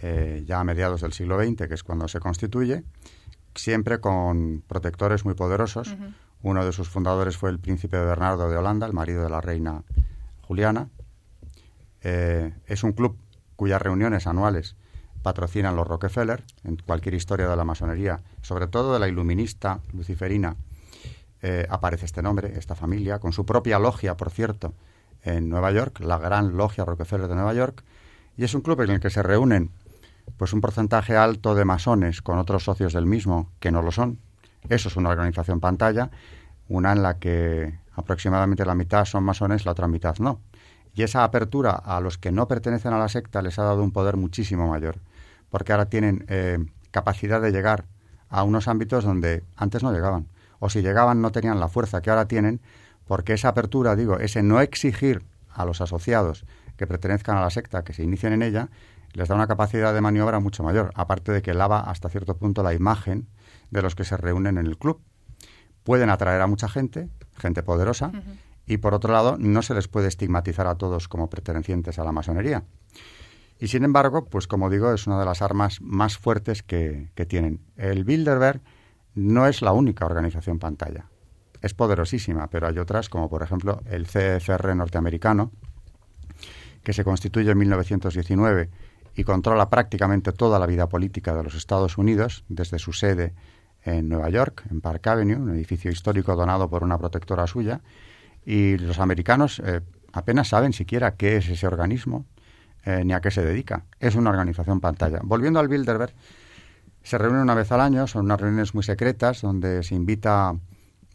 eh, 0.03 0.45
ya 0.47 0.61
a 0.61 0.65
mediados 0.65 1.01
del 1.01 1.13
siglo 1.13 1.43
XX, 1.43 1.69
que 1.69 1.75
es 1.75 1.83
cuando 1.83 2.09
se 2.09 2.21
constituye, 2.21 2.85
siempre 3.55 4.01
con 4.01 4.63
protectores 4.67 5.25
muy 5.25 5.35
poderosos. 5.35 5.95
Uno 6.43 6.65
de 6.65 6.73
sus 6.73 6.89
fundadores 6.89 7.37
fue 7.37 7.51
el 7.51 7.59
príncipe 7.59 7.97
Bernardo 7.99 8.51
de 8.51 8.57
Holanda, 8.57 8.87
el 8.87 8.93
marido 8.93 9.23
de 9.23 9.31
la 9.31 9.41
reina 9.41 9.83
Juliana. 10.43 10.89
Eh, 12.03 12.53
es 12.67 12.85
un 12.85 12.93
club 12.93 13.17
cuyas 13.57 13.81
reuniones 13.81 14.27
anuales 14.27 14.77
patrocinan 15.23 15.75
los 15.75 15.87
Rockefeller, 15.87 16.45
en 16.65 16.77
cualquier 16.77 17.15
historia 17.15 17.49
de 17.49 17.57
la 17.57 17.65
masonería, 17.65 18.21
sobre 18.43 18.67
todo 18.67 18.93
de 18.93 19.01
la 19.01 19.09
iluminista 19.09 19.81
luciferina, 19.95 20.57
eh, 21.41 21.67
aparece 21.71 22.05
este 22.05 22.23
nombre, 22.23 22.59
esta 22.59 22.75
familia, 22.75 23.19
con 23.19 23.33
su 23.33 23.47
propia 23.47 23.79
logia, 23.79 24.17
por 24.17 24.31
cierto, 24.31 24.75
en 25.23 25.49
Nueva 25.49 25.73
York, 25.73 26.01
la 26.01 26.19
Gran 26.19 26.57
Logia 26.57 26.85
Rockefeller 26.85 27.29
de 27.29 27.35
Nueva 27.35 27.55
York, 27.55 27.85
y 28.37 28.45
es 28.45 28.55
un 28.55 28.61
club 28.61 28.83
en 28.83 28.91
el 28.91 29.01
que 29.01 29.11
se 29.11 29.23
reúnen 29.23 29.71
pues 30.37 30.53
un 30.53 30.61
porcentaje 30.61 31.17
alto 31.17 31.55
de 31.55 31.65
masones 31.65 32.23
con 32.23 32.39
otros 32.39 32.65
socios 32.65 32.93
del 32.93 33.07
mismo 33.07 33.51
que 33.61 33.71
no 33.71 33.83
lo 33.83 33.93
son. 33.93 34.21
Eso 34.69 34.89
es 34.89 34.97
una 34.97 35.11
organización 35.11 35.61
pantalla, 35.61 36.11
una 36.69 36.93
en 36.93 37.03
la 37.03 37.19
que 37.19 37.79
aproximadamente 37.95 38.65
la 38.65 38.75
mitad 38.75 39.05
son 39.05 39.25
masones, 39.25 39.65
la 39.65 39.73
otra 39.73 39.89
mitad 39.89 40.17
no. 40.19 40.41
Y 40.95 41.03
esa 41.03 41.25
apertura 41.25 41.73
a 41.73 42.01
los 42.01 42.19
que 42.19 42.33
no 42.33 42.49
pertenecen 42.49 42.93
a 42.93 42.99
la 42.99 43.09
secta 43.09 43.43
les 43.43 43.59
ha 43.59 43.65
dado 43.65 43.83
un 43.83 43.91
poder 43.91 44.17
muchísimo 44.17 44.69
mayor, 44.69 45.01
porque 45.51 45.73
ahora 45.73 45.87
tienen 45.87 46.25
eh, 46.29 46.59
capacidad 46.91 47.41
de 47.41 47.51
llegar 47.51 47.87
a 48.29 48.43
unos 48.43 48.69
ámbitos 48.69 49.05
donde 49.05 49.45
antes 49.57 49.83
no 49.83 49.93
llegaban, 49.93 50.29
o 50.61 50.71
si 50.71 50.83
llegaban 50.83 51.21
no 51.21 51.33
tenían 51.33 51.61
la 51.61 51.69
fuerza 51.69 52.01
que 52.01 52.11
ahora 52.11 52.27
tienen, 52.27 52.61
porque 53.07 53.35
esa 53.35 53.49
apertura, 53.49 53.97
digo, 53.97 54.19
ese 54.19 54.43
no 54.43 54.61
exigir 54.61 55.25
a 55.51 55.65
los 55.65 55.81
asociados 55.81 56.45
que 56.77 56.87
pertenezcan 56.87 57.37
a 57.37 57.43
la 57.43 57.51
secta, 57.51 57.85
que 57.85 57.93
se 57.93 58.03
inicien 58.03 58.33
en 58.33 58.43
ella, 58.43 58.69
les 59.15 59.29
da 59.29 59.35
una 59.37 59.47
capacidad 59.47 59.95
de 59.95 60.01
maniobra 60.01 60.41
mucho 60.41 60.63
mayor, 60.63 60.91
aparte 60.95 61.33
de 61.33 61.41
que 61.41 61.55
lava 61.55 61.81
hasta 61.81 62.09
cierto 62.09 62.37
punto 62.37 62.63
la 62.63 62.75
imagen 62.75 63.29
de 63.71 63.81
los 63.81 63.95
que 63.95 64.05
se 64.05 64.17
reúnen 64.17 64.59
en 64.59 64.67
el 64.67 64.77
club. 64.77 65.01
Pueden 65.85 66.11
atraer 66.11 66.41
a 66.41 66.47
mucha 66.47 66.69
gente, 66.69 67.09
gente 67.37 67.63
poderosa, 67.63 68.11
y 68.67 68.79
por 68.79 68.93
otro 68.93 69.13
lado 69.13 69.37
no 69.39 69.63
se 69.63 69.75
les 69.75 69.87
puede 69.87 70.09
estigmatizar 70.09 70.67
a 70.67 70.75
todos 70.75 71.09
como 71.09 71.31
pertenecientes 71.31 71.99
a 71.99 72.05
la 72.05 72.13
masonería. 72.13 72.65
Y 73.61 73.69
sin 73.69 73.85
embargo, 73.85 74.25
pues 74.25 74.49
como 74.49 74.69
digo, 74.69 74.93
es 74.93 75.07
una 75.07 75.19
de 75.21 75.27
las 75.27 75.43
armas 75.43 75.81
más 75.81 76.19
fuertes 76.19 76.63
que, 76.63 77.11
que 77.15 77.25
tienen. 77.25 77.61
El 77.77 78.05
Bilderberg 78.05 78.63
no 79.15 79.47
es 79.47 79.63
la 79.63 79.73
única 79.73 80.07
organización 80.07 80.59
pantalla. 80.59 81.07
Es 81.63 81.73
poderosísima, 81.73 82.49
pero 82.49 82.67
hay 82.67 82.79
otras, 82.79 83.09
como 83.09 83.31
por 83.31 83.43
ejemplo 83.43 83.81
el 83.87 84.07
CFR 84.07 84.75
norteamericano, 84.75 85.53
que 86.83 86.93
se 86.93 87.05
constituye 87.05 87.53
en 87.53 87.59
1919 87.59 88.71
y 89.15 89.25
controla 89.25 89.71
prácticamente 89.71 90.33
toda 90.33 90.59
la 90.59 90.67
vida 90.67 90.89
política 90.89 91.35
de 91.35 91.43
los 91.43 91.55
Estados 91.55 91.99
Unidos, 91.99 92.45
desde 92.49 92.79
su 92.79 92.93
sede 92.93 93.35
en 93.85 94.09
Nueva 94.09 94.31
York, 94.31 94.65
en 94.71 94.81
Park 94.81 95.07
Avenue, 95.07 95.37
un 95.37 95.51
edificio 95.51 95.91
histórico 95.91 96.35
donado 96.37 96.69
por 96.69 96.83
una 96.83 96.99
protectora 96.99 97.47
suya, 97.47 97.81
y 98.45 98.77
los 98.79 98.99
americanos 98.99 99.61
eh, 99.65 99.81
apenas 100.13 100.49
saben 100.49 100.73
siquiera 100.73 101.17
qué 101.17 101.37
es 101.37 101.49
ese 101.49 101.67
organismo, 101.67 102.27
ni 102.87 103.15
a 103.15 103.23
qué 103.23 103.31
se 103.31 103.43
dedica. 103.43 103.87
Es 103.99 104.15
una 104.15 104.29
organización 104.29 104.79
pantalla. 104.79 105.21
Volviendo 105.23 105.59
al 105.59 105.69
Bilderberg, 105.69 106.13
se 107.03 107.19
reúne 107.19 107.41
una 107.41 107.55
vez 107.55 107.71
al 107.73 107.81
año, 107.81 108.07
son 108.07 108.25
unas 108.25 108.41
reuniones 108.41 108.75
muy 108.75 108.83
secretas 108.83 109.43
donde 109.43 109.83
se 109.83 109.95
invita 109.95 110.55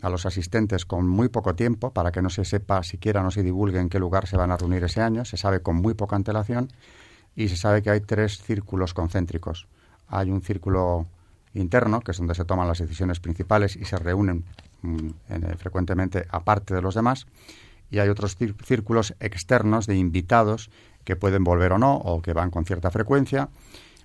a 0.01 0.09
los 0.09 0.25
asistentes 0.25 0.85
con 0.85 1.07
muy 1.07 1.29
poco 1.29 1.55
tiempo 1.55 1.91
para 1.91 2.11
que 2.11 2.21
no 2.21 2.29
se 2.29 2.45
sepa 2.45 2.83
siquiera, 2.83 3.21
no 3.23 3.31
se 3.31 3.43
divulgue 3.43 3.79
en 3.79 3.89
qué 3.89 3.99
lugar 3.99 4.27
se 4.27 4.37
van 4.37 4.51
a 4.51 4.57
reunir 4.57 4.83
ese 4.83 5.01
año, 5.01 5.25
se 5.25 5.35
sabe 5.35 5.61
con 5.61 5.75
muy 5.77 5.93
poca 5.93 6.15
antelación 6.15 6.69
y 7.35 7.47
se 7.47 7.57
sabe 7.57 7.81
que 7.81 7.89
hay 7.89 8.01
tres 8.01 8.41
círculos 8.41 8.93
concéntricos. 8.93 9.67
Hay 10.07 10.29
un 10.29 10.41
círculo 10.41 11.05
interno, 11.53 12.01
que 12.01 12.11
es 12.11 12.17
donde 12.17 12.35
se 12.35 12.45
toman 12.45 12.67
las 12.67 12.79
decisiones 12.79 13.19
principales 13.19 13.75
y 13.75 13.85
se 13.85 13.97
reúnen 13.97 14.43
mm, 14.81 15.09
eh, 15.29 15.55
frecuentemente 15.57 16.25
aparte 16.29 16.73
de 16.73 16.81
los 16.81 16.95
demás, 16.95 17.27
y 17.91 17.99
hay 17.99 18.09
otros 18.09 18.37
círculos 18.63 19.15
externos 19.19 19.87
de 19.87 19.95
invitados 19.95 20.69
que 21.03 21.15
pueden 21.15 21.43
volver 21.43 21.73
o 21.73 21.79
no, 21.79 21.95
o 21.95 22.21
que 22.21 22.33
van 22.33 22.51
con 22.51 22.65
cierta 22.65 22.91
frecuencia, 22.91 23.49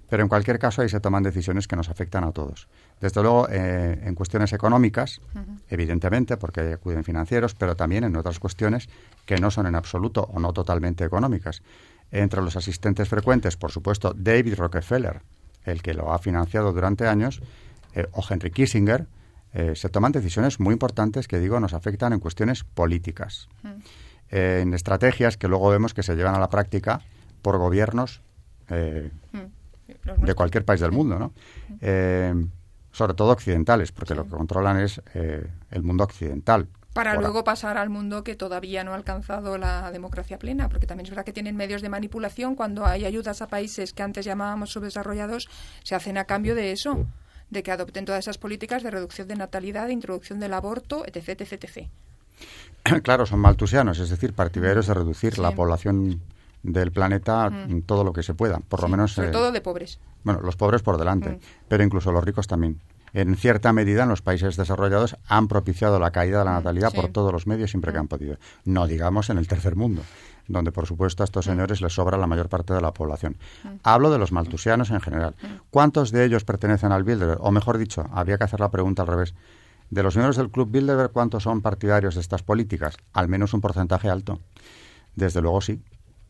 pero 0.08 0.22
en 0.22 0.28
cualquier 0.28 0.58
caso 0.58 0.82
ahí 0.82 0.88
se 0.88 1.00
toman 1.00 1.22
decisiones 1.22 1.66
que 1.66 1.76
nos 1.76 1.88
afectan 1.88 2.24
a 2.24 2.32
todos. 2.32 2.68
Desde 3.00 3.22
luego, 3.22 3.48
eh, 3.50 4.00
en 4.04 4.14
cuestiones 4.14 4.52
económicas, 4.52 5.20
evidentemente, 5.68 6.36
porque 6.36 6.74
acuden 6.74 7.04
financieros, 7.04 7.54
pero 7.54 7.74
también 7.74 8.04
en 8.04 8.16
otras 8.16 8.38
cuestiones 8.38 8.88
que 9.26 9.36
no 9.38 9.50
son 9.50 9.66
en 9.66 9.74
absoluto 9.74 10.28
o 10.32 10.40
no 10.40 10.52
totalmente 10.52 11.04
económicas. 11.04 11.62
Entre 12.10 12.42
los 12.42 12.56
asistentes 12.56 13.08
frecuentes, 13.08 13.56
por 13.56 13.72
supuesto, 13.72 14.14
David 14.16 14.54
Rockefeller, 14.56 15.22
el 15.64 15.82
que 15.82 15.94
lo 15.94 16.12
ha 16.12 16.18
financiado 16.18 16.72
durante 16.72 17.08
años, 17.08 17.42
eh, 17.94 18.06
o 18.12 18.22
Henry 18.28 18.50
Kissinger, 18.50 19.06
eh, 19.52 19.74
se 19.74 19.88
toman 19.88 20.12
decisiones 20.12 20.60
muy 20.60 20.72
importantes 20.72 21.28
que, 21.28 21.38
digo, 21.38 21.58
nos 21.60 21.74
afectan 21.74 22.12
en 22.12 22.20
cuestiones 22.20 22.64
políticas, 22.64 23.48
en 24.30 24.74
estrategias 24.74 25.36
que 25.36 25.48
luego 25.48 25.70
vemos 25.70 25.94
que 25.94 26.02
se 26.02 26.16
llevan 26.16 26.34
a 26.34 26.40
la 26.40 26.50
práctica 26.50 27.02
por 27.40 27.58
gobiernos 27.58 28.20
de 28.66 30.34
cualquier 30.34 30.64
país 30.64 30.80
del 30.80 30.92
mundo, 30.92 31.18
¿no? 31.18 31.32
Eh, 31.80 32.34
sobre 32.92 33.14
todo 33.14 33.32
occidentales, 33.32 33.92
porque 33.92 34.14
lo 34.14 34.24
que 34.24 34.30
controlan 34.30 34.78
es 34.78 35.02
eh, 35.14 35.46
el 35.70 35.82
mundo 35.82 36.04
occidental. 36.04 36.68
Para 36.94 37.16
luego 37.16 37.42
pasar 37.42 37.76
al 37.76 37.90
mundo 37.90 38.22
que 38.22 38.36
todavía 38.36 38.84
no 38.84 38.92
ha 38.92 38.94
alcanzado 38.94 39.58
la 39.58 39.90
democracia 39.90 40.38
plena, 40.38 40.68
porque 40.68 40.86
también 40.86 41.06
es 41.06 41.10
verdad 41.10 41.24
que 41.24 41.32
tienen 41.32 41.56
medios 41.56 41.82
de 41.82 41.88
manipulación. 41.88 42.54
Cuando 42.54 42.86
hay 42.86 43.04
ayudas 43.04 43.42
a 43.42 43.48
países 43.48 43.92
que 43.92 44.04
antes 44.04 44.24
llamábamos 44.24 44.70
subdesarrollados, 44.70 45.48
se 45.82 45.96
hacen 45.96 46.18
a 46.18 46.24
cambio 46.24 46.54
de 46.54 46.70
eso, 46.70 47.04
de 47.50 47.64
que 47.64 47.72
adopten 47.72 48.04
todas 48.04 48.20
esas 48.20 48.38
políticas 48.38 48.84
de 48.84 48.92
reducción 48.92 49.26
de 49.26 49.34
natalidad, 49.34 49.88
de 49.88 49.92
introducción 49.92 50.38
del 50.38 50.54
aborto, 50.54 51.04
etc. 51.04 51.40
etc, 51.40 51.64
etc. 51.64 51.88
Claro, 53.02 53.26
son 53.26 53.40
maltusianos, 53.40 53.98
es 53.98 54.10
decir, 54.10 54.32
partidarios 54.32 54.86
de 54.86 54.94
reducir 54.94 55.38
la 55.38 55.50
población 55.50 56.20
del 56.62 56.92
planeta 56.92 57.50
mm. 57.50 57.82
todo 57.82 58.04
lo 58.04 58.12
que 58.12 58.22
se 58.22 58.34
pueda, 58.34 58.60
por 58.60 58.82
lo 58.82 58.88
menos. 58.88 59.12
Sobre 59.12 59.28
eh, 59.28 59.32
todo 59.32 59.52
de 59.52 59.60
pobres. 59.60 59.98
Bueno, 60.22 60.40
los 60.42 60.56
pobres 60.56 60.82
por 60.82 60.96
delante, 60.96 61.30
mm. 61.30 61.38
pero 61.68 61.82
incluso 61.82 62.12
los 62.12 62.22
ricos 62.24 62.46
también. 62.46 62.80
En 63.14 63.36
cierta 63.36 63.72
medida, 63.72 64.02
en 64.02 64.08
los 64.08 64.22
países 64.22 64.56
desarrollados 64.56 65.16
han 65.28 65.46
propiciado 65.46 66.00
la 66.00 66.10
caída 66.10 66.40
de 66.40 66.44
la 66.44 66.50
mm, 66.50 66.54
natalidad 66.54 66.92
por 66.92 67.08
todos 67.08 67.32
los 67.32 67.46
medios 67.46 67.70
siempre 67.70 67.92
que 67.92 67.98
han 67.98 68.08
podido. 68.08 68.38
No 68.64 68.88
digamos 68.88 69.30
en 69.30 69.38
el 69.38 69.46
tercer 69.46 69.76
mundo, 69.76 70.02
donde 70.48 70.72
por 70.72 70.86
supuesto 70.86 71.22
a 71.22 71.24
estos 71.24 71.44
señores 71.44 71.80
les 71.80 71.94
sobra 71.94 72.18
la 72.18 72.26
mayor 72.26 72.48
parte 72.48 72.74
de 72.74 72.80
la 72.80 72.92
población. 72.92 73.36
Hablo 73.84 74.10
de 74.10 74.18
los 74.18 74.32
maltusianos 74.32 74.90
en 74.90 75.00
general. 75.00 75.36
¿Cuántos 75.70 76.10
de 76.10 76.24
ellos 76.24 76.44
pertenecen 76.44 76.90
al 76.90 77.04
Bilderberg? 77.04 77.40
O 77.40 77.52
mejor 77.52 77.78
dicho, 77.78 78.04
habría 78.12 78.36
que 78.36 78.44
hacer 78.44 78.58
la 78.58 78.72
pregunta 78.72 79.02
al 79.02 79.08
revés. 79.08 79.34
De 79.90 80.02
los 80.02 80.16
miembros 80.16 80.36
del 80.36 80.50
Club 80.50 80.72
Bilderberg, 80.72 81.12
¿cuántos 81.12 81.44
son 81.44 81.62
partidarios 81.62 82.16
de 82.16 82.20
estas 82.20 82.42
políticas? 82.42 82.96
Al 83.12 83.28
menos 83.28 83.54
un 83.54 83.60
porcentaje 83.60 84.08
alto. 84.08 84.40
Desde 85.14 85.40
luego 85.40 85.60
sí. 85.60 85.80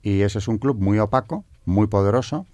Y 0.02 0.20
ese 0.20 0.38
es 0.38 0.48
un 0.48 0.58
club 0.58 0.78
muy 0.78 0.98
opaco, 0.98 1.46
muy 1.64 1.86
poderoso, 1.86 2.46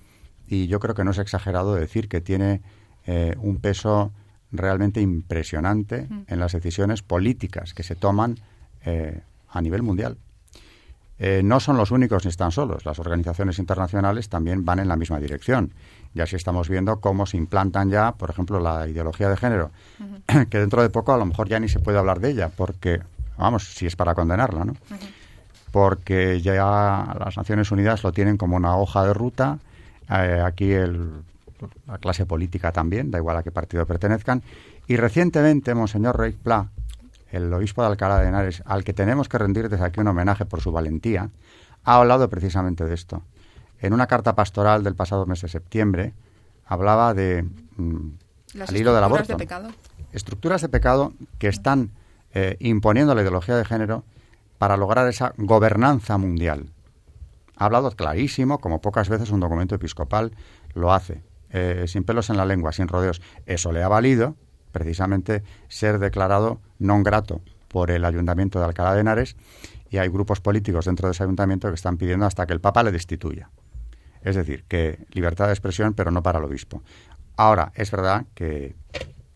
y 0.46 0.68
yo 0.68 0.78
creo 0.78 0.94
que 0.94 1.02
no 1.02 1.10
es 1.10 1.18
exagerado 1.18 1.74
decir 1.74 2.08
que 2.08 2.20
tiene 2.20 2.62
eh, 3.06 3.34
un 3.40 3.56
peso 3.56 4.12
realmente 4.52 5.00
impresionante 5.00 6.08
en 6.26 6.40
las 6.40 6.52
decisiones 6.52 7.02
políticas 7.02 7.74
que 7.74 7.82
se 7.82 7.94
toman 7.94 8.36
eh, 8.84 9.20
a 9.48 9.60
nivel 9.60 9.82
mundial. 9.82 10.16
Eh, 11.18 11.42
no 11.44 11.60
son 11.60 11.76
los 11.76 11.90
únicos 11.90 12.24
ni 12.24 12.30
están 12.30 12.50
solos. 12.50 12.86
Las 12.86 12.98
organizaciones 12.98 13.58
internacionales 13.58 14.28
también 14.28 14.64
van 14.64 14.78
en 14.78 14.88
la 14.88 14.96
misma 14.96 15.20
dirección. 15.20 15.72
Y 16.14 16.20
así 16.20 16.34
estamos 16.34 16.68
viendo 16.68 17.00
cómo 17.00 17.26
se 17.26 17.36
implantan 17.36 17.90
ya, 17.90 18.12
por 18.12 18.30
ejemplo, 18.30 18.58
la 18.58 18.88
ideología 18.88 19.28
de 19.28 19.36
género, 19.36 19.70
que 20.50 20.58
dentro 20.58 20.82
de 20.82 20.88
poco 20.88 21.12
a 21.12 21.18
lo 21.18 21.26
mejor 21.26 21.48
ya 21.48 21.60
ni 21.60 21.68
se 21.68 21.78
puede 21.78 21.98
hablar 21.98 22.20
de 22.20 22.30
ella, 22.30 22.48
porque, 22.48 23.00
vamos, 23.36 23.74
si 23.74 23.86
es 23.86 23.96
para 23.96 24.14
condenarla, 24.14 24.64
¿no? 24.64 24.74
porque 25.70 26.40
ya 26.40 27.16
las 27.18 27.36
Naciones 27.36 27.70
Unidas 27.70 28.02
lo 28.02 28.12
tienen 28.12 28.36
como 28.36 28.56
una 28.56 28.76
hoja 28.76 29.04
de 29.04 29.14
ruta. 29.14 29.58
Eh, 30.10 30.42
aquí 30.44 30.72
la 31.86 31.98
clase 31.98 32.26
política 32.26 32.72
también, 32.72 33.10
da 33.10 33.18
igual 33.18 33.36
a 33.36 33.42
qué 33.42 33.50
partido 33.50 33.86
pertenezcan. 33.86 34.42
Y 34.86 34.96
recientemente, 34.96 35.74
Monseñor 35.74 36.18
Rey 36.18 36.32
Pla, 36.32 36.70
el 37.30 37.52
obispo 37.52 37.82
de 37.82 37.88
Alcalá 37.88 38.18
de 38.20 38.28
Henares, 38.28 38.62
al 38.66 38.84
que 38.84 38.92
tenemos 38.92 39.28
que 39.28 39.38
rendir 39.38 39.68
desde 39.68 39.84
aquí 39.84 40.00
un 40.00 40.08
homenaje 40.08 40.46
por 40.46 40.60
su 40.60 40.72
valentía, 40.72 41.30
ha 41.84 41.96
hablado 41.96 42.28
precisamente 42.28 42.84
de 42.84 42.94
esto. 42.94 43.22
En 43.80 43.92
una 43.92 44.06
carta 44.06 44.34
pastoral 44.34 44.84
del 44.84 44.94
pasado 44.94 45.26
mes 45.26 45.40
de 45.40 45.48
septiembre, 45.48 46.12
hablaba 46.66 47.14
de 47.14 47.44
mm, 47.76 48.08
al 48.68 48.76
hilo 48.76 48.94
del 48.94 49.04
aborto. 49.04 49.32
De 49.32 49.36
pecado. 49.36 49.70
Estructuras 50.12 50.60
de 50.60 50.68
pecado 50.68 51.12
que 51.38 51.48
están 51.48 51.90
eh, 52.34 52.56
imponiendo 52.60 53.14
la 53.14 53.22
ideología 53.22 53.56
de 53.56 53.64
género 53.64 54.04
para 54.58 54.76
lograr 54.76 55.08
esa 55.08 55.32
gobernanza 55.36 56.18
mundial. 56.18 56.66
Ha 57.56 57.66
hablado 57.66 57.90
clarísimo, 57.92 58.58
como 58.58 58.80
pocas 58.80 59.08
veces 59.08 59.30
un 59.30 59.40
documento 59.40 59.74
episcopal 59.74 60.32
lo 60.74 60.92
hace, 60.92 61.22
eh, 61.50 61.84
sin 61.86 62.04
pelos 62.04 62.30
en 62.30 62.36
la 62.36 62.44
lengua, 62.44 62.72
sin 62.72 62.88
rodeos. 62.88 63.20
Eso 63.46 63.72
le 63.72 63.82
ha 63.82 63.88
valido, 63.88 64.36
precisamente, 64.72 65.42
ser 65.68 65.98
declarado 65.98 66.60
non 66.78 67.02
grato 67.02 67.42
por 67.68 67.90
el 67.90 68.04
Ayuntamiento 68.04 68.58
de 68.58 68.66
Alcalá 68.66 68.94
de 68.94 69.02
Henares 69.02 69.36
y 69.90 69.98
hay 69.98 70.08
grupos 70.08 70.40
políticos 70.40 70.86
dentro 70.86 71.08
de 71.08 71.12
ese 71.12 71.22
ayuntamiento 71.22 71.68
que 71.68 71.74
están 71.74 71.96
pidiendo 71.96 72.26
hasta 72.26 72.46
que 72.46 72.52
el 72.52 72.60
Papa 72.60 72.82
le 72.82 72.92
destituya. 72.92 73.50
Es 74.22 74.36
decir, 74.36 74.64
que 74.68 75.06
libertad 75.10 75.46
de 75.46 75.52
expresión, 75.52 75.94
pero 75.94 76.10
no 76.10 76.22
para 76.22 76.38
el 76.38 76.44
obispo. 76.44 76.82
Ahora, 77.36 77.72
es 77.74 77.90
verdad 77.90 78.26
que 78.34 78.76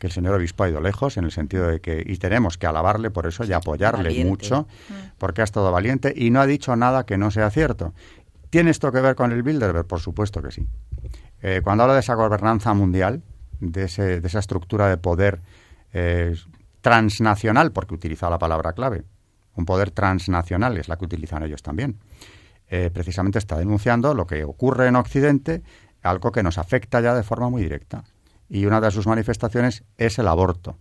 el 0.05 0.13
señor 0.13 0.35
obispo 0.35 0.65
ha 0.65 0.69
ido 0.69 0.81
lejos 0.81 1.17
en 1.17 1.25
el 1.25 1.33
sentido 1.33 1.67
de 1.67 1.81
que, 1.81 2.03
y 2.05 2.17
tenemos 2.19 2.59
que 2.59 2.67
alabarle 2.67 3.11
por 3.11 3.27
eso 3.27 3.45
y 3.45 3.53
apoyarle 3.53 4.25
mucho, 4.25 4.67
mm. 4.89 4.95
porque 5.19 5.41
ha 5.41 5.45
estado 5.45 5.73
valiente 5.73 6.13
y 6.15 6.31
no 6.31 6.41
ha 6.41 6.47
dicho 6.47 6.77
nada 6.77 7.07
que 7.07 7.17
no 7.17 7.31
sea 7.31 7.51
cierto. 7.51 7.95
¿Tiene 8.51 8.71
esto 8.71 8.93
que 8.93 9.01
ver 9.01 9.15
con 9.17 9.33
el 9.33 9.43
Bilderberg? 9.43 9.87
Por 9.87 10.01
supuesto 10.01 10.43
que 10.43 10.51
sí. 10.51 10.69
Eh, 11.47 11.61
cuando 11.63 11.83
habla 11.83 11.93
de 11.93 12.01
esa 12.01 12.15
gobernanza 12.15 12.73
mundial, 12.73 13.23
de, 13.61 13.85
ese, 13.85 14.23
de 14.23 14.27
esa 14.27 14.39
estructura 14.39 14.89
de 14.89 14.97
poder 14.97 15.43
eh, 15.93 16.35
transnacional, 16.81 17.71
porque 17.71 17.93
utiliza 17.93 18.31
la 18.31 18.39
palabra 18.39 18.73
clave, 18.73 19.05
un 19.55 19.67
poder 19.67 19.91
transnacional 19.91 20.79
es 20.79 20.89
la 20.89 20.97
que 20.97 21.05
utilizan 21.05 21.43
ellos 21.43 21.63
también, 21.63 21.99
eh, 22.69 22.91
precisamente 22.91 23.39
está 23.39 23.59
denunciando 23.59 24.15
lo 24.15 24.27
que 24.27 24.43
ocurre 24.43 24.89
en 24.89 24.97
Occidente, 24.97 25.63
algo 26.03 26.33
que 26.33 26.43
nos 26.43 26.57
afecta 26.57 27.03
ya 27.03 27.15
de 27.15 27.23
forma 27.23 27.51
muy 27.51 27.61
directa 27.61 28.05
y 28.49 28.65
una 28.65 28.81
de 28.81 28.91
sus 28.91 29.07
manifestaciones 29.07 29.85
es 29.99 30.19
el 30.19 30.29
aborto. 30.29 30.79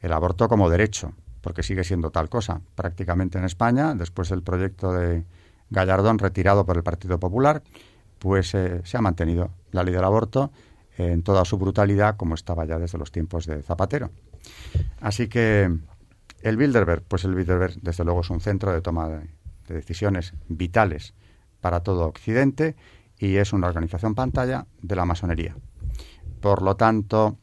El 0.00 0.12
aborto 0.12 0.46
como 0.50 0.68
derecho, 0.68 1.14
porque 1.40 1.62
sigue 1.62 1.84
siendo 1.84 2.10
tal 2.10 2.28
cosa. 2.28 2.60
Prácticamente 2.74 3.38
en 3.38 3.44
España, 3.44 3.94
después 3.94 4.28
del 4.28 4.42
proyecto 4.42 4.92
de 4.92 5.24
Gallardón 5.70 6.18
retirado 6.18 6.66
por 6.66 6.76
el 6.76 6.82
Partido 6.82 7.18
Popular, 7.18 7.62
pues 8.20 8.54
eh, 8.54 8.82
se 8.84 8.96
ha 8.96 9.00
mantenido 9.00 9.50
la 9.72 9.82
ley 9.82 9.92
del 9.92 10.04
aborto 10.04 10.52
en 10.96 11.22
toda 11.22 11.44
su 11.44 11.58
brutalidad 11.58 12.16
como 12.16 12.34
estaba 12.34 12.66
ya 12.66 12.78
desde 12.78 12.98
los 12.98 13.10
tiempos 13.10 13.46
de 13.46 13.62
Zapatero. 13.62 14.10
Así 15.00 15.28
que 15.28 15.74
el 16.42 16.56
Bilderberg, 16.56 17.02
pues 17.02 17.24
el 17.24 17.34
Bilderberg 17.34 17.80
desde 17.80 18.04
luego 18.04 18.20
es 18.20 18.30
un 18.30 18.40
centro 18.40 18.72
de 18.72 18.82
toma 18.82 19.08
de 19.08 19.74
decisiones 19.74 20.34
vitales 20.48 21.14
para 21.60 21.80
todo 21.80 22.06
Occidente 22.06 22.76
y 23.18 23.36
es 23.36 23.52
una 23.52 23.66
organización 23.66 24.14
pantalla 24.14 24.66
de 24.82 24.96
la 24.96 25.06
masonería. 25.06 25.56
Por 26.40 26.62
lo 26.62 26.76
tanto, 26.76 27.38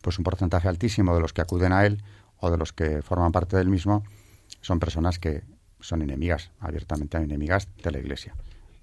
pues 0.00 0.18
un 0.18 0.24
porcentaje 0.24 0.68
altísimo 0.68 1.14
de 1.14 1.20
los 1.20 1.32
que 1.32 1.42
acuden 1.42 1.72
a 1.72 1.84
él 1.84 2.02
o 2.38 2.50
de 2.50 2.56
los 2.56 2.72
que 2.72 3.02
forman 3.02 3.32
parte 3.32 3.56
del 3.56 3.68
mismo 3.68 4.02
son 4.62 4.80
personas 4.80 5.18
que 5.18 5.42
son 5.80 6.02
enemigas, 6.02 6.50
abiertamente 6.60 7.18
enemigas 7.18 7.68
de 7.82 7.90
la 7.90 7.98
Iglesia. 7.98 8.34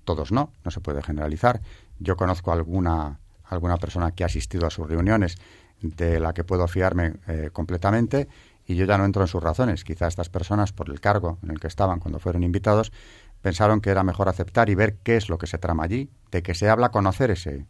Todos 0.08 0.32
no, 0.32 0.54
no 0.64 0.72
se 0.72 0.80
puede 0.80 1.04
generalizar. 1.04 1.60
Yo 2.00 2.16
conozco 2.16 2.54
alguna, 2.54 3.20
alguna 3.44 3.76
persona 3.76 4.14
que 4.14 4.24
ha 4.24 4.28
asistido 4.28 4.66
a 4.66 4.70
sus 4.70 4.88
reuniones 4.88 5.38
de 5.82 6.22
la 6.22 6.32
que 6.34 6.46
puedo 6.46 6.66
fiarme 6.70 7.16
eh, 7.28 7.50
completamente 7.52 8.30
y 8.66 8.76
yo 8.76 8.86
ya 8.86 8.98
no 8.98 9.04
entro 9.04 9.22
en 9.22 9.28
sus 9.28 9.44
razones. 9.44 9.84
Quizá 9.84 10.08
estas 10.08 10.30
personas, 10.30 10.72
por 10.72 10.90
el 10.90 11.02
cargo 11.02 11.40
en 11.44 11.52
el 11.52 11.60
que 11.60 11.68
estaban 11.68 12.00
cuando 12.00 12.20
fueron 12.20 12.44
invitados, 12.44 12.94
pensaron 13.42 13.82
que 13.82 13.90
era 13.90 14.02
mejor 14.06 14.30
aceptar 14.30 14.70
y 14.70 14.76
ver 14.76 14.96
qué 15.04 15.18
es 15.18 15.28
lo 15.28 15.38
que 15.38 15.46
se 15.46 15.58
trama 15.58 15.84
allí, 15.84 16.10
de 16.32 16.42
que 16.42 16.56
se 16.56 16.70
habla, 16.70 16.88
conocer 16.88 17.32
ese, 17.32 17.66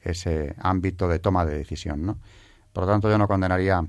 ese 0.00 0.56
ámbito 0.58 1.06
de 1.06 1.20
toma 1.20 1.46
de 1.46 1.56
decisión. 1.56 2.04
¿no? 2.04 2.18
Por 2.72 2.82
lo 2.82 2.90
tanto, 2.90 3.08
yo 3.08 3.16
no 3.16 3.28
condenaría 3.28 3.86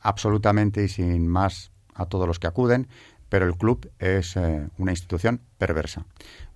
absolutamente 0.00 0.82
y 0.84 0.88
sin 0.88 1.28
más 1.28 1.70
a 1.92 2.06
todos 2.06 2.26
los 2.26 2.38
que 2.38 2.46
acuden, 2.46 2.88
pero 3.28 3.44
el 3.44 3.56
club 3.58 3.90
es 3.98 4.36
eh, 4.36 4.68
una 4.78 4.92
institución 4.92 5.42
perversa, 5.58 6.06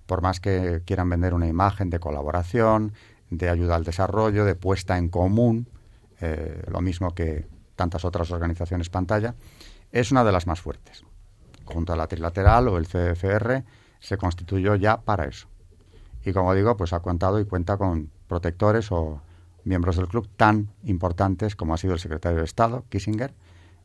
por 0.09 0.23
más 0.23 0.39
que 0.39 0.81
quieran 0.85 1.07
vender 1.07 1.35
una 1.35 1.47
imagen 1.47 1.91
de 1.91 1.99
colaboración, 1.99 2.93
de 3.29 3.47
ayuda 3.47 3.75
al 3.75 3.83
desarrollo, 3.83 4.43
de 4.43 4.55
puesta 4.55 4.97
en 4.97 5.07
común, 5.07 5.67
eh, 6.19 6.63
lo 6.67 6.81
mismo 6.81 7.13
que 7.13 7.45
tantas 7.75 8.03
otras 8.05 8.31
organizaciones 8.31 8.89
pantalla, 8.89 9.35
es 9.91 10.11
una 10.11 10.23
de 10.23 10.31
las 10.31 10.47
más 10.47 10.61
fuertes. 10.61 11.03
Junto 11.63 11.93
a 11.93 11.95
la 11.95 12.07
Trilateral 12.07 12.69
o 12.69 12.79
el 12.79 12.87
CFR 12.87 13.63
se 13.99 14.17
constituyó 14.17 14.73
ya 14.75 14.99
para 14.99 15.25
eso. 15.25 15.47
Y 16.25 16.33
como 16.33 16.55
digo, 16.55 16.75
pues 16.75 16.91
ha 16.91 17.01
contado 17.01 17.39
y 17.39 17.45
cuenta 17.45 17.77
con 17.77 18.09
protectores 18.27 18.91
o 18.91 19.21
miembros 19.63 19.97
del 19.97 20.07
club 20.07 20.27
tan 20.35 20.69
importantes 20.85 21.55
como 21.55 21.75
ha 21.75 21.77
sido 21.77 21.93
el 21.93 21.99
secretario 21.99 22.39
de 22.39 22.45
Estado, 22.45 22.83
Kissinger, 22.89 23.35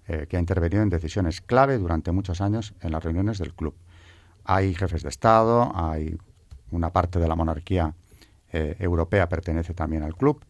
eh, 0.08 0.26
que 0.26 0.38
ha 0.38 0.40
intervenido 0.40 0.82
en 0.82 0.88
decisiones 0.88 1.42
clave 1.42 1.76
durante 1.76 2.12
muchos 2.12 2.40
años 2.40 2.72
en 2.80 2.92
las 2.92 3.04
reuniones 3.04 3.36
del 3.36 3.52
club. 3.52 3.74
Hay 4.44 4.74
jefes 4.74 5.02
de 5.02 5.08
Estado, 5.08 5.72
hay 5.74 6.16
una 6.70 6.90
parte 6.92 7.18
de 7.18 7.28
la 7.28 7.34
monarquía 7.34 7.94
eh, 8.52 8.76
europea 8.78 9.28
pertenece 9.28 9.74
también 9.74 10.02
al 10.02 10.14
club, 10.14 10.44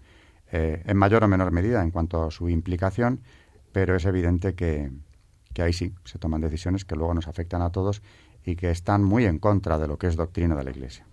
eh, 0.52 0.82
en 0.84 0.96
mayor 0.96 1.24
o 1.24 1.28
menor 1.28 1.52
medida 1.52 1.82
en 1.82 1.90
cuanto 1.90 2.24
a 2.24 2.30
su 2.30 2.48
implicación, 2.48 3.20
pero 3.72 3.96
es 3.96 4.04
evidente 4.04 4.54
que, 4.54 4.90
que 5.52 5.62
ahí 5.62 5.72
sí 5.72 5.94
se 6.04 6.18
toman 6.18 6.40
decisiones 6.40 6.84
que 6.84 6.96
luego 6.96 7.14
nos 7.14 7.28
afectan 7.28 7.62
a 7.62 7.70
todos 7.70 8.02
y 8.44 8.56
que 8.56 8.70
están 8.70 9.02
muy 9.02 9.24
en 9.24 9.38
contra 9.38 9.78
de 9.78 9.88
lo 9.88 9.96
que 9.96 10.06
es 10.06 10.16
doctrina 10.16 10.54
de 10.54 10.64
la 10.64 10.70
Iglesia. 10.70 11.06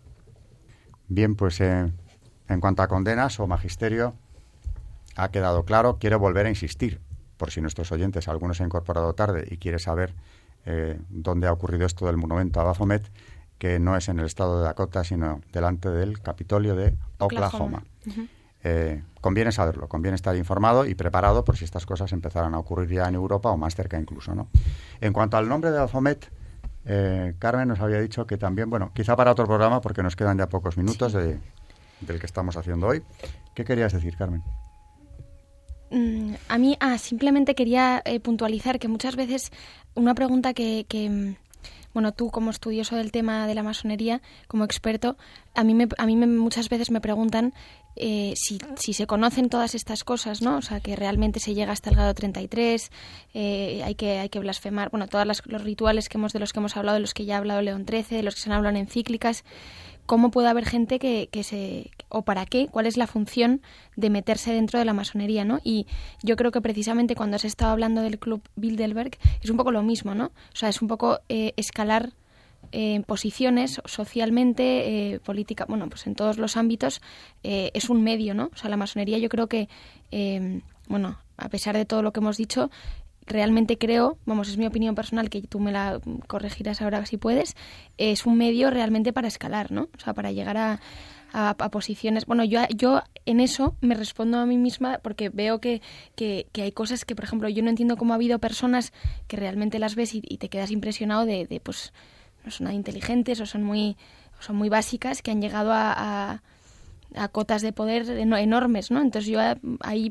Bien, 1.07 1.35
pues 1.35 1.61
en 1.61 1.93
cuanto 2.59 2.83
a 2.83 2.87
condenas 2.87 3.39
o 3.39 3.47
magisterio, 3.47 4.13
ha 5.15 5.29
quedado 5.29 5.63
claro. 5.63 5.97
Quiero 5.99 6.19
volver 6.19 6.45
a 6.45 6.49
insistir, 6.49 6.99
por 7.37 7.51
si 7.51 7.61
nuestros 7.61 7.91
oyentes, 7.91 8.27
algunos 8.27 8.57
se 8.57 8.63
han 8.63 8.67
incorporado 8.67 9.13
tarde 9.13 9.47
y 9.49 9.57
quiere 9.57 9.79
saber 9.79 10.13
eh, 10.65 10.99
dónde 11.09 11.47
ha 11.47 11.53
ocurrido 11.53 11.85
esto 11.85 12.05
del 12.05 12.17
monumento 12.17 12.59
a 12.59 12.63
Baphomet, 12.63 13.09
que 13.57 13.79
no 13.79 13.95
es 13.95 14.09
en 14.09 14.19
el 14.19 14.25
estado 14.25 14.59
de 14.59 14.65
Dakota, 14.65 15.03
sino 15.03 15.41
delante 15.51 15.89
del 15.89 16.19
Capitolio 16.19 16.75
de 16.75 16.95
Oklahoma. 17.19 17.83
Eh, 18.63 19.03
conviene 19.21 19.51
saberlo, 19.51 19.87
conviene 19.87 20.15
estar 20.15 20.35
informado 20.35 20.85
y 20.85 20.93
preparado 20.93 21.43
por 21.43 21.57
si 21.57 21.65
estas 21.65 21.85
cosas 21.85 22.11
empezaran 22.11 22.53
a 22.53 22.59
ocurrir 22.59 22.89
ya 22.89 23.07
en 23.07 23.15
Europa 23.15 23.49
o 23.49 23.57
más 23.57 23.75
cerca 23.75 23.99
incluso. 23.99 24.35
¿no? 24.35 24.47
En 24.99 25.13
cuanto 25.13 25.37
al 25.37 25.47
nombre 25.49 25.71
de 25.71 25.79
Baphomet, 25.79 26.31
eh, 26.85 27.35
Carmen 27.39 27.67
nos 27.67 27.79
había 27.79 27.99
dicho 27.99 28.25
que 28.25 28.37
también, 28.37 28.69
bueno, 28.69 28.91
quizá 28.93 29.15
para 29.15 29.31
otro 29.31 29.45
programa, 29.45 29.81
porque 29.81 30.03
nos 30.03 30.15
quedan 30.15 30.37
ya 30.37 30.49
pocos 30.49 30.77
minutos 30.77 31.13
de, 31.13 31.39
del 32.01 32.19
que 32.19 32.25
estamos 32.25 32.57
haciendo 32.57 32.87
hoy. 32.87 33.03
¿Qué 33.53 33.63
querías 33.63 33.93
decir, 33.93 34.15
Carmen? 34.17 34.43
Mm, 35.91 36.35
a 36.47 36.57
mí, 36.57 36.77
ah, 36.79 36.97
simplemente 36.97 37.53
quería 37.53 38.01
eh, 38.05 38.19
puntualizar 38.21 38.79
que 38.79 38.87
muchas 38.87 39.17
veces 39.17 39.51
una 39.95 40.15
pregunta 40.15 40.53
que, 40.53 40.85
que, 40.87 41.35
bueno, 41.93 42.11
tú 42.13 42.29
como 42.29 42.51
estudioso 42.51 42.95
del 42.95 43.11
tema 43.11 43.47
de 43.47 43.55
la 43.55 43.63
masonería, 43.63 44.21
como 44.47 44.63
experto, 44.63 45.17
a 45.55 45.63
mí, 45.63 45.73
me, 45.73 45.87
a 45.97 46.05
mí 46.05 46.15
me, 46.15 46.27
muchas 46.27 46.69
veces 46.69 46.91
me 46.91 47.01
preguntan 47.01 47.53
eh, 47.97 48.33
si, 48.37 48.57
si, 48.77 48.93
se 48.93 49.05
conocen 49.05 49.49
todas 49.49 49.75
estas 49.75 50.03
cosas, 50.03 50.41
¿no? 50.41 50.57
O 50.57 50.61
sea, 50.61 50.79
que 50.79 50.95
realmente 50.95 51.41
se 51.41 51.53
llega 51.53 51.73
hasta 51.73 51.89
el 51.89 51.97
grado 51.97 52.13
33, 52.13 52.89
eh, 53.33 53.81
hay, 53.83 53.95
que, 53.95 54.19
hay 54.19 54.29
que 54.29 54.39
blasfemar, 54.39 54.89
bueno, 54.91 55.07
todos 55.07 55.27
los 55.27 55.63
rituales 55.63 56.07
que 56.07 56.17
hemos, 56.17 56.31
de 56.31 56.39
los 56.39 56.53
que 56.53 56.59
hemos 56.59 56.77
hablado, 56.77 56.95
de 56.95 57.01
los 57.01 57.13
que 57.13 57.25
ya 57.25 57.35
ha 57.35 57.39
hablado 57.39 57.61
León 57.61 57.85
XIII, 57.87 58.17
de 58.17 58.23
los 58.23 58.35
que 58.35 58.41
se 58.41 58.49
han 58.49 58.55
hablado 58.55 58.75
en 58.75 58.81
encíclicas, 58.83 59.43
¿cómo 60.11 60.29
puede 60.29 60.49
haber 60.49 60.65
gente 60.65 60.99
que, 60.99 61.29
que 61.31 61.41
se... 61.41 61.89
o 62.09 62.23
para 62.23 62.45
qué? 62.45 62.67
¿Cuál 62.67 62.85
es 62.85 62.97
la 62.97 63.07
función 63.07 63.61
de 63.95 64.09
meterse 64.09 64.51
dentro 64.51 64.77
de 64.77 64.83
la 64.83 64.91
masonería, 64.91 65.45
¿no? 65.45 65.61
Y 65.63 65.87
yo 66.21 66.35
creo 66.35 66.51
que 66.51 66.59
precisamente 66.59 67.15
cuando 67.15 67.39
se 67.39 67.47
estado 67.47 67.71
hablando 67.71 68.01
del 68.01 68.19
Club 68.19 68.41
Bilderberg 68.57 69.11
es 69.41 69.49
un 69.49 69.55
poco 69.55 69.71
lo 69.71 69.83
mismo, 69.83 70.13
¿no? 70.13 70.25
O 70.25 70.55
sea, 70.55 70.67
es 70.67 70.81
un 70.81 70.89
poco 70.89 71.21
eh, 71.29 71.53
escalar 71.55 72.11
eh, 72.73 73.03
posiciones 73.07 73.81
socialmente, 73.85 75.13
eh, 75.13 75.19
política, 75.21 75.63
bueno, 75.69 75.87
pues 75.87 76.05
en 76.05 76.15
todos 76.15 76.37
los 76.37 76.57
ámbitos 76.57 77.01
es 77.41 77.89
un 77.89 78.03
medio, 78.03 78.33
¿no? 78.33 78.49
O 78.53 78.57
sea, 78.57 78.69
la 78.69 78.75
masonería 78.75 79.17
yo 79.17 79.29
creo 79.29 79.47
que, 79.47 79.69
bueno, 80.89 81.19
a 81.37 81.47
pesar 81.47 81.77
de 81.77 81.85
todo 81.85 82.01
lo 82.01 82.11
que 82.11 82.19
hemos 82.19 82.35
dicho, 82.35 82.69
realmente 83.31 83.77
creo, 83.77 84.17
vamos, 84.25 84.49
es 84.49 84.57
mi 84.57 84.65
opinión 84.65 84.95
personal, 84.95 85.29
que 85.29 85.41
tú 85.41 85.59
me 85.59 85.71
la 85.71 85.99
corregirás 86.27 86.81
ahora 86.81 87.05
si 87.05 87.17
puedes, 87.17 87.55
es 87.97 88.25
un 88.25 88.37
medio 88.37 88.69
realmente 88.69 89.13
para 89.13 89.27
escalar, 89.27 89.71
¿no? 89.71 89.89
O 89.95 89.99
sea, 89.99 90.13
para 90.13 90.31
llegar 90.31 90.57
a, 90.57 90.79
a, 91.33 91.69
posiciones. 91.69 92.25
Bueno, 92.25 92.43
yo, 92.43 92.61
yo 92.75 93.01
en 93.25 93.39
eso 93.39 93.75
me 93.81 93.95
respondo 93.95 94.37
a 94.39 94.45
mí 94.45 94.57
misma 94.57 94.99
porque 95.01 95.29
veo 95.29 95.59
que, 95.59 95.81
que, 96.15 96.47
que, 96.51 96.63
hay 96.63 96.71
cosas 96.71 97.05
que, 97.05 97.15
por 97.15 97.25
ejemplo, 97.25 97.49
yo 97.49 97.63
no 97.63 97.69
entiendo 97.69 97.97
cómo 97.97 98.13
ha 98.13 98.15
habido 98.15 98.39
personas 98.39 98.91
que 99.27 99.37
realmente 99.37 99.79
las 99.79 99.95
ves 99.95 100.13
y, 100.13 100.21
te 100.21 100.49
quedas 100.49 100.71
impresionado 100.71 101.25
de, 101.25 101.45
de 101.45 101.59
pues, 101.59 101.93
no 102.43 102.51
son 102.51 102.65
nada 102.65 102.75
inteligentes 102.75 103.39
o 103.39 103.45
son 103.45 103.63
muy, 103.63 103.97
o 104.39 104.41
son 104.41 104.55
muy 104.55 104.69
básicas 104.69 105.21
que 105.21 105.31
han 105.31 105.41
llegado 105.41 105.71
a, 105.73 106.41
a 107.15 107.27
cotas 107.27 107.61
de 107.61 107.73
poder 107.73 108.09
enormes, 108.09 108.91
¿no? 108.91 109.01
Entonces 109.01 109.29
yo 109.29 109.39
ahí 109.81 110.09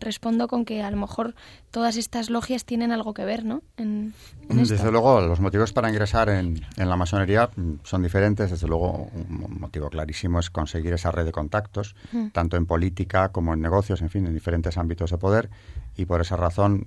respondo 0.00 0.48
con 0.48 0.64
que 0.64 0.82
a 0.82 0.90
lo 0.90 0.96
mejor 0.96 1.34
todas 1.70 1.96
estas 1.96 2.30
logias 2.30 2.64
tienen 2.64 2.92
algo 2.92 3.14
que 3.14 3.24
ver, 3.24 3.44
¿no? 3.44 3.62
En, 3.76 4.14
en 4.48 4.56
desde 4.56 4.76
esto. 4.76 4.90
luego, 4.90 5.20
los 5.20 5.40
motivos 5.40 5.72
para 5.72 5.88
ingresar 5.88 6.28
en, 6.28 6.60
en, 6.76 6.88
la 6.88 6.96
masonería 6.96 7.50
son 7.84 8.02
diferentes. 8.02 8.50
Desde 8.50 8.66
luego, 8.66 9.10
un 9.14 9.60
motivo 9.60 9.88
clarísimo 9.90 10.40
es 10.40 10.50
conseguir 10.50 10.92
esa 10.92 11.10
red 11.10 11.24
de 11.24 11.32
contactos, 11.32 11.94
mm. 12.12 12.28
tanto 12.28 12.56
en 12.56 12.66
política 12.66 13.30
como 13.30 13.54
en 13.54 13.60
negocios, 13.60 14.02
en 14.02 14.10
fin, 14.10 14.26
en 14.26 14.34
diferentes 14.34 14.76
ámbitos 14.76 15.10
de 15.10 15.18
poder. 15.18 15.50
Y 15.96 16.06
por 16.06 16.20
esa 16.20 16.36
razón, 16.36 16.86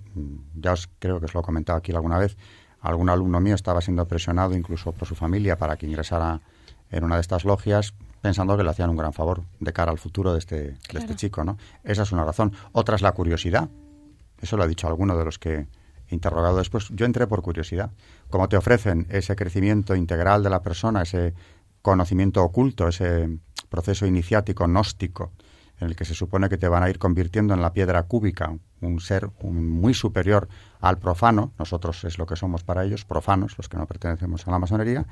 ya 0.55 0.74
os 0.74 0.89
creo 0.99 1.20
que 1.20 1.26
os 1.26 1.34
lo 1.34 1.41
he 1.41 1.43
comentado 1.43 1.78
aquí 1.78 1.91
alguna 1.91 2.18
vez, 2.18 2.36
algún 2.82 3.09
alumno 3.09 3.39
mío 3.39 3.55
estaba 3.55 3.82
siendo 3.82 4.05
presionado 4.07 4.55
incluso 4.55 4.91
por 4.91 5.07
su 5.07 5.16
familia 5.16 5.57
para 5.57 5.78
que 5.78 5.86
ingresara 5.86 6.41
en 6.91 7.03
una 7.03 7.16
de 7.16 7.22
estas 7.22 7.45
logias 7.45 7.93
pensando 8.24 8.55
que 8.55 8.63
le 8.63 8.69
hacían 8.69 8.89
un 8.89 8.95
gran 8.95 9.11
favor 9.11 9.43
de 9.59 9.74
cara 9.74 9.91
al 9.91 9.97
futuro 9.97 10.32
de 10.32 10.39
este, 10.39 10.78
claro. 10.88 11.05
de 11.05 11.11
este 11.11 11.15
chico, 11.15 11.43
¿no? 11.43 11.57
Esa 11.84 12.03
es 12.03 12.11
una 12.13 12.24
razón. 12.24 12.53
Otra 12.71 12.95
es 12.95 13.01
la 13.01 13.11
curiosidad. 13.11 13.67
Eso 14.41 14.55
lo 14.55 14.63
ha 14.63 14.67
dicho 14.67 14.88
alguno 14.88 15.17
de 15.17 15.26
los 15.26 15.38
que 15.38 15.67
he 16.07 16.15
interrogado 16.15 16.57
después. 16.57 16.88
Yo 16.91 17.05
entré 17.05 17.28
por 17.28 17.41
curiosidad. 17.41 17.91
Como 18.30 18.47
te 18.47 18.55
ofrecen 18.55 19.07
ese 19.09 19.36
crecimiento 19.36 19.93
integral 19.93 20.41
de 20.41 20.49
la 20.49 20.61
persona, 20.61 21.01
ese 21.01 21.34
conocimiento 21.82 22.41
oculto, 22.41 22.88
ese 22.88 23.39
proceso 23.67 24.05
iniciático, 24.05 24.65
gnóstico, 24.67 25.34
en 25.82 25.89
el 25.89 25.97
que 25.97 26.05
se 26.05 26.13
supone 26.13 26.47
que 26.47 26.57
te 26.57 26.69
van 26.69 26.82
a 26.82 26.89
ir 26.89 26.99
convirtiendo 26.99 27.53
en 27.53 27.61
la 27.61 27.74
piedra 27.74 28.03
cúbica, 28.03 28.55
un 28.80 29.01
ser 29.01 29.30
un 29.41 29.67
muy 29.67 29.93
superior 29.93 30.47
al 30.80 30.97
profano, 30.97 31.51
nosotros 31.59 32.05
es 32.05 32.17
lo 32.17 32.26
que 32.26 32.38
somos 32.38 32.63
para 32.63 32.86
ellos, 32.86 33.03
profanos, 33.03 33.57
los 33.57 33.67
que 33.67 33.76
no 33.76 33.86
pertenecemos 33.86 34.47
a 34.47 34.51
la 34.51 34.59
masonería, 34.59 35.05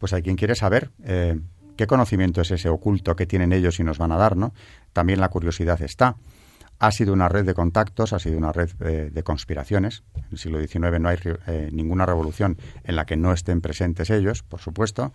pues 0.00 0.12
hay 0.12 0.22
quien 0.22 0.34
quiere 0.34 0.56
saber 0.56 0.90
eh, 1.04 1.38
qué 1.80 1.86
conocimiento 1.86 2.42
es 2.42 2.50
ese 2.50 2.68
oculto 2.68 3.16
que 3.16 3.24
tienen 3.24 3.54
ellos 3.54 3.80
y 3.80 3.84
nos 3.84 3.96
van 3.96 4.12
a 4.12 4.18
dar, 4.18 4.36
¿no? 4.36 4.52
También 4.92 5.18
la 5.18 5.30
curiosidad 5.30 5.80
está. 5.80 6.16
Ha 6.78 6.92
sido 6.92 7.14
una 7.14 7.26
red 7.30 7.46
de 7.46 7.54
contactos, 7.54 8.12
ha 8.12 8.18
sido 8.18 8.36
una 8.36 8.52
red 8.52 8.70
de, 8.72 9.08
de 9.08 9.22
conspiraciones. 9.22 10.02
En 10.14 10.24
el 10.30 10.36
siglo 10.36 10.60
XIX 10.60 11.00
no 11.00 11.08
hay 11.08 11.16
eh, 11.46 11.70
ninguna 11.72 12.04
revolución 12.04 12.58
en 12.84 12.96
la 12.96 13.06
que 13.06 13.16
no 13.16 13.32
estén 13.32 13.62
presentes 13.62 14.10
ellos, 14.10 14.42
por 14.42 14.60
supuesto. 14.60 15.14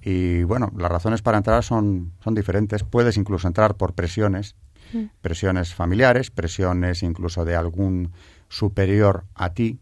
Y 0.00 0.44
bueno, 0.44 0.72
las 0.78 0.90
razones 0.90 1.20
para 1.20 1.36
entrar 1.36 1.62
son, 1.62 2.14
son 2.24 2.34
diferentes. 2.34 2.84
Puedes 2.84 3.18
incluso 3.18 3.46
entrar 3.46 3.74
por 3.74 3.92
presiones, 3.92 4.56
mm. 4.94 5.04
presiones 5.20 5.74
familiares, 5.74 6.30
presiones 6.30 7.02
incluso 7.02 7.44
de 7.44 7.54
algún 7.54 8.12
superior 8.48 9.26
a 9.34 9.52
ti 9.52 9.78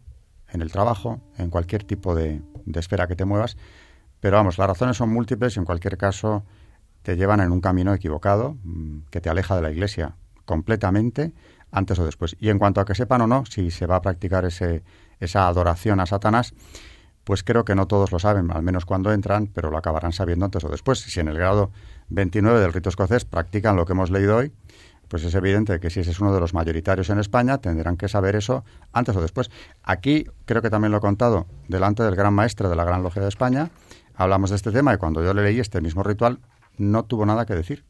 en 0.49 0.61
el 0.61 0.73
trabajo, 0.73 1.21
en 1.37 1.49
cualquier 1.49 1.85
tipo 1.85 2.15
de, 2.15 2.41
de 2.65 2.79
esfera 2.81 3.07
que 3.07 3.15
te 3.15 3.23
muevas. 3.23 3.55
Pero 4.19 4.37
vamos, 4.37 4.57
las 4.57 4.67
razones 4.67 4.97
son 4.97 5.09
múltiples 5.09 5.55
y 5.55 5.59
en 5.59 5.65
cualquier 5.65 5.97
caso 5.97 6.43
te 7.03 7.15
llevan 7.15 7.39
en 7.39 7.51
un 7.51 7.61
camino 7.61 7.93
equivocado 7.93 8.57
mm, 8.63 8.99
que 9.09 9.21
te 9.21 9.29
aleja 9.29 9.55
de 9.55 9.61
la 9.61 9.71
Iglesia 9.71 10.15
completamente 10.45 11.33
antes 11.71 11.99
o 11.99 12.05
después. 12.05 12.35
Y 12.39 12.49
en 12.49 12.59
cuanto 12.59 12.81
a 12.81 12.85
que 12.85 12.95
sepan 12.95 13.21
o 13.21 13.27
no 13.27 13.45
si 13.45 13.71
se 13.71 13.85
va 13.85 13.97
a 13.97 14.01
practicar 14.01 14.45
ese, 14.45 14.83
esa 15.19 15.47
adoración 15.47 15.99
a 15.99 16.05
Satanás, 16.05 16.53
pues 17.23 17.43
creo 17.43 17.65
que 17.65 17.75
no 17.75 17.87
todos 17.87 18.11
lo 18.11 18.19
saben, 18.19 18.49
al 18.51 18.63
menos 18.63 18.85
cuando 18.85 19.11
entran, 19.11 19.47
pero 19.47 19.69
lo 19.69 19.77
acabarán 19.77 20.13
sabiendo 20.13 20.45
antes 20.45 20.63
o 20.63 20.69
después. 20.69 20.99
Si 20.99 21.19
en 21.19 21.27
el 21.27 21.37
grado 21.37 21.71
29 22.09 22.59
del 22.59 22.71
rito 22.71 22.89
escocés 22.89 23.25
practican 23.25 23.75
lo 23.75 23.85
que 23.85 23.91
hemos 23.91 24.11
leído 24.11 24.37
hoy, 24.37 24.53
pues 25.07 25.23
es 25.23 25.35
evidente 25.35 25.79
que 25.79 25.89
si 25.89 26.01
ese 26.01 26.11
es 26.11 26.19
uno 26.19 26.33
de 26.33 26.39
los 26.39 26.53
mayoritarios 26.53 27.09
en 27.09 27.19
España, 27.19 27.57
tendrán 27.57 27.97
que 27.97 28.07
saber 28.07 28.35
eso 28.35 28.63
antes 28.93 29.15
o 29.15 29.21
después. 29.21 29.49
Aquí, 29.83 30.25
creo 30.45 30.61
que 30.61 30.69
también 30.69 30.91
lo 30.91 30.97
he 30.97 31.01
contado, 31.01 31.47
delante 31.67 32.03
del 32.03 32.15
gran 32.15 32.33
maestre 32.33 32.69
de 32.69 32.75
la 32.75 32.83
Gran 32.83 33.03
Logia 33.03 33.21
de 33.21 33.29
España, 33.29 33.71
hablamos 34.17 34.49
de 34.49 34.55
este 34.55 34.71
tema 34.71 34.93
y 34.93 34.97
cuando 34.97 35.23
yo 35.23 35.33
le 35.33 35.43
leí 35.43 35.59
este 35.59 35.79
mismo 35.79 36.03
ritual, 36.03 36.39
no 36.77 37.05
tuvo 37.05 37.25
nada 37.25 37.45
que 37.45 37.53
decir. 37.53 37.85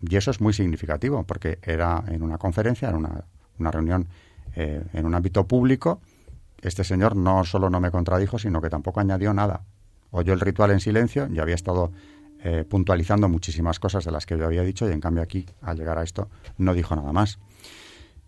Y 0.00 0.16
eso 0.16 0.30
es 0.32 0.40
muy 0.40 0.52
significativo, 0.52 1.22
porque 1.24 1.58
era 1.62 2.02
en 2.08 2.22
una 2.22 2.38
conferencia, 2.38 2.88
en 2.88 2.96
una, 2.96 3.70
reunión 3.70 4.08
eh, 4.56 4.82
en 4.92 5.06
un 5.06 5.14
ámbito 5.14 5.46
público, 5.46 6.00
este 6.60 6.82
señor 6.82 7.14
no 7.14 7.44
solo 7.44 7.70
no 7.70 7.80
me 7.80 7.90
contradijo, 7.90 8.38
sino 8.38 8.60
que 8.60 8.70
tampoco 8.70 9.00
añadió 9.00 9.32
nada. 9.32 9.62
Oyó 10.10 10.32
el 10.32 10.40
ritual 10.40 10.72
en 10.72 10.80
silencio 10.80 11.28
y 11.32 11.38
había 11.38 11.54
estado 11.54 11.92
eh, 12.42 12.64
puntualizando 12.68 13.28
muchísimas 13.28 13.78
cosas 13.78 14.04
de 14.04 14.10
las 14.10 14.26
que 14.26 14.36
yo 14.36 14.46
había 14.46 14.62
dicho 14.62 14.88
y 14.88 14.92
en 14.92 15.00
cambio 15.00 15.22
aquí, 15.22 15.46
al 15.60 15.76
llegar 15.76 15.98
a 15.98 16.02
esto, 16.02 16.28
no 16.58 16.74
dijo 16.74 16.96
nada 16.96 17.12
más. 17.12 17.38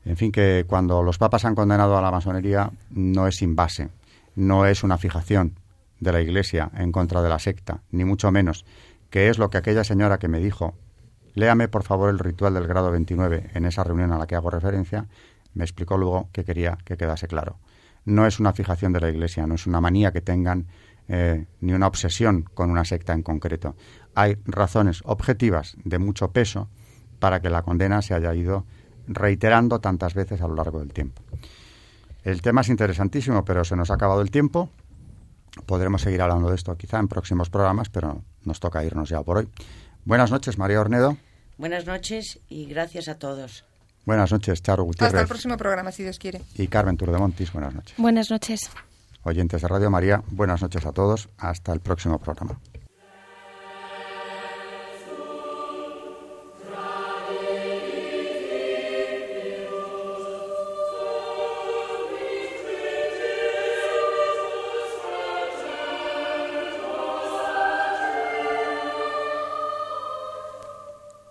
En 0.05 0.17
fin, 0.17 0.31
que 0.31 0.65
cuando 0.69 1.03
los 1.03 1.19
papas 1.19 1.45
han 1.45 1.55
condenado 1.55 1.97
a 1.97 2.03
la 2.03 2.11
masonería 2.11 2.71
no 2.91 3.27
es 3.27 3.37
sin 3.37 3.57
base, 3.57 3.89
no 4.37 4.67
es 4.67 4.85
una 4.85 4.99
fijación 4.99 5.55
de 6.05 6.13
la 6.13 6.21
Iglesia 6.21 6.71
en 6.77 6.93
contra 6.93 7.23
de 7.23 7.29
la 7.29 7.41
secta, 7.41 7.83
ni 7.91 8.05
mucho 8.05 8.31
menos, 8.31 8.65
que 9.11 9.29
es 9.29 9.39
lo 9.39 9.51
que 9.51 9.59
aquella 9.59 9.83
señora 9.83 10.19
que 10.19 10.29
me 10.29 10.39
dijo, 10.39 10.75
léame 11.35 11.67
por 11.67 11.83
favor 11.83 12.11
el 12.11 12.19
ritual 12.19 12.55
del 12.55 12.69
grado 12.69 12.93
29 12.93 13.51
en 13.55 13.65
esa 13.65 13.83
reunión 13.83 14.13
a 14.13 14.19
la 14.19 14.27
que 14.27 14.37
hago 14.37 14.51
referencia, 14.51 15.09
me 15.55 15.65
explicó 15.65 15.97
luego 15.97 16.29
que 16.33 16.45
quería 16.45 16.79
que 16.85 16.97
quedase 16.97 17.27
claro. 17.27 17.59
No 18.05 18.27
es 18.27 18.39
una 18.39 18.53
fijación 18.53 18.93
de 18.93 19.01
la 19.01 19.09
Iglesia, 19.09 19.47
no 19.47 19.55
es 19.55 19.67
una 19.67 19.81
manía 19.81 20.13
que 20.13 20.21
tengan 20.21 20.67
eh, 21.09 21.47
ni 21.61 21.73
una 21.73 21.87
obsesión 21.87 22.43
con 22.43 22.71
una 22.71 22.85
secta 22.85 23.15
en 23.15 23.23
concreto. 23.23 23.77
Hay 24.15 24.37
razones 24.45 25.01
objetivas 25.05 25.77
de 25.85 25.99
mucho 25.99 26.33
peso 26.33 26.69
para 27.19 27.41
que 27.41 27.49
la 27.49 27.63
condena 27.63 28.03
se 28.03 28.15
haya 28.15 28.35
ido 28.35 28.67
reiterando 29.07 29.81
tantas 29.81 30.15
veces 30.15 30.43
a 30.43 30.49
lo 30.49 30.55
largo 30.55 30.81
del 30.81 30.93
tiempo. 30.93 31.23
El 32.25 32.41
tema 32.41 32.63
es 32.63 32.69
interesantísimo, 32.69 33.45
pero 33.45 33.65
se 33.65 33.77
nos 33.77 33.91
ha 33.91 33.95
acabado 33.95 34.23
el 34.23 34.31
tiempo. 34.31 34.71
Podremos 35.67 36.03
seguir 36.03 36.21
hablando 36.21 36.49
de 36.49 36.57
esto 36.57 36.77
quizá 36.77 36.99
en 36.99 37.09
próximos 37.09 37.51
programas, 37.51 37.89
pero 37.89 38.23
nos 38.43 38.61
toca 38.61 38.85
irnos 38.85 39.09
ya 39.09 39.23
por 39.23 39.39
hoy. 39.39 39.49
Buenas 40.05 40.31
noches, 40.31 40.59
María 40.59 40.81
Ornedo. 40.81 41.17
Buenas 41.57 41.87
noches 41.87 42.41
y 42.49 42.67
gracias 42.67 43.09
a 43.09 43.19
todos. 43.19 43.65
Buenas 44.05 44.33
noches, 44.33 44.63
Charo 44.63 44.85
Gutiérrez. 44.85 45.15
Hasta 45.15 45.23
el 45.23 45.29
próximo 45.29 45.57
programa, 45.57 45.93
si 45.93 46.03
Dios 46.03 46.19
quiere. 46.19 46.43
Y 46.57 46.67
Carmen 46.67 46.97
Turdemontis, 46.97 47.53
buenas 47.53 47.75
noches. 47.75 47.95
Buenas 47.97 48.31
noches. 48.31 48.71
Oyentes 49.23 49.63
de 49.63 49.69
Radio 49.69 49.91
María, 49.91 50.23
buenas 50.31 50.61
noches 50.61 50.85
a 50.85 50.93
todos. 50.93 51.31
Hasta 51.39 51.73
el 51.73 51.81
próximo 51.81 52.19
programa. 52.19 52.61